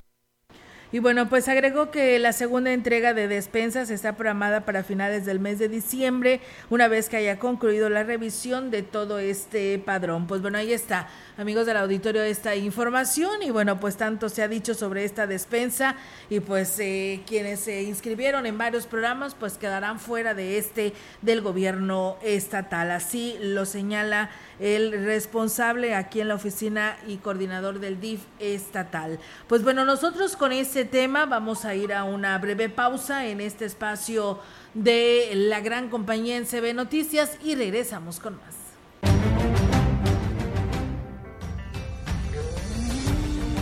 Y 0.93 1.01
bueno, 1.01 1.29
pues 1.29 1.49
agregó 1.49 1.91
que 1.91 2.17
la 2.21 2.33
segunda 2.33 2.73
entrega 2.73 3.13
de 3.13 3.27
despensas 3.27 3.91
está 3.91 4.17
programada 4.17 4.65
para 4.65 4.85
finales 4.85 5.27
del 5.27 5.41
mes 5.41 5.59
de 5.59 5.69
diciembre, 5.69 6.41
una 6.71 6.87
vez 6.87 7.09
que 7.09 7.17
haya 7.17 7.41
concluido 7.41 7.91
la 7.91 8.05
revisión 8.05 8.71
de 8.71 8.83
todo 8.83 9.19
este 9.19 9.81
padrón. 9.81 10.29
Pues 10.29 10.43
bueno, 10.43 10.59
ahí 10.59 10.73
está, 10.73 11.09
amigos 11.39 11.67
del 11.67 11.79
auditorio, 11.79 12.23
esta 12.23 12.55
información. 12.55 13.43
Y 13.43 13.51
bueno, 13.51 13.81
pues 13.81 13.97
tanto 13.97 14.29
se 14.29 14.43
ha 14.43 14.49
dicho 14.49 14.75
sobre 14.75 15.05
esta 15.05 15.27
despensa 15.27 15.97
y 16.31 16.39
pues 16.39 16.79
eh, 16.79 17.23
quienes 17.27 17.61
se 17.61 17.83
inscribieron 17.83 18.47
en 18.47 18.57
varios 18.57 18.87
programas, 18.87 19.35
pues 19.35 19.59
quedarán 19.59 19.99
fuera 19.99 20.35
de 20.35 20.57
este 20.57 20.93
del 21.21 21.41
gobierno 21.41 22.17
estatal. 22.23 22.93
Así 22.93 23.37
lo 23.41 23.67
señala 23.67 24.31
el 24.61 25.05
responsable 25.05 25.95
aquí 25.95 26.21
en 26.21 26.29
la 26.29 26.37
oficina 26.37 26.97
y 27.07 27.17
coordinador 27.17 27.81
del 27.81 28.01
DIF 28.01 28.23
estatal. 28.39 29.19
Pues 29.49 29.63
bueno, 29.63 29.85
nosotros 29.85 30.37
con 30.37 30.53
ese 30.53 30.76
tema 30.85 31.27
vamos 31.27 31.65
a 31.65 31.75
ir 31.75 31.93
a 31.93 32.05
una 32.05 32.39
breve 32.39 32.69
pausa 32.69 33.27
en 33.27 33.41
este 33.41 33.65
espacio 33.65 34.39
de 34.75 35.31
la 35.35 35.59
gran 35.61 35.89
compañía 35.89 36.37
en 36.37 36.45
CB 36.45 36.75
Noticias 36.75 37.39
y 37.43 37.55
regresamos 37.55 38.21
con 38.21 38.37
más. 38.37 38.55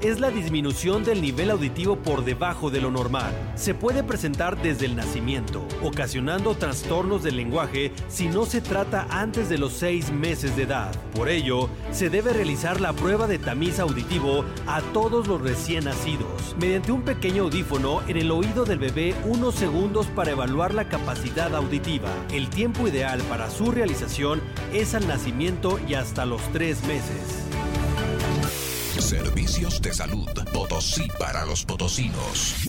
es 0.00 0.20
la 0.20 0.30
disminución 0.30 1.04
del 1.04 1.20
nivel 1.20 1.50
auditivo 1.50 1.96
por 1.96 2.24
debajo 2.24 2.70
de 2.70 2.80
lo 2.80 2.90
normal. 2.90 3.32
Se 3.56 3.74
puede 3.74 4.02
presentar 4.02 4.60
desde 4.62 4.86
el 4.86 4.96
nacimiento, 4.96 5.66
ocasionando 5.82 6.54
trastornos 6.54 7.22
del 7.22 7.36
lenguaje 7.36 7.92
si 8.08 8.28
no 8.28 8.46
se 8.46 8.60
trata 8.60 9.06
antes 9.10 9.48
de 9.48 9.58
los 9.58 9.72
6 9.74 10.12
meses 10.12 10.56
de 10.56 10.62
edad. 10.64 10.94
Por 11.14 11.28
ello, 11.28 11.68
se 11.90 12.10
debe 12.10 12.32
realizar 12.32 12.80
la 12.80 12.92
prueba 12.92 13.26
de 13.26 13.38
tamiz 13.38 13.78
auditivo 13.80 14.44
a 14.66 14.80
todos 14.92 15.26
los 15.26 15.40
recién 15.40 15.84
nacidos, 15.84 16.54
mediante 16.60 16.92
un 16.92 17.02
pequeño 17.02 17.44
audífono 17.44 18.02
en 18.06 18.16
el 18.16 18.30
oído 18.30 18.64
del 18.64 18.78
bebé 18.78 19.14
unos 19.24 19.54
segundos 19.54 20.06
para 20.08 20.30
evaluar 20.30 20.74
la 20.74 20.88
capacidad 20.88 21.54
auditiva. 21.54 22.10
El 22.32 22.48
tiempo 22.48 22.86
ideal 22.86 23.20
para 23.22 23.50
su 23.50 23.70
realización 23.70 24.40
es 24.72 24.94
al 24.94 25.08
nacimiento 25.08 25.78
y 25.88 25.94
hasta 25.94 26.26
los 26.26 26.40
3 26.52 26.84
meses. 26.84 27.44
Servicios 28.96 29.80
de 29.80 29.92
salud. 29.92 30.28
Potosí 30.52 31.08
para 31.18 31.44
los 31.44 31.64
potosinos. 31.64 32.68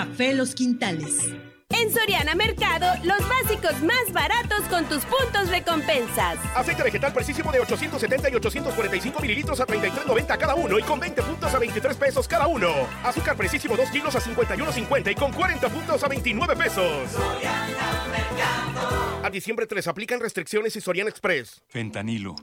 Los 0.05 0.55
Quintales. 0.55 1.29
En 1.69 1.91
Soriana 1.91 2.35
Mercado, 2.35 2.87
los 3.03 3.19
básicos 3.29 3.81
más 3.83 4.11
baratos 4.11 4.61
con 4.69 4.85
tus 4.85 5.03
puntos 5.05 5.49
recompensas. 5.49 6.37
Aceite 6.55 6.83
vegetal 6.83 7.13
precisísimo 7.13 7.51
de 7.51 7.59
870 7.59 8.29
y 8.29 8.35
845 8.35 9.21
mililitros 9.21 9.59
a 9.59 9.67
33.90 9.67 10.37
cada 10.37 10.55
uno 10.55 10.79
y 10.79 10.83
con 10.83 10.99
20 10.99 11.21
puntos 11.21 11.53
a 11.53 11.59
23 11.59 11.95
pesos 11.97 12.27
cada 12.27 12.47
uno. 12.47 12.69
Azúcar 13.03 13.37
precisísimo 13.37 13.77
2 13.77 13.89
kilos 13.89 14.15
a 14.15 14.21
51.50 14.21 15.11
y 15.11 15.15
con 15.15 15.31
40 15.31 15.69
puntos 15.69 16.03
a 16.03 16.07
29 16.07 16.55
pesos. 16.55 17.11
Soriana 17.11 18.07
Mercado. 18.11 19.21
A 19.23 19.29
diciembre 19.29 19.67
3 19.67 19.87
aplican 19.87 20.19
restricciones 20.19 20.75
y 20.75 20.81
Soriana 20.81 21.09
Express. 21.09 21.61
Fentanilo, 21.67 22.35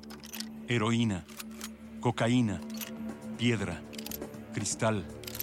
heroína, 0.69 1.25
cocaína, 2.01 2.61
piedra, 3.37 3.83
cristal. 4.55 5.18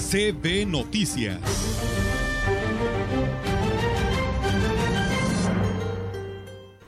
CB 0.00 0.66
Noticias. 0.66 1.99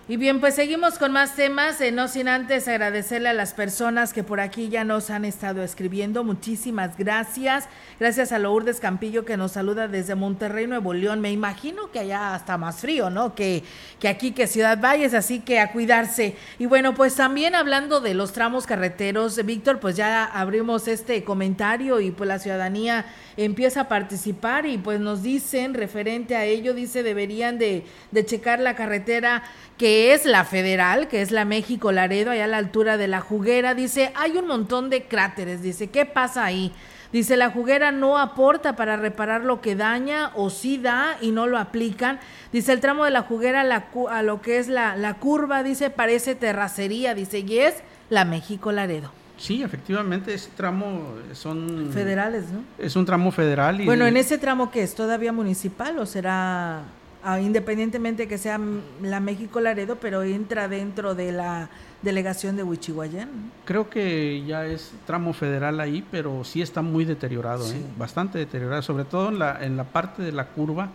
Y 0.09 0.17
bien, 0.17 0.41
pues 0.41 0.57
seguimos 0.57 0.99
con 0.99 1.13
más 1.13 1.37
temas, 1.37 1.81
eh, 1.81 1.93
no 1.93 2.09
sin 2.09 2.27
antes 2.27 2.67
agradecerle 2.67 3.29
a 3.29 3.33
las 3.33 3.55
personas 3.55 4.13
que 4.13 4.25
por 4.25 4.41
aquí 4.41 4.69
ya 4.69 4.83
nos 4.83 5.11
han 5.11 5.25
estado 5.25 5.63
escribiendo. 5.63 6.25
Muchísimas 6.25 6.97
gracias. 6.99 7.69
Gracias 8.01 8.33
a 8.33 8.41
Lourdes 8.41 8.81
Campillo 8.81 9.25
que 9.25 9.37
nos 9.37 9.53
saluda 9.53 9.87
desde 9.87 10.17
Monterrey, 10.17 10.67
Nuevo 10.67 10.93
León. 10.93 11.21
Me 11.21 11.31
imagino 11.31 11.93
que 11.93 12.01
allá 12.01 12.35
está 12.35 12.59
más 12.59 12.81
frío, 12.81 13.11
¿no? 13.11 13.37
Que, 13.37 13.63
que 14.01 14.09
aquí, 14.09 14.33
que 14.33 14.49
Ciudad 14.49 14.81
Valles, 14.81 15.15
así 15.15 15.39
que 15.39 15.61
a 15.61 15.71
cuidarse. 15.71 16.37
Y 16.59 16.67
bueno, 16.67 16.95
pues 16.95 17.15
también 17.15 17.55
hablando 17.55 18.01
de 18.01 18.15
los 18.15 18.33
tramos 18.33 18.67
carreteros, 18.67 19.37
Víctor, 19.47 19.79
pues 19.79 19.95
ya 19.95 20.25
abrimos 20.25 20.89
este 20.89 21.23
comentario 21.23 22.01
y 22.01 22.11
pues 22.11 22.27
la 22.27 22.41
ciudadanía 22.41 23.07
empieza 23.37 23.83
a 23.83 23.89
participar 23.89 24.67
y 24.67 24.79
pues 24.79 25.01
nos 25.01 25.23
dicen 25.23 25.75
referente 25.75 26.37
a 26.37 26.45
ello, 26.45 26.75
dice 26.75 27.03
deberían 27.03 27.59
de, 27.59 27.85
de 28.11 28.25
checar 28.25 28.61
la 28.61 28.75
carretera 28.75 29.43
que 29.79 30.13
es 30.13 30.25
la 30.25 30.45
federal, 30.45 31.09
que 31.09 31.23
es 31.23 31.31
la 31.31 31.45
México 31.45 31.93
Laredo, 31.93 32.31
allá 32.31 32.45
a 32.45 32.49
la 32.49 32.59
altura 32.59 32.97
de 32.97 33.09
la 33.09 33.21
juguera, 33.21 33.75
dice, 33.75 34.13
hay 34.15 34.33
un 34.33 34.47
montón 34.47 34.91
de 34.91 35.05
cráteres, 35.05 35.63
dice, 35.63 35.91
¿qué 35.91 36.07
pasa 36.07 36.45
ahí? 36.45 36.73
Dice, 37.13 37.37
la 37.37 37.51
juguera 37.51 37.93
no 37.93 38.17
aporta 38.17 38.75
para 38.75 38.97
reparar 38.97 39.45
lo 39.45 39.61
que 39.61 39.77
daña 39.77 40.31
o 40.35 40.49
sí 40.49 40.79
da 40.79 41.19
y 41.21 41.31
no 41.31 41.47
lo 41.47 41.59
aplican. 41.59 42.19
Dice, 42.53 42.73
el 42.73 42.81
tramo 42.81 43.05
de 43.05 43.11
la 43.11 43.21
juguera 43.21 43.65
la, 43.65 43.89
a 44.09 44.23
lo 44.23 44.41
que 44.41 44.59
es 44.59 44.69
la, 44.69 44.97
la 44.97 45.15
curva, 45.15 45.63
dice, 45.63 45.91
parece 45.91 46.35
terracería, 46.35 47.15
dice, 47.15 47.41
y 47.41 47.59
es 47.59 47.75
la 48.09 48.25
México 48.25 48.73
Laredo. 48.73 49.13
Sí, 49.43 49.61
efectivamente, 49.61 50.33
ese 50.33 50.51
tramo 50.57 51.15
son... 51.33 51.91
Federales, 51.93 52.45
¿no? 52.53 52.61
Es 52.79 52.95
un 52.95 53.05
tramo 53.05 53.33
federal. 53.33 53.81
Y 53.81 53.87
bueno, 53.87 54.07
¿en 54.07 54.17
ese 54.17 54.39
tramo 54.39 54.71
qué 54.71 54.85
es? 54.85 54.95
¿Todavía 54.95 55.33
municipal 55.33 55.99
o 55.99 56.07
será 56.07 56.83
ah, 57.25 57.41
independientemente 57.41 58.29
que 58.29 58.39
sea 58.39 58.61
la 59.03 59.19
México 59.19 59.61
Laredo, 59.61 59.97
pero 59.97 60.23
entra 60.23 60.69
dentro 60.69 61.17
de 61.17 61.33
la 61.33 61.69
delegación 62.03 62.55
de 62.55 62.63
Huichihuayán? 62.63 63.29
Creo 63.65 63.91
que 63.91 64.45
ya 64.47 64.65
es 64.65 64.93
tramo 65.07 65.33
federal 65.33 65.81
ahí, 65.81 66.07
pero 66.09 66.45
sí 66.45 66.63
está 66.63 66.81
muy 66.81 67.05
deteriorado, 67.05 67.65
sí. 67.65 67.79
¿eh? 67.79 67.85
bastante 67.99 68.39
deteriorado, 68.39 68.81
sobre 68.83 69.05
todo 69.05 69.31
en 69.31 69.41
la, 69.41 69.65
en 69.65 69.77
la 69.77 69.83
parte 69.83 70.23
de 70.23 70.31
la 70.31 70.47
curva, 70.47 70.89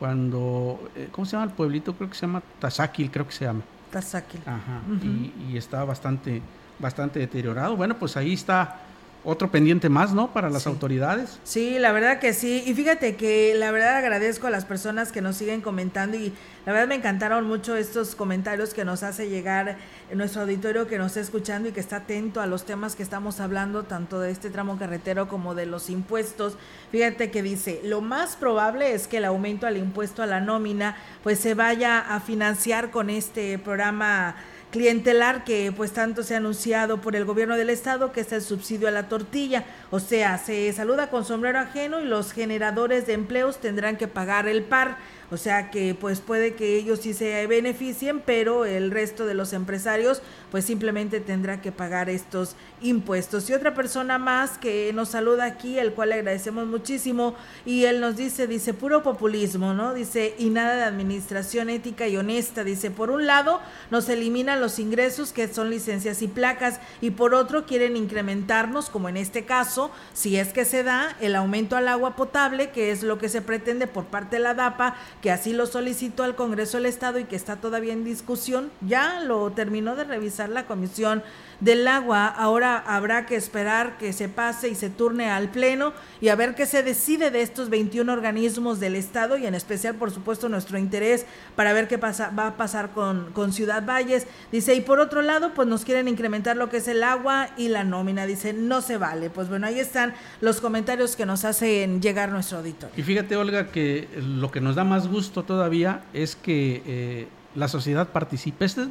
cuando... 0.00 0.90
Eh, 0.96 1.06
¿Cómo 1.12 1.24
se 1.24 1.36
llama 1.36 1.44
el 1.44 1.52
pueblito? 1.52 1.94
Creo 1.94 2.10
que 2.10 2.16
se 2.16 2.26
llama 2.26 2.42
Tazáquil, 2.58 3.12
creo 3.12 3.28
que 3.28 3.32
se 3.32 3.44
llama. 3.44 3.60
Tazáquil. 3.92 4.40
Ajá, 4.44 4.82
uh 4.90 4.92
-huh. 4.92 5.32
y, 5.48 5.52
y 5.52 5.56
está 5.56 5.84
bastante 5.84 6.42
bastante 6.78 7.18
deteriorado. 7.18 7.76
Bueno, 7.76 7.98
pues 7.98 8.16
ahí 8.16 8.34
está 8.34 8.80
otro 9.26 9.50
pendiente 9.50 9.88
más, 9.88 10.14
¿no? 10.14 10.32
Para 10.32 10.48
las 10.48 10.62
sí. 10.62 10.68
autoridades. 10.68 11.40
Sí, 11.42 11.80
la 11.80 11.90
verdad 11.90 12.20
que 12.20 12.32
sí. 12.32 12.62
Y 12.64 12.74
fíjate 12.74 13.16
que 13.16 13.54
la 13.56 13.72
verdad 13.72 13.96
agradezco 13.96 14.46
a 14.46 14.50
las 14.50 14.64
personas 14.64 15.10
que 15.10 15.20
nos 15.20 15.36
siguen 15.36 15.62
comentando 15.62 16.16
y 16.16 16.32
la 16.64 16.72
verdad 16.72 16.86
me 16.86 16.94
encantaron 16.94 17.44
mucho 17.44 17.74
estos 17.74 18.14
comentarios 18.14 18.72
que 18.72 18.84
nos 18.84 19.02
hace 19.02 19.28
llegar 19.28 19.78
nuestro 20.14 20.42
auditorio 20.42 20.86
que 20.86 20.96
nos 20.96 21.08
está 21.08 21.20
escuchando 21.20 21.68
y 21.68 21.72
que 21.72 21.80
está 21.80 21.96
atento 21.96 22.40
a 22.40 22.46
los 22.46 22.64
temas 22.64 22.94
que 22.94 23.02
estamos 23.02 23.40
hablando, 23.40 23.82
tanto 23.82 24.20
de 24.20 24.30
este 24.30 24.48
tramo 24.48 24.78
carretero 24.78 25.26
como 25.26 25.56
de 25.56 25.66
los 25.66 25.90
impuestos. 25.90 26.56
Fíjate 26.92 27.32
que 27.32 27.42
dice, 27.42 27.80
lo 27.82 28.02
más 28.02 28.36
probable 28.36 28.94
es 28.94 29.08
que 29.08 29.16
el 29.16 29.24
aumento 29.24 29.66
al 29.66 29.76
impuesto 29.76 30.22
a 30.22 30.26
la 30.26 30.38
nómina 30.38 30.96
pues 31.24 31.40
se 31.40 31.54
vaya 31.54 31.98
a 31.98 32.20
financiar 32.20 32.92
con 32.92 33.10
este 33.10 33.58
programa 33.58 34.36
clientelar 34.76 35.42
que 35.44 35.72
pues 35.74 35.92
tanto 35.92 36.22
se 36.22 36.34
ha 36.34 36.36
anunciado 36.36 37.00
por 37.00 37.16
el 37.16 37.24
gobierno 37.24 37.56
del 37.56 37.70
estado 37.70 38.12
que 38.12 38.20
es 38.20 38.32
el 38.32 38.42
subsidio 38.42 38.88
a 38.88 38.90
la 38.90 39.08
tortilla, 39.08 39.64
o 39.90 40.00
sea, 40.00 40.36
se 40.36 40.70
saluda 40.74 41.08
con 41.08 41.24
sombrero 41.24 41.60
ajeno 41.60 42.02
y 42.02 42.04
los 42.04 42.32
generadores 42.32 43.06
de 43.06 43.14
empleos 43.14 43.58
tendrán 43.58 43.96
que 43.96 44.06
pagar 44.06 44.46
el 44.48 44.64
par, 44.64 44.98
O 45.30 45.36
sea 45.36 45.70
que 45.70 45.94
pues 45.94 46.20
puede 46.20 46.54
que 46.54 46.76
ellos 46.76 47.00
sí 47.00 47.14
se 47.14 47.46
beneficien, 47.46 48.20
pero 48.20 48.64
el 48.64 48.90
resto 48.90 49.26
de 49.26 49.34
los 49.34 49.52
empresarios 49.52 50.22
pues 50.50 50.64
simplemente 50.64 51.20
tendrá 51.20 51.60
que 51.60 51.72
pagar 51.72 52.08
estos 52.08 52.56
impuestos. 52.80 53.48
Y 53.50 53.54
otra 53.54 53.74
persona 53.74 54.18
más 54.18 54.58
que 54.58 54.92
nos 54.92 55.10
saluda 55.10 55.44
aquí, 55.44 55.78
el 55.78 55.92
cual 55.92 56.10
le 56.10 56.16
agradecemos 56.16 56.66
muchísimo, 56.66 57.34
y 57.64 57.84
él 57.84 58.00
nos 58.00 58.16
dice, 58.16 58.46
dice, 58.46 58.74
puro 58.74 59.02
populismo, 59.02 59.74
¿no? 59.74 59.94
Dice, 59.94 60.34
y 60.38 60.50
nada 60.50 60.76
de 60.76 60.84
administración 60.84 61.70
ética 61.70 62.06
y 62.06 62.16
honesta. 62.16 62.64
Dice, 62.64 62.90
por 62.90 63.10
un 63.10 63.26
lado, 63.26 63.60
nos 63.90 64.08
eliminan 64.08 64.60
los 64.60 64.78
ingresos 64.78 65.32
que 65.32 65.48
son 65.48 65.70
licencias 65.70 66.22
y 66.22 66.28
placas, 66.28 66.80
y 67.00 67.10
por 67.10 67.34
otro, 67.34 67.66
quieren 67.66 67.96
incrementarnos, 67.96 68.90
como 68.90 69.08
en 69.08 69.16
este 69.16 69.44
caso, 69.44 69.90
si 70.12 70.36
es 70.36 70.52
que 70.52 70.64
se 70.64 70.82
da, 70.82 71.16
el 71.20 71.34
aumento 71.34 71.76
al 71.76 71.88
agua 71.88 72.16
potable, 72.16 72.70
que 72.70 72.90
es 72.90 73.02
lo 73.02 73.18
que 73.18 73.28
se 73.28 73.42
pretende 73.42 73.86
por 73.86 74.06
parte 74.06 74.36
de 74.36 74.42
la 74.42 74.54
DAPA, 74.54 74.96
que 75.22 75.30
así 75.30 75.52
lo 75.52 75.66
solicitó 75.66 76.22
al 76.22 76.36
Congreso 76.36 76.76
del 76.76 76.86
Estado 76.86 77.18
y 77.18 77.24
que 77.24 77.36
está 77.36 77.56
todavía 77.56 77.92
en 77.92 78.04
discusión. 78.04 78.70
Ya 78.86 79.20
lo 79.20 79.50
terminó 79.52 79.96
de 79.96 80.04
revisar 80.04 80.48
la 80.48 80.66
Comisión 80.66 81.22
del 81.60 81.88
agua. 81.88 82.26
Ahora 82.26 82.78
habrá 82.86 83.26
que 83.26 83.36
esperar 83.36 83.96
que 83.98 84.12
se 84.12 84.28
pase 84.28 84.68
y 84.68 84.74
se 84.74 84.90
turne 84.90 85.30
al 85.30 85.48
Pleno 85.48 85.92
y 86.20 86.28
a 86.28 86.36
ver 86.36 86.54
qué 86.54 86.66
se 86.66 86.82
decide 86.82 87.30
de 87.30 87.42
estos 87.42 87.70
21 87.70 88.12
organismos 88.12 88.78
del 88.80 88.94
Estado 88.94 89.38
y 89.38 89.46
en 89.46 89.54
especial, 89.54 89.94
por 89.94 90.10
supuesto, 90.10 90.48
nuestro 90.48 90.78
interés 90.78 91.26
para 91.54 91.72
ver 91.72 91.88
qué 91.88 91.98
pasa, 91.98 92.30
va 92.30 92.48
a 92.48 92.56
pasar 92.56 92.90
con, 92.90 93.32
con 93.32 93.52
Ciudad 93.52 93.84
Valles. 93.86 94.26
Dice, 94.52 94.74
y 94.74 94.80
por 94.80 95.00
otro 95.00 95.22
lado, 95.22 95.52
pues 95.54 95.66
nos 95.66 95.84
quieren 95.84 96.08
incrementar 96.08 96.56
lo 96.56 96.68
que 96.68 96.78
es 96.78 96.88
el 96.88 97.02
agua 97.02 97.48
y 97.56 97.68
la 97.68 97.84
nómina. 97.84 98.26
Dice, 98.26 98.52
no 98.52 98.80
se 98.80 98.98
vale. 98.98 99.30
Pues 99.30 99.48
bueno, 99.48 99.66
ahí 99.66 99.80
están 99.80 100.14
los 100.40 100.60
comentarios 100.60 101.16
que 101.16 101.26
nos 101.26 101.44
hacen 101.44 102.02
llegar 102.02 102.30
nuestro 102.30 102.58
auditorio. 102.58 102.94
Y 102.96 103.02
fíjate, 103.02 103.36
Olga, 103.36 103.68
que 103.68 104.08
lo 104.16 104.50
que 104.50 104.60
nos 104.60 104.76
da 104.76 104.84
más 104.84 105.05
gusto 105.08 105.42
todavía 105.42 106.04
es 106.12 106.36
que 106.36 106.82
eh, 106.86 107.28
la 107.54 107.68
sociedad 107.68 108.08
participe. 108.08 108.64
Este, 108.64 108.82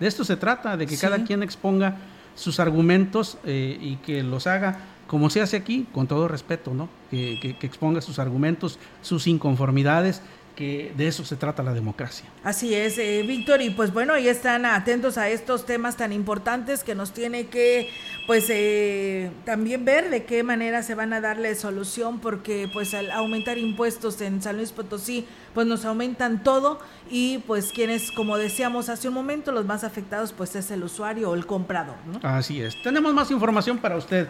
de 0.00 0.06
esto 0.06 0.24
se 0.24 0.36
trata, 0.36 0.76
de 0.76 0.86
que 0.86 0.96
cada 0.96 1.24
quien 1.24 1.42
exponga 1.42 1.96
sus 2.34 2.60
argumentos 2.60 3.38
eh, 3.44 3.78
y 3.80 3.96
que 3.96 4.22
los 4.22 4.46
haga 4.46 4.78
como 5.08 5.30
se 5.30 5.40
hace 5.40 5.56
aquí, 5.56 5.86
con 5.92 6.06
todo 6.06 6.28
respeto, 6.28 6.74
¿no? 6.74 6.88
Que, 7.10 7.56
que, 7.58 7.66
exponga 7.66 8.02
sus 8.02 8.18
argumentos, 8.18 8.78
sus 9.00 9.26
inconformidades, 9.26 10.20
que 10.58 10.92
de 10.96 11.06
eso 11.06 11.24
se 11.24 11.36
trata 11.36 11.62
la 11.62 11.72
democracia. 11.72 12.28
Así 12.42 12.74
es, 12.74 12.98
eh, 12.98 13.22
Víctor, 13.24 13.62
y 13.62 13.70
pues 13.70 13.92
bueno, 13.92 14.14
ahí 14.14 14.26
están 14.26 14.66
atentos 14.66 15.16
a 15.16 15.28
estos 15.28 15.64
temas 15.64 15.96
tan 15.96 16.12
importantes 16.12 16.82
que 16.82 16.96
nos 16.96 17.12
tiene 17.12 17.46
que, 17.46 17.90
pues, 18.26 18.46
eh, 18.48 19.30
también 19.44 19.84
ver 19.84 20.10
de 20.10 20.24
qué 20.24 20.42
manera 20.42 20.82
se 20.82 20.96
van 20.96 21.12
a 21.12 21.20
darle 21.20 21.54
solución, 21.54 22.18
porque 22.18 22.68
pues 22.72 22.92
al 22.92 23.12
aumentar 23.12 23.56
impuestos 23.56 24.20
en 24.20 24.42
San 24.42 24.56
Luis 24.56 24.72
Potosí, 24.72 25.28
pues 25.54 25.64
nos 25.68 25.84
aumentan 25.84 26.42
todo 26.42 26.80
y 27.08 27.38
pues 27.46 27.70
quienes, 27.70 28.10
como 28.10 28.36
decíamos 28.36 28.88
hace 28.88 29.06
un 29.06 29.14
momento, 29.14 29.52
los 29.52 29.64
más 29.64 29.84
afectados 29.84 30.32
pues 30.32 30.56
es 30.56 30.72
el 30.72 30.82
usuario 30.82 31.30
o 31.30 31.34
el 31.36 31.46
comprador. 31.46 31.94
Así 32.24 32.60
es. 32.60 32.74
Tenemos 32.82 33.14
más 33.14 33.30
información 33.30 33.78
para 33.78 33.96
usted. 33.96 34.26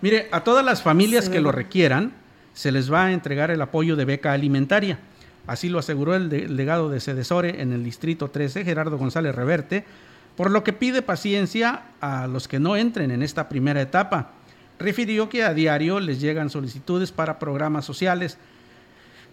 Mire, 0.00 0.28
a 0.30 0.44
todas 0.44 0.64
las 0.64 0.80
familias 0.80 1.28
que 1.28 1.40
lo 1.40 1.50
requieran, 1.50 2.12
se 2.54 2.70
les 2.70 2.92
va 2.92 3.06
a 3.06 3.12
entregar 3.12 3.50
el 3.50 3.60
apoyo 3.60 3.96
de 3.96 4.04
beca 4.04 4.32
alimentaria. 4.32 5.00
Así 5.46 5.68
lo 5.68 5.78
aseguró 5.78 6.14
el 6.14 6.28
delegado 6.28 6.88
de 6.88 7.00
Cedesore 7.00 7.62
en 7.62 7.72
el 7.72 7.82
Distrito 7.82 8.28
13, 8.28 8.64
Gerardo 8.64 8.96
González 8.96 9.34
Reverte, 9.34 9.84
por 10.36 10.50
lo 10.50 10.62
que 10.64 10.72
pide 10.72 11.02
paciencia 11.02 11.82
a 12.00 12.26
los 12.26 12.48
que 12.48 12.60
no 12.60 12.76
entren 12.76 13.10
en 13.10 13.22
esta 13.22 13.48
primera 13.48 13.82
etapa. 13.82 14.30
Refirió 14.78 15.28
que 15.28 15.42
a 15.44 15.52
diario 15.52 16.00
les 16.00 16.20
llegan 16.20 16.48
solicitudes 16.48 17.12
para 17.12 17.38
programas 17.38 17.84
sociales, 17.84 18.38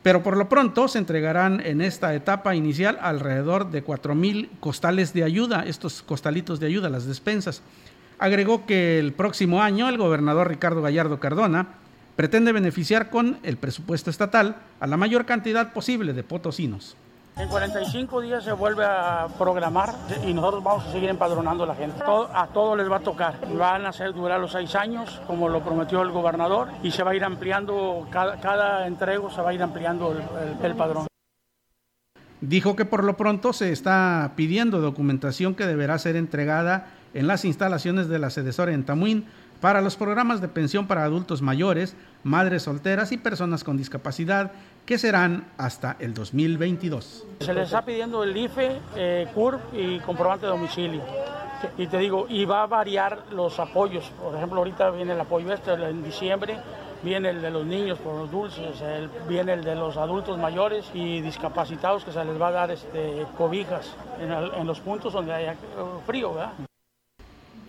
pero 0.02 0.24
por 0.24 0.36
lo 0.36 0.50
pronto 0.50 0.88
se 0.88 0.98
entregarán 0.98 1.62
en 1.64 1.82
esta 1.82 2.14
etapa 2.16 2.56
inicial 2.56 2.98
alrededor 3.02 3.70
de 3.70 3.84
4.000 3.86 4.50
costales 4.60 5.14
de 5.14 5.24
ayuda, 5.24 5.64
estos 5.66 6.02
costalitos 6.02 6.60
de 6.60 6.68
ayuda, 6.68 6.90
las 6.90 7.06
despensas. 7.06 7.62
Agregó 8.18 8.66
que 8.66 9.00
el 9.00 9.14
próximo 9.14 9.62
año 9.62 9.88
el 9.90 9.98
gobernador 9.98 10.50
Ricardo 10.50 10.82
Gallardo 10.82 11.20
Cardona 11.20 11.68
pretende 12.20 12.52
beneficiar 12.52 13.10
con 13.10 13.40
el 13.44 13.56
presupuesto 13.56 14.10
estatal 14.10 14.58
a 14.82 14.88
la 14.88 14.98
mayor 14.98 15.26
cantidad 15.26 15.72
posible 15.72 16.12
de 16.12 16.22
potosinos. 16.22 16.98
En 17.38 17.48
45 17.48 18.20
días 18.20 18.44
se 18.44 18.52
vuelve 18.52 18.84
a 18.84 19.30
programar 19.38 19.96
y 20.28 20.34
nosotros 20.34 20.62
vamos 20.62 20.86
a 20.86 20.92
seguir 20.92 21.10
empadronando 21.10 21.64
a 21.64 21.68
la 21.68 21.76
gente. 21.76 22.04
a 22.04 22.48
todos 22.54 22.78
les 22.78 22.92
va 22.92 22.98
a 22.98 23.00
tocar. 23.00 23.40
Van 23.58 23.86
a 23.86 23.94
ser, 23.94 24.12
durar 24.12 24.38
los 24.42 24.52
seis 24.52 24.76
años, 24.76 25.22
como 25.28 25.48
lo 25.48 25.64
prometió 25.64 26.02
el 26.02 26.12
gobernador, 26.12 26.68
y 26.84 26.92
se 26.92 27.04
va 27.04 27.12
a 27.12 27.16
ir 27.16 27.24
ampliando, 27.24 28.06
cada, 28.12 28.86
entrego 28.86 29.32
se 29.32 29.42
va 29.42 29.52
a 29.52 29.54
ir 29.54 29.64
ampliando 29.64 30.14
el, 30.62 30.76
padrón. 30.76 31.08
Dijo 32.42 32.76
que 32.76 32.84
por 32.84 33.06
lo 33.06 33.16
pronto 33.16 33.54
se 33.54 33.72
está 33.72 34.34
pidiendo 34.36 34.82
documentación 34.82 35.56
que 35.56 35.66
deberá 35.66 35.98
ser 35.98 36.18
entregada 36.18 36.88
en 37.14 37.28
las 37.28 37.46
instalaciones 37.46 38.10
de 38.10 38.20
la 38.20 38.30
sedesora 38.30 38.74
en 38.74 38.84
Tamuín 38.84 39.26
para 39.62 39.82
los 39.82 39.96
programas 39.96 40.42
de 40.42 40.48
pensión 40.48 40.88
para 40.88 41.04
adultos 41.04 41.42
mayores, 41.42 41.96
madres 42.24 42.64
solteras 42.64 43.12
y 43.12 43.18
personas 43.18 43.64
con 43.64 43.78
discapacidad 43.78 44.52
que 44.86 44.98
serán 44.98 45.46
hasta 45.58 45.96
el 46.00 46.14
2022. 46.14 47.26
Se 47.40 47.54
les 47.54 47.66
está 47.66 47.84
pidiendo 47.84 48.24
el 48.24 48.36
IFE, 48.36 48.80
eh, 48.96 49.28
CURP 49.34 49.62
y 49.74 50.00
comprobante 50.00 50.46
de 50.46 50.52
domicilio. 50.52 51.04
Y 51.78 51.88
te 51.88 51.98
digo, 51.98 52.26
y 52.30 52.46
va 52.46 52.64
a 52.64 52.68
variar 52.68 53.26
los 53.32 53.60
apoyos. 53.60 54.12
Por 54.22 54.36
ejemplo, 54.36 54.60
ahorita 54.60 54.90
viene 54.92 55.14
el 55.14 55.20
apoyo 55.20 55.54
este 55.54 55.74
en 55.74 56.04
diciembre, 56.04 56.58
viene 57.04 57.30
el 57.30 57.42
de 57.42 57.52
los 57.52 57.66
niños 57.66 58.00
por 58.00 58.16
los 58.16 58.32
dulces, 58.32 58.82
viene 59.28 59.54
el 59.54 59.64
de 59.64 59.76
los 59.76 59.98
adultos 59.98 60.38
mayores 60.38 60.90
y 60.94 61.22
discapacitados 61.22 62.06
que 62.06 62.12
se 62.12 62.24
les 62.24 62.42
va 62.42 62.48
a 62.48 62.52
dar 62.52 62.72
este, 62.72 63.26
cobijas 63.38 63.94
en, 64.20 64.32
en 64.32 64.68
los 64.68 64.80
puntos 64.80 65.12
donde 65.12 65.34
haya 65.34 65.56
frío, 66.06 66.34
¿verdad? 66.34 66.69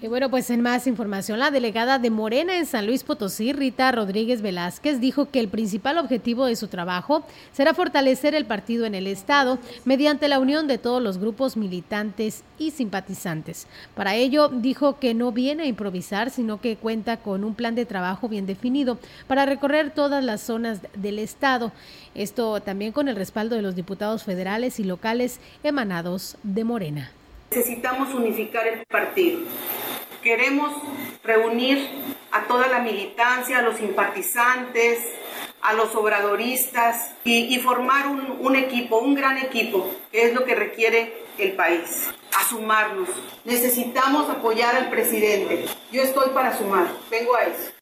Y 0.03 0.09
bueno, 0.09 0.31
pues 0.31 0.49
en 0.49 0.63
más 0.63 0.87
información, 0.87 1.39
la 1.39 1.51
delegada 1.51 1.99
de 1.99 2.09
Morena 2.09 2.57
en 2.57 2.65
San 2.65 2.87
Luis 2.87 3.05
Potosí, 3.05 3.53
Rita 3.53 3.93
Rodríguez 3.93 4.41
Velázquez, 4.41 4.99
dijo 4.99 5.29
que 5.29 5.41
el 5.41 5.49
principal 5.49 5.99
objetivo 5.99 6.47
de 6.47 6.57
su 6.57 6.69
trabajo 6.69 7.23
será 7.53 7.75
fortalecer 7.75 8.35
el 8.35 8.47
partido 8.47 8.87
en 8.87 8.95
el 8.95 9.07
Estado 9.07 9.59
mediante 9.85 10.29
la 10.29 10.39
unión 10.39 10.67
de 10.69 10.79
todos 10.79 11.03
los 11.03 11.19
grupos 11.19 11.59
militantes 11.59 12.45
y 12.59 12.71
simpatizantes. 12.71 13.67
Para 13.95 14.15
ello, 14.15 14.49
dijo 14.49 14.99
que 14.99 15.13
no 15.13 15.33
viene 15.33 15.65
a 15.65 15.67
improvisar, 15.67 16.31
sino 16.31 16.63
que 16.63 16.77
cuenta 16.77 17.19
con 17.19 17.45
un 17.45 17.55
plan 17.55 17.75
de 17.75 17.85
trabajo 17.85 18.27
bien 18.27 18.47
definido 18.47 18.99
para 19.27 19.45
recorrer 19.45 19.91
todas 19.91 20.25
las 20.25 20.41
zonas 20.41 20.81
del 20.95 21.19
Estado. 21.19 21.73
Esto 22.15 22.63
también 22.63 22.93
con 22.93 23.09
el 23.09 23.17
respaldo 23.17 23.55
de 23.55 23.61
los 23.63 23.77
diputados 23.77 24.25
federales 24.25 24.81
y 24.81 24.85
locales 24.85 25.41
emanados 25.63 26.39
de 26.43 26.65
Morena. 26.65 27.13
Necesitamos 27.51 28.15
unificar 28.15 28.67
el 28.67 28.87
partido. 28.87 29.41
Queremos 30.23 30.73
reunir 31.25 31.89
a 32.31 32.45
toda 32.45 32.69
la 32.69 32.81
militancia, 32.81 33.59
a 33.59 33.63
los 33.63 33.77
simpatizantes, 33.77 34.99
a 35.63 35.73
los 35.73 35.95
obradoristas 35.95 37.13
y, 37.25 37.59
formar 37.59 38.07
un, 38.07 38.37
un, 38.41 38.57
equipo, 38.57 38.99
un 38.99 39.15
gran 39.15 39.39
equipo, 39.39 39.91
que 40.13 40.27
es 40.27 40.35
lo 40.35 40.45
que 40.45 40.55
requiere 40.55 41.25
el 41.39 41.53
país. 41.53 42.09
A 42.39 42.45
sumarnos. 42.49 43.09
Necesitamos 43.45 44.29
apoyar 44.29 44.77
al 44.77 44.91
presidente. 44.91 45.67
Yo 45.91 46.03
estoy 46.03 46.31
para 46.31 46.57
sumar. 46.57 46.87
Vengo 47.11 47.35
a 47.35 47.45
eso. 47.45 47.80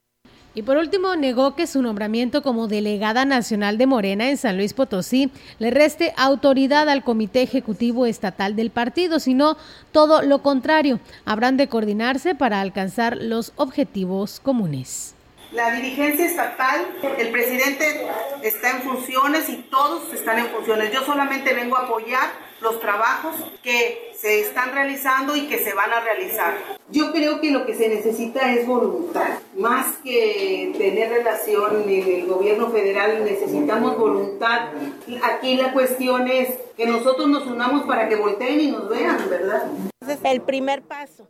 Y 0.59 0.62
por 0.62 0.76
último, 0.76 1.14
negó 1.14 1.54
que 1.54 1.68
su 1.68 1.82
nombramiento 1.82 2.42
como 2.42 2.66
delegada 2.66 3.24
nacional 3.24 3.78
de 3.78 3.86
Morena 3.86 4.28
en 4.28 4.36
San 4.36 4.56
Luis 4.56 4.72
Potosí 4.72 5.30
le 5.61 5.70
reste 5.70 6.12
autoridad 6.16 6.88
al 6.88 7.04
Comité 7.04 7.42
Ejecutivo 7.42 8.06
Estatal 8.06 8.56
del 8.56 8.70
partido, 8.70 9.20
sino 9.20 9.56
todo 9.92 10.20
lo 10.22 10.42
contrario. 10.42 10.98
Habrán 11.24 11.56
de 11.59 11.68
coordinarse 11.68 12.34
para 12.34 12.61
alcanzar 12.61 13.18
los 13.18 13.52
objetivos 13.54 14.40
comunes. 14.40 15.14
La 15.53 15.70
dirigencia 15.70 16.26
estatal, 16.26 16.86
el 17.16 17.30
presidente 17.30 18.07
está 18.42 18.70
en 18.70 18.82
funciones 18.82 19.49
y 19.49 19.57
todos 19.70 20.12
están 20.12 20.38
en 20.38 20.46
funciones. 20.49 20.92
Yo 20.92 21.03
solamente 21.05 21.55
vengo 21.55 21.78
a 21.78 21.84
apoyar 21.84 22.28
los 22.61 22.78
trabajos 22.80 23.34
que 23.62 24.12
se 24.14 24.40
están 24.40 24.72
realizando 24.74 25.36
y 25.36 25.46
que 25.46 25.59
se 25.59 25.72
van 25.72 25.90
a 25.90 26.01
realizar. 26.01 26.55
Yo 26.90 27.12
creo 27.12 27.40
que 27.40 27.51
lo 27.51 27.64
que 27.64 27.74
se 27.74 27.88
necesita 27.88 28.53
es 28.53 28.66
voluntad, 28.66 29.38
más 29.57 29.96
que 30.05 30.74
tener 30.76 31.11
relación 31.11 31.82
en 31.88 31.90
el 31.90 32.26
gobierno 32.26 32.70
federal, 32.70 33.24
necesitamos 33.24 33.96
voluntad. 33.96 34.68
Aquí 35.22 35.57
la 35.57 35.72
cuestión 35.72 36.28
es 36.28 36.49
que 36.76 36.84
nosotros 36.84 37.26
nos 37.26 37.46
unamos 37.46 37.86
para 37.86 38.09
que 38.09 38.16
volteen 38.16 38.61
y 38.61 38.70
nos 38.70 38.88
vean, 38.88 39.18
¿verdad? 39.30 39.66
El 40.24 40.42
primer 40.42 40.82
paso. 40.82 41.26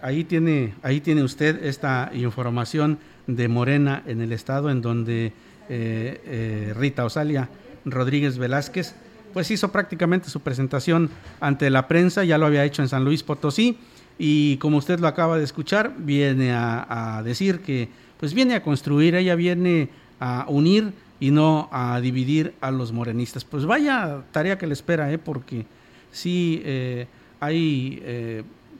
Ahí 0.00 0.24
tiene, 0.24 0.74
ahí 0.82 1.00
tiene 1.00 1.22
usted 1.22 1.64
esta 1.64 2.10
información 2.14 2.98
de 3.26 3.48
Morena 3.48 4.02
en 4.06 4.20
el 4.20 4.32
estado 4.32 4.70
en 4.70 4.80
donde 4.80 5.32
eh, 5.68 6.20
eh, 6.24 6.74
Rita 6.76 7.04
Osalia 7.04 7.48
Rodríguez 7.84 8.38
Velázquez, 8.38 8.94
pues 9.32 9.50
hizo 9.50 9.70
prácticamente 9.70 10.30
su 10.30 10.40
presentación 10.40 11.10
ante 11.40 11.68
la 11.70 11.88
prensa, 11.88 12.24
ya 12.24 12.38
lo 12.38 12.46
había 12.46 12.64
hecho 12.64 12.82
en 12.82 12.88
San 12.88 13.04
Luis 13.04 13.22
Potosí, 13.22 13.78
y 14.18 14.56
como 14.56 14.78
usted 14.78 14.98
lo 14.98 15.06
acaba 15.06 15.38
de 15.38 15.44
escuchar, 15.44 15.94
viene 15.98 16.52
a, 16.52 17.22
decir 17.24 17.60
que 17.60 17.88
pues 18.18 18.34
viene 18.34 18.54
a 18.54 18.62
construir, 18.62 19.14
ella 19.14 19.36
viene 19.36 19.90
a 20.18 20.46
unir 20.48 20.92
y 21.20 21.30
no 21.30 21.68
a 21.70 22.00
dividir 22.00 22.54
a 22.60 22.70
los 22.70 22.90
morenistas. 22.92 23.44
Pues 23.44 23.64
vaya 23.64 24.24
tarea 24.32 24.58
que 24.58 24.66
le 24.66 24.72
espera, 24.72 25.12
¿eh? 25.12 25.18
porque 25.18 25.66
sí 26.10 26.60
eh, 26.64 27.06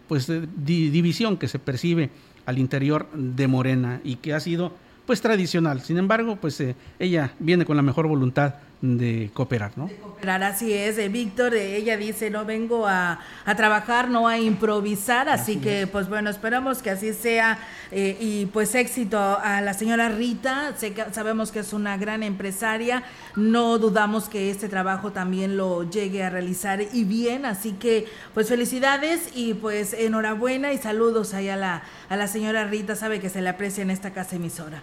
pues 0.08 0.30
división 0.56 1.36
que 1.36 1.48
se 1.48 1.58
percibe 1.58 2.10
al 2.46 2.58
interior 2.58 3.08
de 3.12 3.46
Morena 3.46 4.00
y 4.02 4.16
que 4.16 4.34
ha 4.34 4.40
sido 4.40 4.72
pues 5.06 5.20
tradicional. 5.20 5.80
Sin 5.80 5.98
embargo, 5.98 6.36
pues 6.36 6.60
eh, 6.60 6.74
ella 6.98 7.34
viene 7.38 7.64
con 7.64 7.76
la 7.76 7.82
mejor 7.82 8.08
voluntad 8.08 8.56
de 8.80 9.30
cooperar, 9.34 9.72
¿no? 9.76 9.86
De 9.86 9.96
cooperar, 9.96 10.42
así 10.42 10.72
es. 10.72 10.98
Eh, 10.98 11.08
Víctor, 11.08 11.54
eh, 11.54 11.76
ella 11.76 11.96
dice, 11.96 12.30
no 12.30 12.44
vengo 12.44 12.86
a, 12.86 13.18
trabajar, 13.56 14.08
no 14.08 14.28
a 14.28 14.38
improvisar, 14.38 15.28
así, 15.28 15.56
que 15.56 15.86
pues 15.86 16.08
bueno, 16.08 16.30
esperamos 16.30 16.82
que 16.82 16.90
así 16.90 17.12
sea 17.12 17.58
y 17.90 18.46
pues 18.52 18.74
éxito 18.74 19.18
a 19.18 19.62
la 19.62 19.72
señora 19.72 20.10
Rita, 20.10 20.74
sé 20.76 20.92
que, 20.92 21.04
sabemos 21.12 21.50
que 21.50 21.60
es 21.60 21.72
una 21.72 21.96
gran 21.96 22.22
empresaria, 22.22 23.02
no 23.34 23.78
dudamos 23.78 24.28
que 24.28 24.50
este 24.50 24.68
trabajo 24.68 25.12
también 25.12 25.56
lo 25.56 25.88
llegue 25.88 26.22
a 26.22 26.28
realizar 26.28 26.82
y 26.92 27.04
bien, 27.04 27.46
así 27.46 27.72
que 27.72 28.06
pues 28.34 28.48
felicidades 28.48 29.30
y 29.34 29.54
pues 29.54 29.94
enhorabuena 29.94 30.72
y 30.74 30.78
saludos 30.78 31.32
ahí 31.32 31.48
a 31.48 31.56
la, 31.56 31.82
a 32.10 32.16
la 32.16 32.26
señora 32.26 32.64
Rita, 32.64 32.94
sabe 32.94 33.20
que 33.20 33.30
se 33.30 33.40
le 33.40 33.48
aprecia 33.48 33.82
en 33.82 33.90
esta 33.90 34.12
casa 34.12 34.36
emisora 34.36 34.82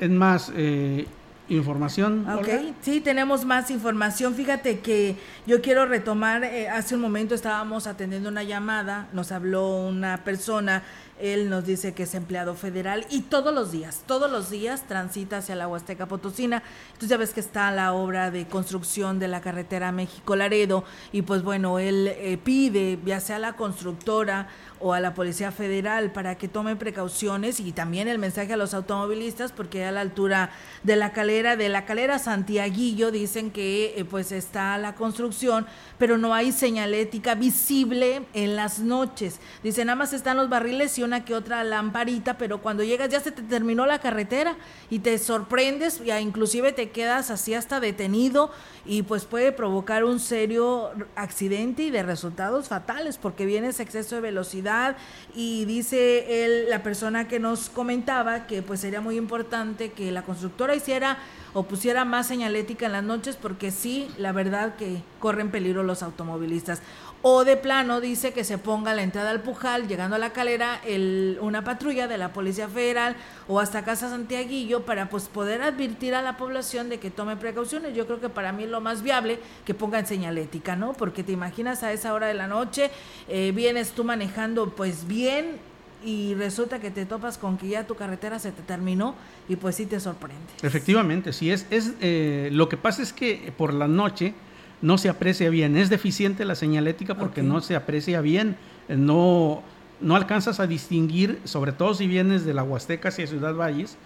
en 0.00 0.16
más 0.16 0.52
eh, 0.54 1.06
información. 1.48 2.28
Ok, 2.28 2.48
sí, 2.80 3.00
tenemos 3.00 3.44
más 3.44 3.70
información. 3.70 4.34
Fíjate 4.34 4.80
que 4.80 5.16
yo 5.46 5.60
quiero 5.62 5.86
retomar, 5.86 6.44
eh, 6.44 6.68
hace 6.68 6.94
un 6.94 7.00
momento 7.00 7.34
estábamos 7.34 7.86
atendiendo 7.86 8.28
una 8.28 8.42
llamada, 8.42 9.08
nos 9.12 9.32
habló 9.32 9.86
una 9.86 10.24
persona, 10.24 10.82
él 11.20 11.50
nos 11.50 11.64
dice 11.64 11.94
que 11.94 12.04
es 12.04 12.14
empleado 12.14 12.54
federal 12.54 13.06
y 13.10 13.22
todos 13.22 13.54
los 13.54 13.72
días, 13.72 14.02
todos 14.06 14.30
los 14.30 14.50
días 14.50 14.86
transita 14.86 15.38
hacia 15.38 15.56
la 15.56 15.68
Huasteca 15.68 16.06
Potosina. 16.06 16.62
Entonces 16.88 17.08
ya 17.08 17.16
ves 17.16 17.32
que 17.32 17.40
está 17.40 17.70
la 17.70 17.92
obra 17.92 18.30
de 18.30 18.46
construcción 18.46 19.18
de 19.18 19.28
la 19.28 19.40
carretera 19.40 19.92
México-Laredo 19.92 20.84
y 21.12 21.22
pues 21.22 21.42
bueno, 21.42 21.78
él 21.78 22.08
eh, 22.08 22.38
pide 22.42 22.98
ya 23.04 23.20
sea 23.20 23.38
la 23.38 23.54
constructora 23.54 24.48
o 24.80 24.92
a 24.92 25.00
la 25.00 25.14
Policía 25.14 25.50
Federal 25.50 26.12
para 26.12 26.36
que 26.36 26.48
tomen 26.48 26.78
precauciones 26.78 27.60
y 27.60 27.72
también 27.72 28.08
el 28.08 28.18
mensaje 28.18 28.52
a 28.52 28.56
los 28.56 28.74
automovilistas 28.74 29.52
porque 29.52 29.84
a 29.84 29.92
la 29.92 30.00
altura 30.00 30.50
de 30.82 30.96
la 30.96 31.12
calera, 31.12 31.56
de 31.56 31.68
la 31.68 31.84
calera 31.84 32.18
Santiaguillo 32.18 33.10
dicen 33.10 33.50
que 33.50 33.94
eh, 33.96 34.04
pues 34.04 34.32
está 34.32 34.78
la 34.78 34.94
construcción, 34.94 35.66
pero 35.98 36.18
no 36.18 36.34
hay 36.34 36.52
señalética 36.52 37.34
visible 37.34 38.22
en 38.34 38.56
las 38.56 38.78
noches. 38.78 39.40
Dicen, 39.62 39.86
nada 39.86 39.96
más 39.96 40.12
están 40.12 40.36
los 40.36 40.48
barriles 40.48 40.96
y 40.98 41.02
que 41.24 41.34
otra 41.34 41.64
lamparita, 41.64 42.38
pero 42.38 42.60
cuando 42.60 42.82
llegas 42.82 43.08
ya 43.08 43.20
se 43.20 43.32
te 43.32 43.42
terminó 43.42 43.86
la 43.86 43.98
carretera 44.00 44.56
y 44.90 45.00
te 45.00 45.18
sorprendes, 45.18 46.04
ya 46.04 46.20
inclusive 46.20 46.72
te 46.72 46.90
quedas 46.90 47.30
así 47.30 47.54
hasta 47.54 47.80
detenido 47.80 48.50
y 48.84 49.02
pues 49.02 49.24
puede 49.24 49.52
provocar 49.52 50.04
un 50.04 50.20
serio 50.20 50.90
accidente 51.16 51.82
y 51.84 51.90
de 51.90 52.02
resultados 52.02 52.68
fatales 52.68 53.18
porque 53.18 53.46
viene 53.46 53.68
ese 53.68 53.82
exceso 53.82 54.16
de 54.16 54.20
velocidad 54.20 54.96
y 55.34 55.64
dice 55.64 56.44
él, 56.44 56.70
la 56.70 56.82
persona 56.82 57.28
que 57.28 57.38
nos 57.38 57.70
comentaba 57.70 58.46
que 58.46 58.62
pues 58.62 58.80
sería 58.80 59.00
muy 59.00 59.16
importante 59.16 59.92
que 59.92 60.12
la 60.12 60.22
constructora 60.22 60.74
hiciera 60.74 61.18
o 61.54 61.64
pusiera 61.64 62.04
más 62.04 62.26
señalética 62.26 62.86
en 62.86 62.92
las 62.92 63.04
noches 63.04 63.36
porque 63.36 63.70
sí, 63.70 64.08
la 64.18 64.32
verdad 64.32 64.76
que 64.76 65.02
corren 65.18 65.50
peligro 65.50 65.82
los 65.82 66.02
automovilistas 66.02 66.82
o 67.22 67.44
de 67.44 67.56
plano 67.56 68.00
dice 68.00 68.32
que 68.32 68.44
se 68.44 68.58
ponga 68.58 68.94
la 68.94 69.02
entrada 69.02 69.30
al 69.30 69.42
Pujal, 69.42 69.88
llegando 69.88 70.16
a 70.16 70.18
la 70.18 70.32
calera, 70.32 70.80
el, 70.86 71.38
una 71.40 71.64
patrulla 71.64 72.06
de 72.06 72.16
la 72.16 72.32
Policía 72.32 72.68
Federal 72.68 73.16
o 73.48 73.58
hasta 73.58 73.84
Casa 73.84 74.08
Santiaguillo 74.08 74.82
para 74.84 75.08
pues 75.08 75.24
poder 75.24 75.62
advertir 75.62 76.14
a 76.14 76.22
la 76.22 76.36
población 76.36 76.88
de 76.88 76.98
que 76.98 77.10
tome 77.10 77.36
precauciones. 77.36 77.94
Yo 77.96 78.06
creo 78.06 78.20
que 78.20 78.28
para 78.28 78.52
mí 78.52 78.64
es 78.64 78.70
lo 78.70 78.80
más 78.80 79.02
viable 79.02 79.40
que 79.64 79.74
pongan 79.74 80.06
señalética, 80.06 80.76
¿no? 80.76 80.92
Porque 80.92 81.24
te 81.24 81.32
imaginas 81.32 81.82
a 81.82 81.92
esa 81.92 82.14
hora 82.14 82.28
de 82.28 82.34
la 82.34 82.46
noche, 82.46 82.90
eh, 83.28 83.52
vienes 83.54 83.90
tú 83.92 84.04
manejando 84.04 84.70
pues 84.70 85.06
bien 85.08 85.58
y 86.04 86.34
resulta 86.34 86.78
que 86.78 86.92
te 86.92 87.04
topas 87.04 87.38
con 87.38 87.58
que 87.58 87.68
ya 87.68 87.84
tu 87.84 87.96
carretera 87.96 88.38
se 88.38 88.52
te 88.52 88.62
terminó 88.62 89.16
y 89.48 89.56
pues 89.56 89.74
sí 89.74 89.86
te 89.86 89.98
sorprende. 89.98 90.44
Efectivamente, 90.62 91.32
sí 91.32 91.50
es, 91.50 91.66
es 91.70 91.94
eh, 92.00 92.50
lo 92.52 92.68
que 92.68 92.76
pasa 92.76 93.02
es 93.02 93.12
que 93.12 93.52
por 93.56 93.74
la 93.74 93.88
noche 93.88 94.34
no 94.82 94.98
se 94.98 95.08
aprecia 95.08 95.50
bien. 95.50 95.76
Es 95.76 95.90
deficiente 95.90 96.44
la 96.44 96.54
señalética 96.54 97.14
porque 97.14 97.42
no 97.42 97.60
se 97.60 97.76
aprecia 97.76 98.20
bien, 98.20 98.56
no, 98.88 99.62
no 100.00 100.16
alcanzas 100.16 100.60
a 100.60 100.66
distinguir, 100.66 101.40
sobre 101.44 101.72
todo 101.72 101.94
si 101.94 102.06
vienes 102.06 102.44
de 102.44 102.54
la 102.54 102.62
Huasteca 102.62 103.08
hacia 103.08 103.26
Ciudad 103.26 103.54
Valles, 103.54 103.96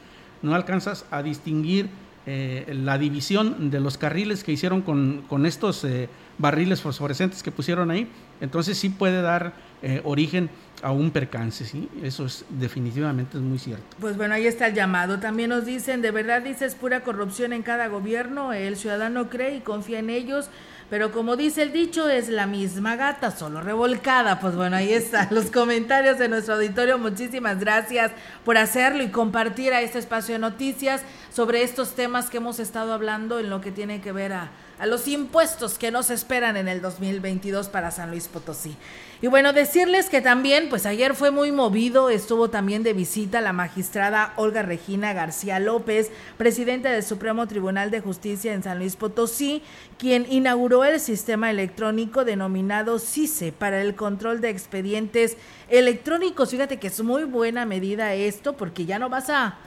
no 0.43 0.55
alcanzas 0.55 1.05
a 1.11 1.23
distinguir 1.23 1.89
eh, 2.25 2.73
la 2.73 2.99
división 2.99 3.70
de 3.70 3.81
los 3.81 3.99
carriles 3.99 4.45
que 4.45 4.53
hicieron 4.53 4.83
con, 4.83 5.47
estos 5.47 5.83
eh, 5.85 6.09
barriles 6.39 6.81
fosforescentes 6.81 7.43
que 7.43 7.51
pusieron 7.51 7.91
ahí. 7.91 8.09
Entonces 8.41 8.79
sí 8.79 8.91
puede 8.91 9.23
dar 9.23 9.55
eh, 9.83 10.01
origen 10.05 10.49
a 10.83 10.93
un 10.93 11.11
percance, 11.11 11.64
¿sí? 11.64 11.89
Eso 12.03 12.27
es 12.27 12.45
definitivamente 12.49 13.39
es 13.39 13.43
muy 13.43 13.59
cierto. 13.59 13.85
Pues 14.01 14.16
bueno, 14.16 14.35
ahí 14.35 14.47
está 14.47 14.68
el 14.68 14.75
llamado. 14.75 15.18
También 15.18 15.51
nos 15.51 15.64
dicen, 15.64 16.03
de 16.03 16.11
verdad 16.11 16.43
dices 16.43 16.75
pura 16.75 17.03
corrupción 17.03 17.53
en 17.53 17.62
cada 17.62 17.89
gobierno, 17.89 18.53
el 18.53 18.77
ciudadano 18.77 19.29
cree 19.29 19.57
y 19.57 19.61
confía 19.61 19.99
en 19.99 20.11
ellos, 20.11 20.49
pero 20.93 21.11
como 21.11 21.36
dice 21.36 21.62
el 21.62 21.72
dicho, 21.72 22.11
es 22.11 22.28
la 22.28 22.47
misma 22.47 22.97
gata, 22.97 23.30
solo 23.30 23.62
revolcada. 23.62 24.38
Pues 24.40 24.55
bueno, 24.55 24.76
ahí 24.76 24.93
están 24.93 25.28
los 25.30 25.51
comentarios 25.51 26.18
de 26.18 26.28
nuestro 26.28 26.57
auditorio. 26.57 26.99
Muchísimas 26.99 27.61
gracias 27.61 28.12
por 28.45 28.59
hacerlo 28.59 29.03
y 29.03 29.09
compartir 29.09 29.72
a 29.72 29.80
este 29.80 29.99
espacio 29.99 30.34
de 30.34 30.40
noticias 30.40 31.01
sobre 31.32 31.62
estos 31.62 31.95
temas 31.95 32.28
que 32.28 32.36
hemos 32.36 32.61
estado 32.61 32.93
hablando 32.93 33.38
en 33.38 33.49
lo 33.49 33.62
que 33.62 33.72
tiene 33.72 34.03
que 34.03 34.12
ver 34.12 34.34
a, 34.34 34.51
a 34.83 34.87
los 34.87 35.07
impuestos 35.07 35.78
que 35.78 35.93
nos 35.93 36.11
esperan 36.11 36.57
en 36.57 36.66
el 36.66 36.83
2022 36.83 37.68
para 37.68 37.93
San 37.93 38.11
Luis 38.11 38.26
Potosí. 38.26 38.74
Y 39.20 39.28
bueno, 39.28 39.53
decirles 39.53 40.11
que 40.11 40.20
también, 40.20 40.68
pues 40.68 40.87
ayer 40.87 41.14
fue 41.14 41.30
muy 41.30 41.53
movido, 41.53 42.11
estuvo 42.11 42.51
también 42.51 42.83
de 42.83 42.93
visita 42.93 43.41
la 43.41 43.53
magistrada 43.53 44.33
Olga 44.35 44.62
Regina 44.62 45.12
García 45.12 45.61
López, 45.61 46.11
presidenta 46.37 46.91
del 46.91 47.05
Supremo 47.05 47.47
Tribunal 47.47 47.93
de 47.93 48.01
Justicia 48.01 48.55
en 48.55 48.64
San 48.64 48.80
Luis 48.80 48.97
Potosí, 48.97 49.62
quien 49.99 50.26
inauguró 50.28 50.83
el 50.83 50.99
sistema 50.99 51.49
electrónico 51.53 52.24
denominado 52.24 52.99
CICE 52.99 53.53
para 53.53 53.80
el 53.83 53.95
control 53.95 54.41
de 54.41 54.49
expedientes 54.49 55.37
electrónicos. 55.68 56.51
Fíjate 56.51 56.80
que 56.80 56.89
es 56.89 57.01
muy 57.05 57.22
buena 57.22 57.66
medida 57.66 58.14
esto 58.14 58.57
porque 58.57 58.85
ya 58.85 58.99
no 58.99 59.09
vas 59.09 59.30
a 59.30 59.59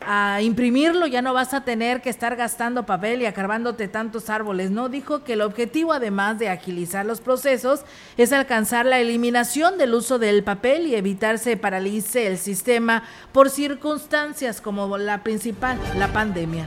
a 0.00 0.40
imprimirlo, 0.42 1.06
ya 1.06 1.22
no 1.22 1.34
vas 1.34 1.54
a 1.54 1.64
tener 1.64 2.02
que 2.02 2.10
estar 2.10 2.36
gastando 2.36 2.86
papel 2.86 3.22
y 3.22 3.26
acarbándote 3.26 3.88
tantos 3.88 4.30
árboles. 4.30 4.70
No 4.70 4.88
dijo 4.88 5.24
que 5.24 5.34
el 5.34 5.42
objetivo, 5.42 5.92
además 5.92 6.38
de 6.38 6.48
agilizar 6.48 7.06
los 7.06 7.20
procesos, 7.20 7.80
es 8.16 8.32
alcanzar 8.32 8.86
la 8.86 8.98
eliminación 8.98 9.78
del 9.78 9.94
uso 9.94 10.18
del 10.18 10.42
papel 10.42 10.86
y 10.86 10.94
evitar 10.94 11.38
se 11.38 11.56
paralice 11.56 12.26
el 12.26 12.38
sistema 12.38 13.02
por 13.32 13.50
circunstancias 13.50 14.60
como 14.60 14.96
la 14.98 15.22
principal, 15.22 15.78
la 15.98 16.08
pandemia 16.08 16.66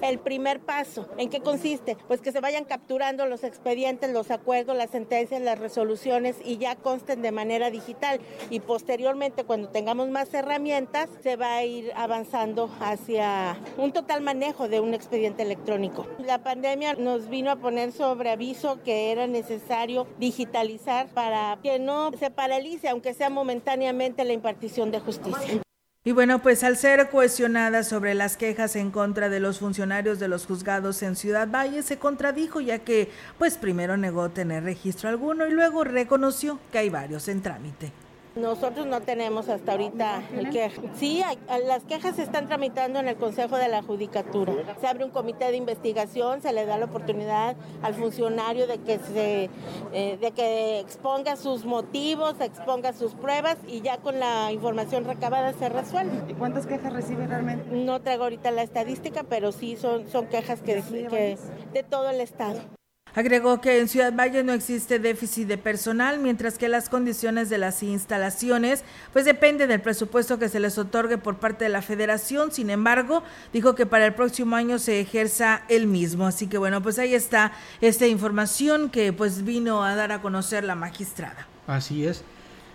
el 0.00 0.18
primer 0.18 0.60
paso. 0.60 1.08
¿En 1.16 1.28
qué 1.30 1.40
consiste? 1.40 1.96
Pues 2.06 2.20
que 2.20 2.32
se 2.32 2.40
vayan 2.40 2.64
capturando 2.64 3.26
los 3.26 3.44
expedientes, 3.44 4.12
los 4.12 4.30
acuerdos, 4.30 4.76
las 4.76 4.90
sentencias, 4.90 5.40
las 5.40 5.58
resoluciones 5.58 6.36
y 6.44 6.58
ya 6.58 6.76
consten 6.76 7.22
de 7.22 7.32
manera 7.32 7.70
digital. 7.70 8.20
Y 8.50 8.60
posteriormente, 8.60 9.44
cuando 9.44 9.68
tengamos 9.68 10.08
más 10.08 10.32
herramientas, 10.34 11.08
se 11.22 11.36
va 11.36 11.56
a 11.56 11.64
ir 11.64 11.92
avanzando 11.96 12.70
hacia 12.80 13.56
un 13.76 13.92
total 13.92 14.20
manejo 14.20 14.68
de 14.68 14.80
un 14.80 14.94
expediente 14.94 15.42
electrónico. 15.42 16.06
La 16.24 16.42
pandemia 16.42 16.94
nos 16.94 17.28
vino 17.28 17.50
a 17.50 17.56
poner 17.56 17.92
sobre 17.92 18.30
aviso 18.30 18.82
que 18.82 19.12
era 19.12 19.26
necesario 19.26 20.06
digitalizar 20.18 21.08
para 21.08 21.58
que 21.62 21.78
no 21.78 22.10
se 22.12 22.30
paralice, 22.30 22.88
aunque 22.88 23.14
sea 23.14 23.30
momentáneamente, 23.30 24.24
la 24.24 24.32
impartición 24.32 24.90
de 24.90 25.00
justicia. 25.00 25.62
Y 26.08 26.12
bueno, 26.12 26.38
pues 26.38 26.64
al 26.64 26.78
ser 26.78 27.10
cuestionada 27.10 27.84
sobre 27.84 28.14
las 28.14 28.38
quejas 28.38 28.76
en 28.76 28.90
contra 28.90 29.28
de 29.28 29.40
los 29.40 29.58
funcionarios 29.58 30.18
de 30.18 30.26
los 30.26 30.46
juzgados 30.46 31.02
en 31.02 31.16
Ciudad 31.16 31.46
Valle, 31.46 31.82
se 31.82 31.98
contradijo 31.98 32.62
ya 32.62 32.78
que 32.78 33.10
pues 33.36 33.58
primero 33.58 33.98
negó 33.98 34.30
tener 34.30 34.64
registro 34.64 35.10
alguno 35.10 35.46
y 35.46 35.50
luego 35.50 35.84
reconoció 35.84 36.60
que 36.72 36.78
hay 36.78 36.88
varios 36.88 37.28
en 37.28 37.42
trámite. 37.42 37.92
Nosotros 38.38 38.86
no 38.86 39.00
tenemos 39.00 39.48
hasta 39.48 39.72
ahorita 39.72 40.22
quejas. 40.52 40.84
Sí, 40.94 41.22
las 41.66 41.84
quejas 41.84 42.16
se 42.16 42.22
están 42.22 42.46
tramitando 42.46 43.00
en 43.00 43.08
el 43.08 43.16
Consejo 43.16 43.56
de 43.56 43.68
la 43.68 43.82
Judicatura. 43.82 44.52
Se 44.80 44.86
abre 44.86 45.04
un 45.04 45.10
comité 45.10 45.50
de 45.50 45.56
investigación, 45.56 46.40
se 46.40 46.52
le 46.52 46.64
da 46.64 46.78
la 46.78 46.84
oportunidad 46.86 47.56
al 47.82 47.94
funcionario 47.94 48.66
de 48.66 48.78
que 48.78 48.98
se, 48.98 49.50
eh, 49.92 50.18
de 50.20 50.30
que 50.30 50.80
exponga 50.80 51.36
sus 51.36 51.64
motivos, 51.64 52.36
exponga 52.40 52.92
sus 52.92 53.14
pruebas 53.14 53.56
y 53.66 53.80
ya 53.80 53.98
con 53.98 54.20
la 54.20 54.52
información 54.52 55.04
recabada 55.04 55.52
se 55.54 55.68
resuelve. 55.68 56.22
¿Y 56.28 56.34
cuántas 56.34 56.66
quejas 56.66 56.92
recibe 56.92 57.26
realmente? 57.26 57.68
No 57.70 58.00
traigo 58.00 58.24
ahorita 58.24 58.50
la 58.50 58.62
estadística, 58.62 59.24
pero 59.24 59.52
sí 59.52 59.76
son, 59.76 60.08
son 60.08 60.26
quejas 60.26 60.62
que, 60.62 60.82
que 61.10 61.38
de 61.72 61.82
todo 61.82 62.10
el 62.10 62.20
estado. 62.20 62.77
Agregó 63.14 63.60
que 63.60 63.80
en 63.80 63.88
Ciudad 63.88 64.12
Valle 64.14 64.44
no 64.44 64.52
existe 64.52 64.98
déficit 64.98 65.48
de 65.48 65.58
personal, 65.58 66.18
mientras 66.18 66.58
que 66.58 66.68
las 66.68 66.88
condiciones 66.88 67.48
de 67.48 67.58
las 67.58 67.82
instalaciones 67.82 68.84
pues 69.12 69.24
depende 69.24 69.66
del 69.66 69.80
presupuesto 69.80 70.38
que 70.38 70.48
se 70.48 70.60
les 70.60 70.78
otorgue 70.78 71.18
por 71.18 71.38
parte 71.38 71.64
de 71.64 71.70
la 71.70 71.82
federación. 71.82 72.52
Sin 72.52 72.70
embargo, 72.70 73.22
dijo 73.52 73.74
que 73.74 73.86
para 73.86 74.06
el 74.06 74.14
próximo 74.14 74.56
año 74.56 74.78
se 74.78 75.00
ejerza 75.00 75.62
el 75.68 75.86
mismo. 75.86 76.26
Así 76.26 76.46
que 76.46 76.58
bueno, 76.58 76.82
pues 76.82 76.98
ahí 76.98 77.14
está 77.14 77.52
esta 77.80 78.06
información 78.06 78.90
que 78.90 79.12
pues 79.12 79.44
vino 79.44 79.82
a 79.84 79.94
dar 79.94 80.12
a 80.12 80.20
conocer 80.20 80.64
la 80.64 80.74
magistrada. 80.74 81.46
Así 81.66 82.06
es. 82.06 82.22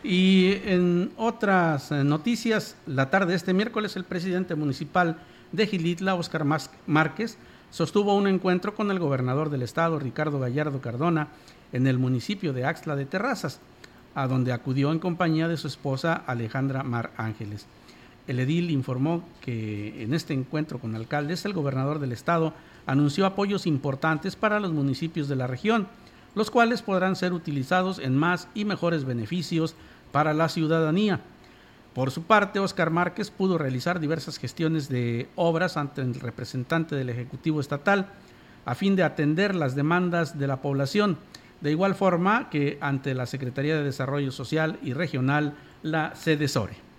Y 0.04 0.60
en 0.66 1.14
otras 1.16 1.92
eh, 1.92 2.04
noticias, 2.04 2.76
la 2.86 3.10
tarde 3.10 3.32
de 3.32 3.38
este 3.38 3.54
miércoles 3.54 3.96
el 3.96 4.04
presidente 4.04 4.56
municipal 4.56 5.18
de 5.54 5.66
Gilitla, 5.66 6.16
Oscar 6.16 6.46
Márquez, 6.86 7.38
sostuvo 7.74 8.16
un 8.16 8.28
encuentro 8.28 8.76
con 8.76 8.92
el 8.92 9.00
gobernador 9.00 9.50
del 9.50 9.64
estado, 9.64 9.98
Ricardo 9.98 10.40
Gallardo 10.40 10.80
Cardona, 10.80 11.30
en 11.72 11.88
el 11.88 11.98
municipio 11.98 12.54
de 12.54 12.66
Axtla 12.66 12.96
de 12.96 13.08
Terrazas, 13.08 13.62
a 14.14 14.28
donde 14.28 14.54
acudió 14.54 14.92
en 14.92 15.00
compañía 15.00 15.48
de 15.48 15.58
su 15.58 15.66
esposa 15.66 16.14
Alejandra 16.14 16.84
Mar 16.84 17.14
Ángeles. 17.18 17.66
El 18.28 18.40
edil 18.40 18.70
informó 18.70 19.24
que 19.42 20.04
en 20.04 20.14
este 20.14 20.36
encuentro 20.36 20.78
con 20.78 20.96
alcaldes, 20.96 21.46
el 21.46 21.54
gobernador 21.54 21.98
del 21.98 22.12
estado 22.12 22.54
anunció 22.86 23.26
apoyos 23.26 23.66
importantes 23.66 24.36
para 24.36 24.60
los 24.60 24.72
municipios 24.72 25.28
de 25.28 25.36
la 25.36 25.48
región, 25.48 25.88
los 26.36 26.52
cuales 26.52 26.84
podrán 26.84 27.16
ser 27.16 27.34
utilizados 27.34 27.98
en 27.98 28.16
más 28.16 28.50
y 28.54 28.66
mejores 28.66 29.04
beneficios 29.04 29.76
para 30.12 30.36
la 30.36 30.48
ciudadanía. 30.48 31.22
Por 31.94 32.10
su 32.10 32.24
parte, 32.24 32.60
Oscar 32.60 32.90
Márquez 32.90 33.30
pudo 33.30 33.58
realizar 33.58 34.00
diversas 34.00 34.38
gestiones 34.38 34.90
de 34.90 35.30
obras 35.36 35.78
ante 35.78 36.02
el 36.02 36.16
representante 36.16 36.96
del 36.96 37.10
Ejecutivo 37.10 37.60
Estatal 37.60 38.08
a 38.66 38.76
fin 38.76 38.96
de 38.96 39.04
atender 39.04 39.54
las 39.54 39.76
demandas 39.76 40.40
de 40.40 40.48
la 40.48 40.62
población, 40.62 41.18
de 41.62 41.72
igual 41.72 41.94
forma 41.94 42.50
que 42.50 42.78
ante 42.82 43.14
la 43.14 43.26
Secretaría 43.26 43.76
de 43.76 43.84
Desarrollo 43.84 44.32
Social 44.32 44.80
y 44.82 44.94
Regional, 44.94 45.54
la 45.84 46.16
SEDESORE. 46.16 46.93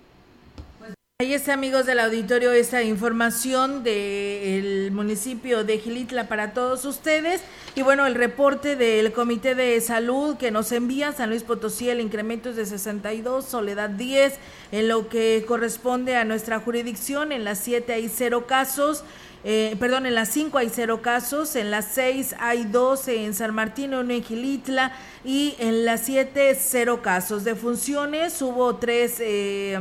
Ahí 1.21 1.33
está, 1.33 1.53
amigos 1.53 1.85
del 1.85 2.01
auditorio, 2.01 2.51
esta 2.51 2.83
información 2.83 3.85
del 3.85 4.91
municipio 4.91 5.63
de 5.63 5.77
Gilitla 5.77 6.27
para 6.27 6.51
todos 6.51 6.83
ustedes. 6.83 7.39
Y 7.73 7.83
bueno, 7.83 8.05
el 8.05 8.15
reporte 8.15 8.75
del 8.75 9.13
Comité 9.13 9.55
de 9.55 9.79
Salud 9.79 10.35
que 10.35 10.51
nos 10.51 10.73
envía 10.73 11.13
San 11.13 11.29
Luis 11.29 11.43
Potosí, 11.43 11.89
el 11.89 12.01
incremento 12.01 12.49
es 12.49 12.57
de 12.57 12.65
62, 12.65 13.45
Soledad 13.45 13.91
10, 13.91 14.33
en 14.73 14.89
lo 14.89 15.07
que 15.07 15.45
corresponde 15.47 16.17
a 16.17 16.25
nuestra 16.25 16.59
jurisdicción, 16.59 17.31
en 17.31 17.45
las 17.45 17.59
7 17.59 17.93
hay 17.93 18.09
0 18.09 18.45
casos. 18.45 19.05
Eh, 19.45 19.77
perdón, 19.79 20.05
en 20.05 20.15
las 20.15 20.27
5 20.27 20.57
hay 20.57 20.69
0 20.69 21.01
casos, 21.01 21.55
en 21.55 21.71
las 21.71 21.93
6 21.93 22.35
hay 22.39 22.65
12 22.65 23.23
en 23.23 23.33
San 23.33 23.55
Martín, 23.55 23.93
uno 23.93 24.13
en 24.13 24.21
Gilitla 24.21 24.91
y 25.23 25.55
en 25.59 25.85
las 25.85 26.01
7 26.01 26.57
0 26.59 27.01
casos. 27.01 27.45
De 27.45 27.55
funciones 27.55 28.41
hubo 28.41 28.75
3... 28.75 29.15
Eh, 29.21 29.79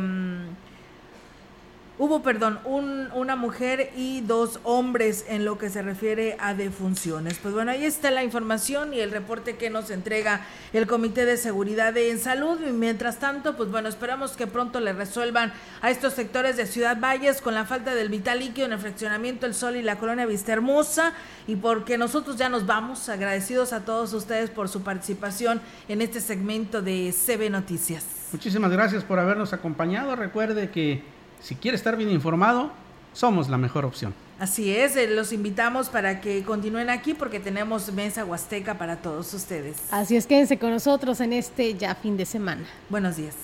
Hubo, 1.97 2.22
perdón, 2.22 2.59
un, 2.64 3.09
una 3.14 3.36
mujer 3.36 3.92
y 3.97 4.20
dos 4.22 4.59
hombres 4.64 5.24
en 5.28 5.45
lo 5.45 5.59
que 5.59 5.70
se 5.70 5.80
refiere 5.80 6.36
a 6.40 6.53
defunciones. 6.53 7.38
Pues 7.40 7.55
bueno, 7.55 7.70
ahí 7.70 7.84
está 7.84 8.11
la 8.11 8.24
información 8.24 8.92
y 8.92 8.99
el 8.99 9.12
reporte 9.12 9.55
que 9.55 9.70
nos 9.70 9.90
entrega 9.90 10.40
el 10.72 10.88
Comité 10.88 11.24
de 11.24 11.36
Seguridad 11.36 11.97
en 11.97 12.18
Salud. 12.18 12.59
Y 12.66 12.72
mientras 12.72 13.20
tanto, 13.20 13.57
pues 13.57 13.70
bueno, 13.70 13.88
esperamos 13.88 14.32
que 14.32 14.49
pronto 14.49 14.80
le 14.80 14.92
resuelvan 14.92 15.53
a 15.82 15.90
estos 15.92 16.14
sectores 16.14 16.57
de 16.57 16.66
Ciudad 16.66 16.99
Valles 16.99 17.40
con 17.40 17.55
la 17.55 17.64
falta 17.64 17.95
del 17.95 18.09
vital 18.09 18.40
líquido 18.40 18.66
en 18.66 18.72
el 18.72 18.80
fraccionamiento 18.80 19.47
El 19.47 19.55
Sol 19.55 19.76
y 19.76 19.82
la 19.82 19.97
colonia 19.97 20.26
Vista 20.26 20.53
Hermosa. 20.53 21.12
Y 21.47 21.55
porque 21.55 21.97
nosotros 21.97 22.36
ya 22.36 22.49
nos 22.49 22.66
vamos, 22.66 23.09
agradecidos 23.09 23.72
a 23.72 23.84
todos 23.84 24.12
ustedes 24.14 24.51
por 24.51 24.68
su 24.68 24.82
participación 24.82 25.61
en 25.88 26.03
este 26.03 26.20
segmento 26.20 26.82
de 26.82 27.14
CB 27.14 27.51
Noticias. 27.51 28.05
Muchísimas 28.32 28.72
gracias 28.72 29.05
por 29.05 29.20
habernos 29.20 29.53
acompañado. 29.53 30.16
Recuerde 30.16 30.70
que 30.70 31.13
si 31.41 31.55
quiere 31.55 31.76
estar 31.76 31.97
bien 31.97 32.11
informado, 32.11 32.70
somos 33.12 33.49
la 33.49 33.59
mejor 33.59 33.85
opción. 33.85 34.14
Así 34.39 34.74
es, 34.74 34.97
eh, 34.97 35.07
los 35.09 35.32
invitamos 35.32 35.89
para 35.89 36.20
que 36.20 36.43
continúen 36.43 36.91
aquí 36.91 37.14
porque 37.14 37.39
tenemos 37.39 37.93
mesa 37.93 38.24
huasteca 38.24 38.76
para 38.76 38.97
todos 38.97 39.32
ustedes. 39.32 39.76
Así 39.91 40.16
es, 40.16 40.26
quédense 40.26 40.59
con 40.59 40.70
nosotros 40.70 41.20
en 41.20 41.32
este 41.32 41.74
ya 41.74 41.95
fin 41.95 42.16
de 42.16 42.26
semana. 42.26 42.64
Buenos 42.91 43.16
días. 43.16 43.35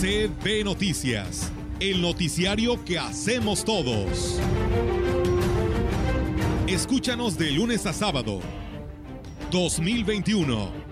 CB 0.00 0.64
Noticias, 0.64 1.52
el 1.78 2.02
noticiario 2.02 2.84
que 2.84 2.98
hacemos 2.98 3.64
todos. 3.64 4.40
Escúchanos 6.66 7.38
de 7.38 7.52
lunes 7.52 7.86
a 7.86 7.92
sábado. 7.92 8.40
2021 9.52 10.91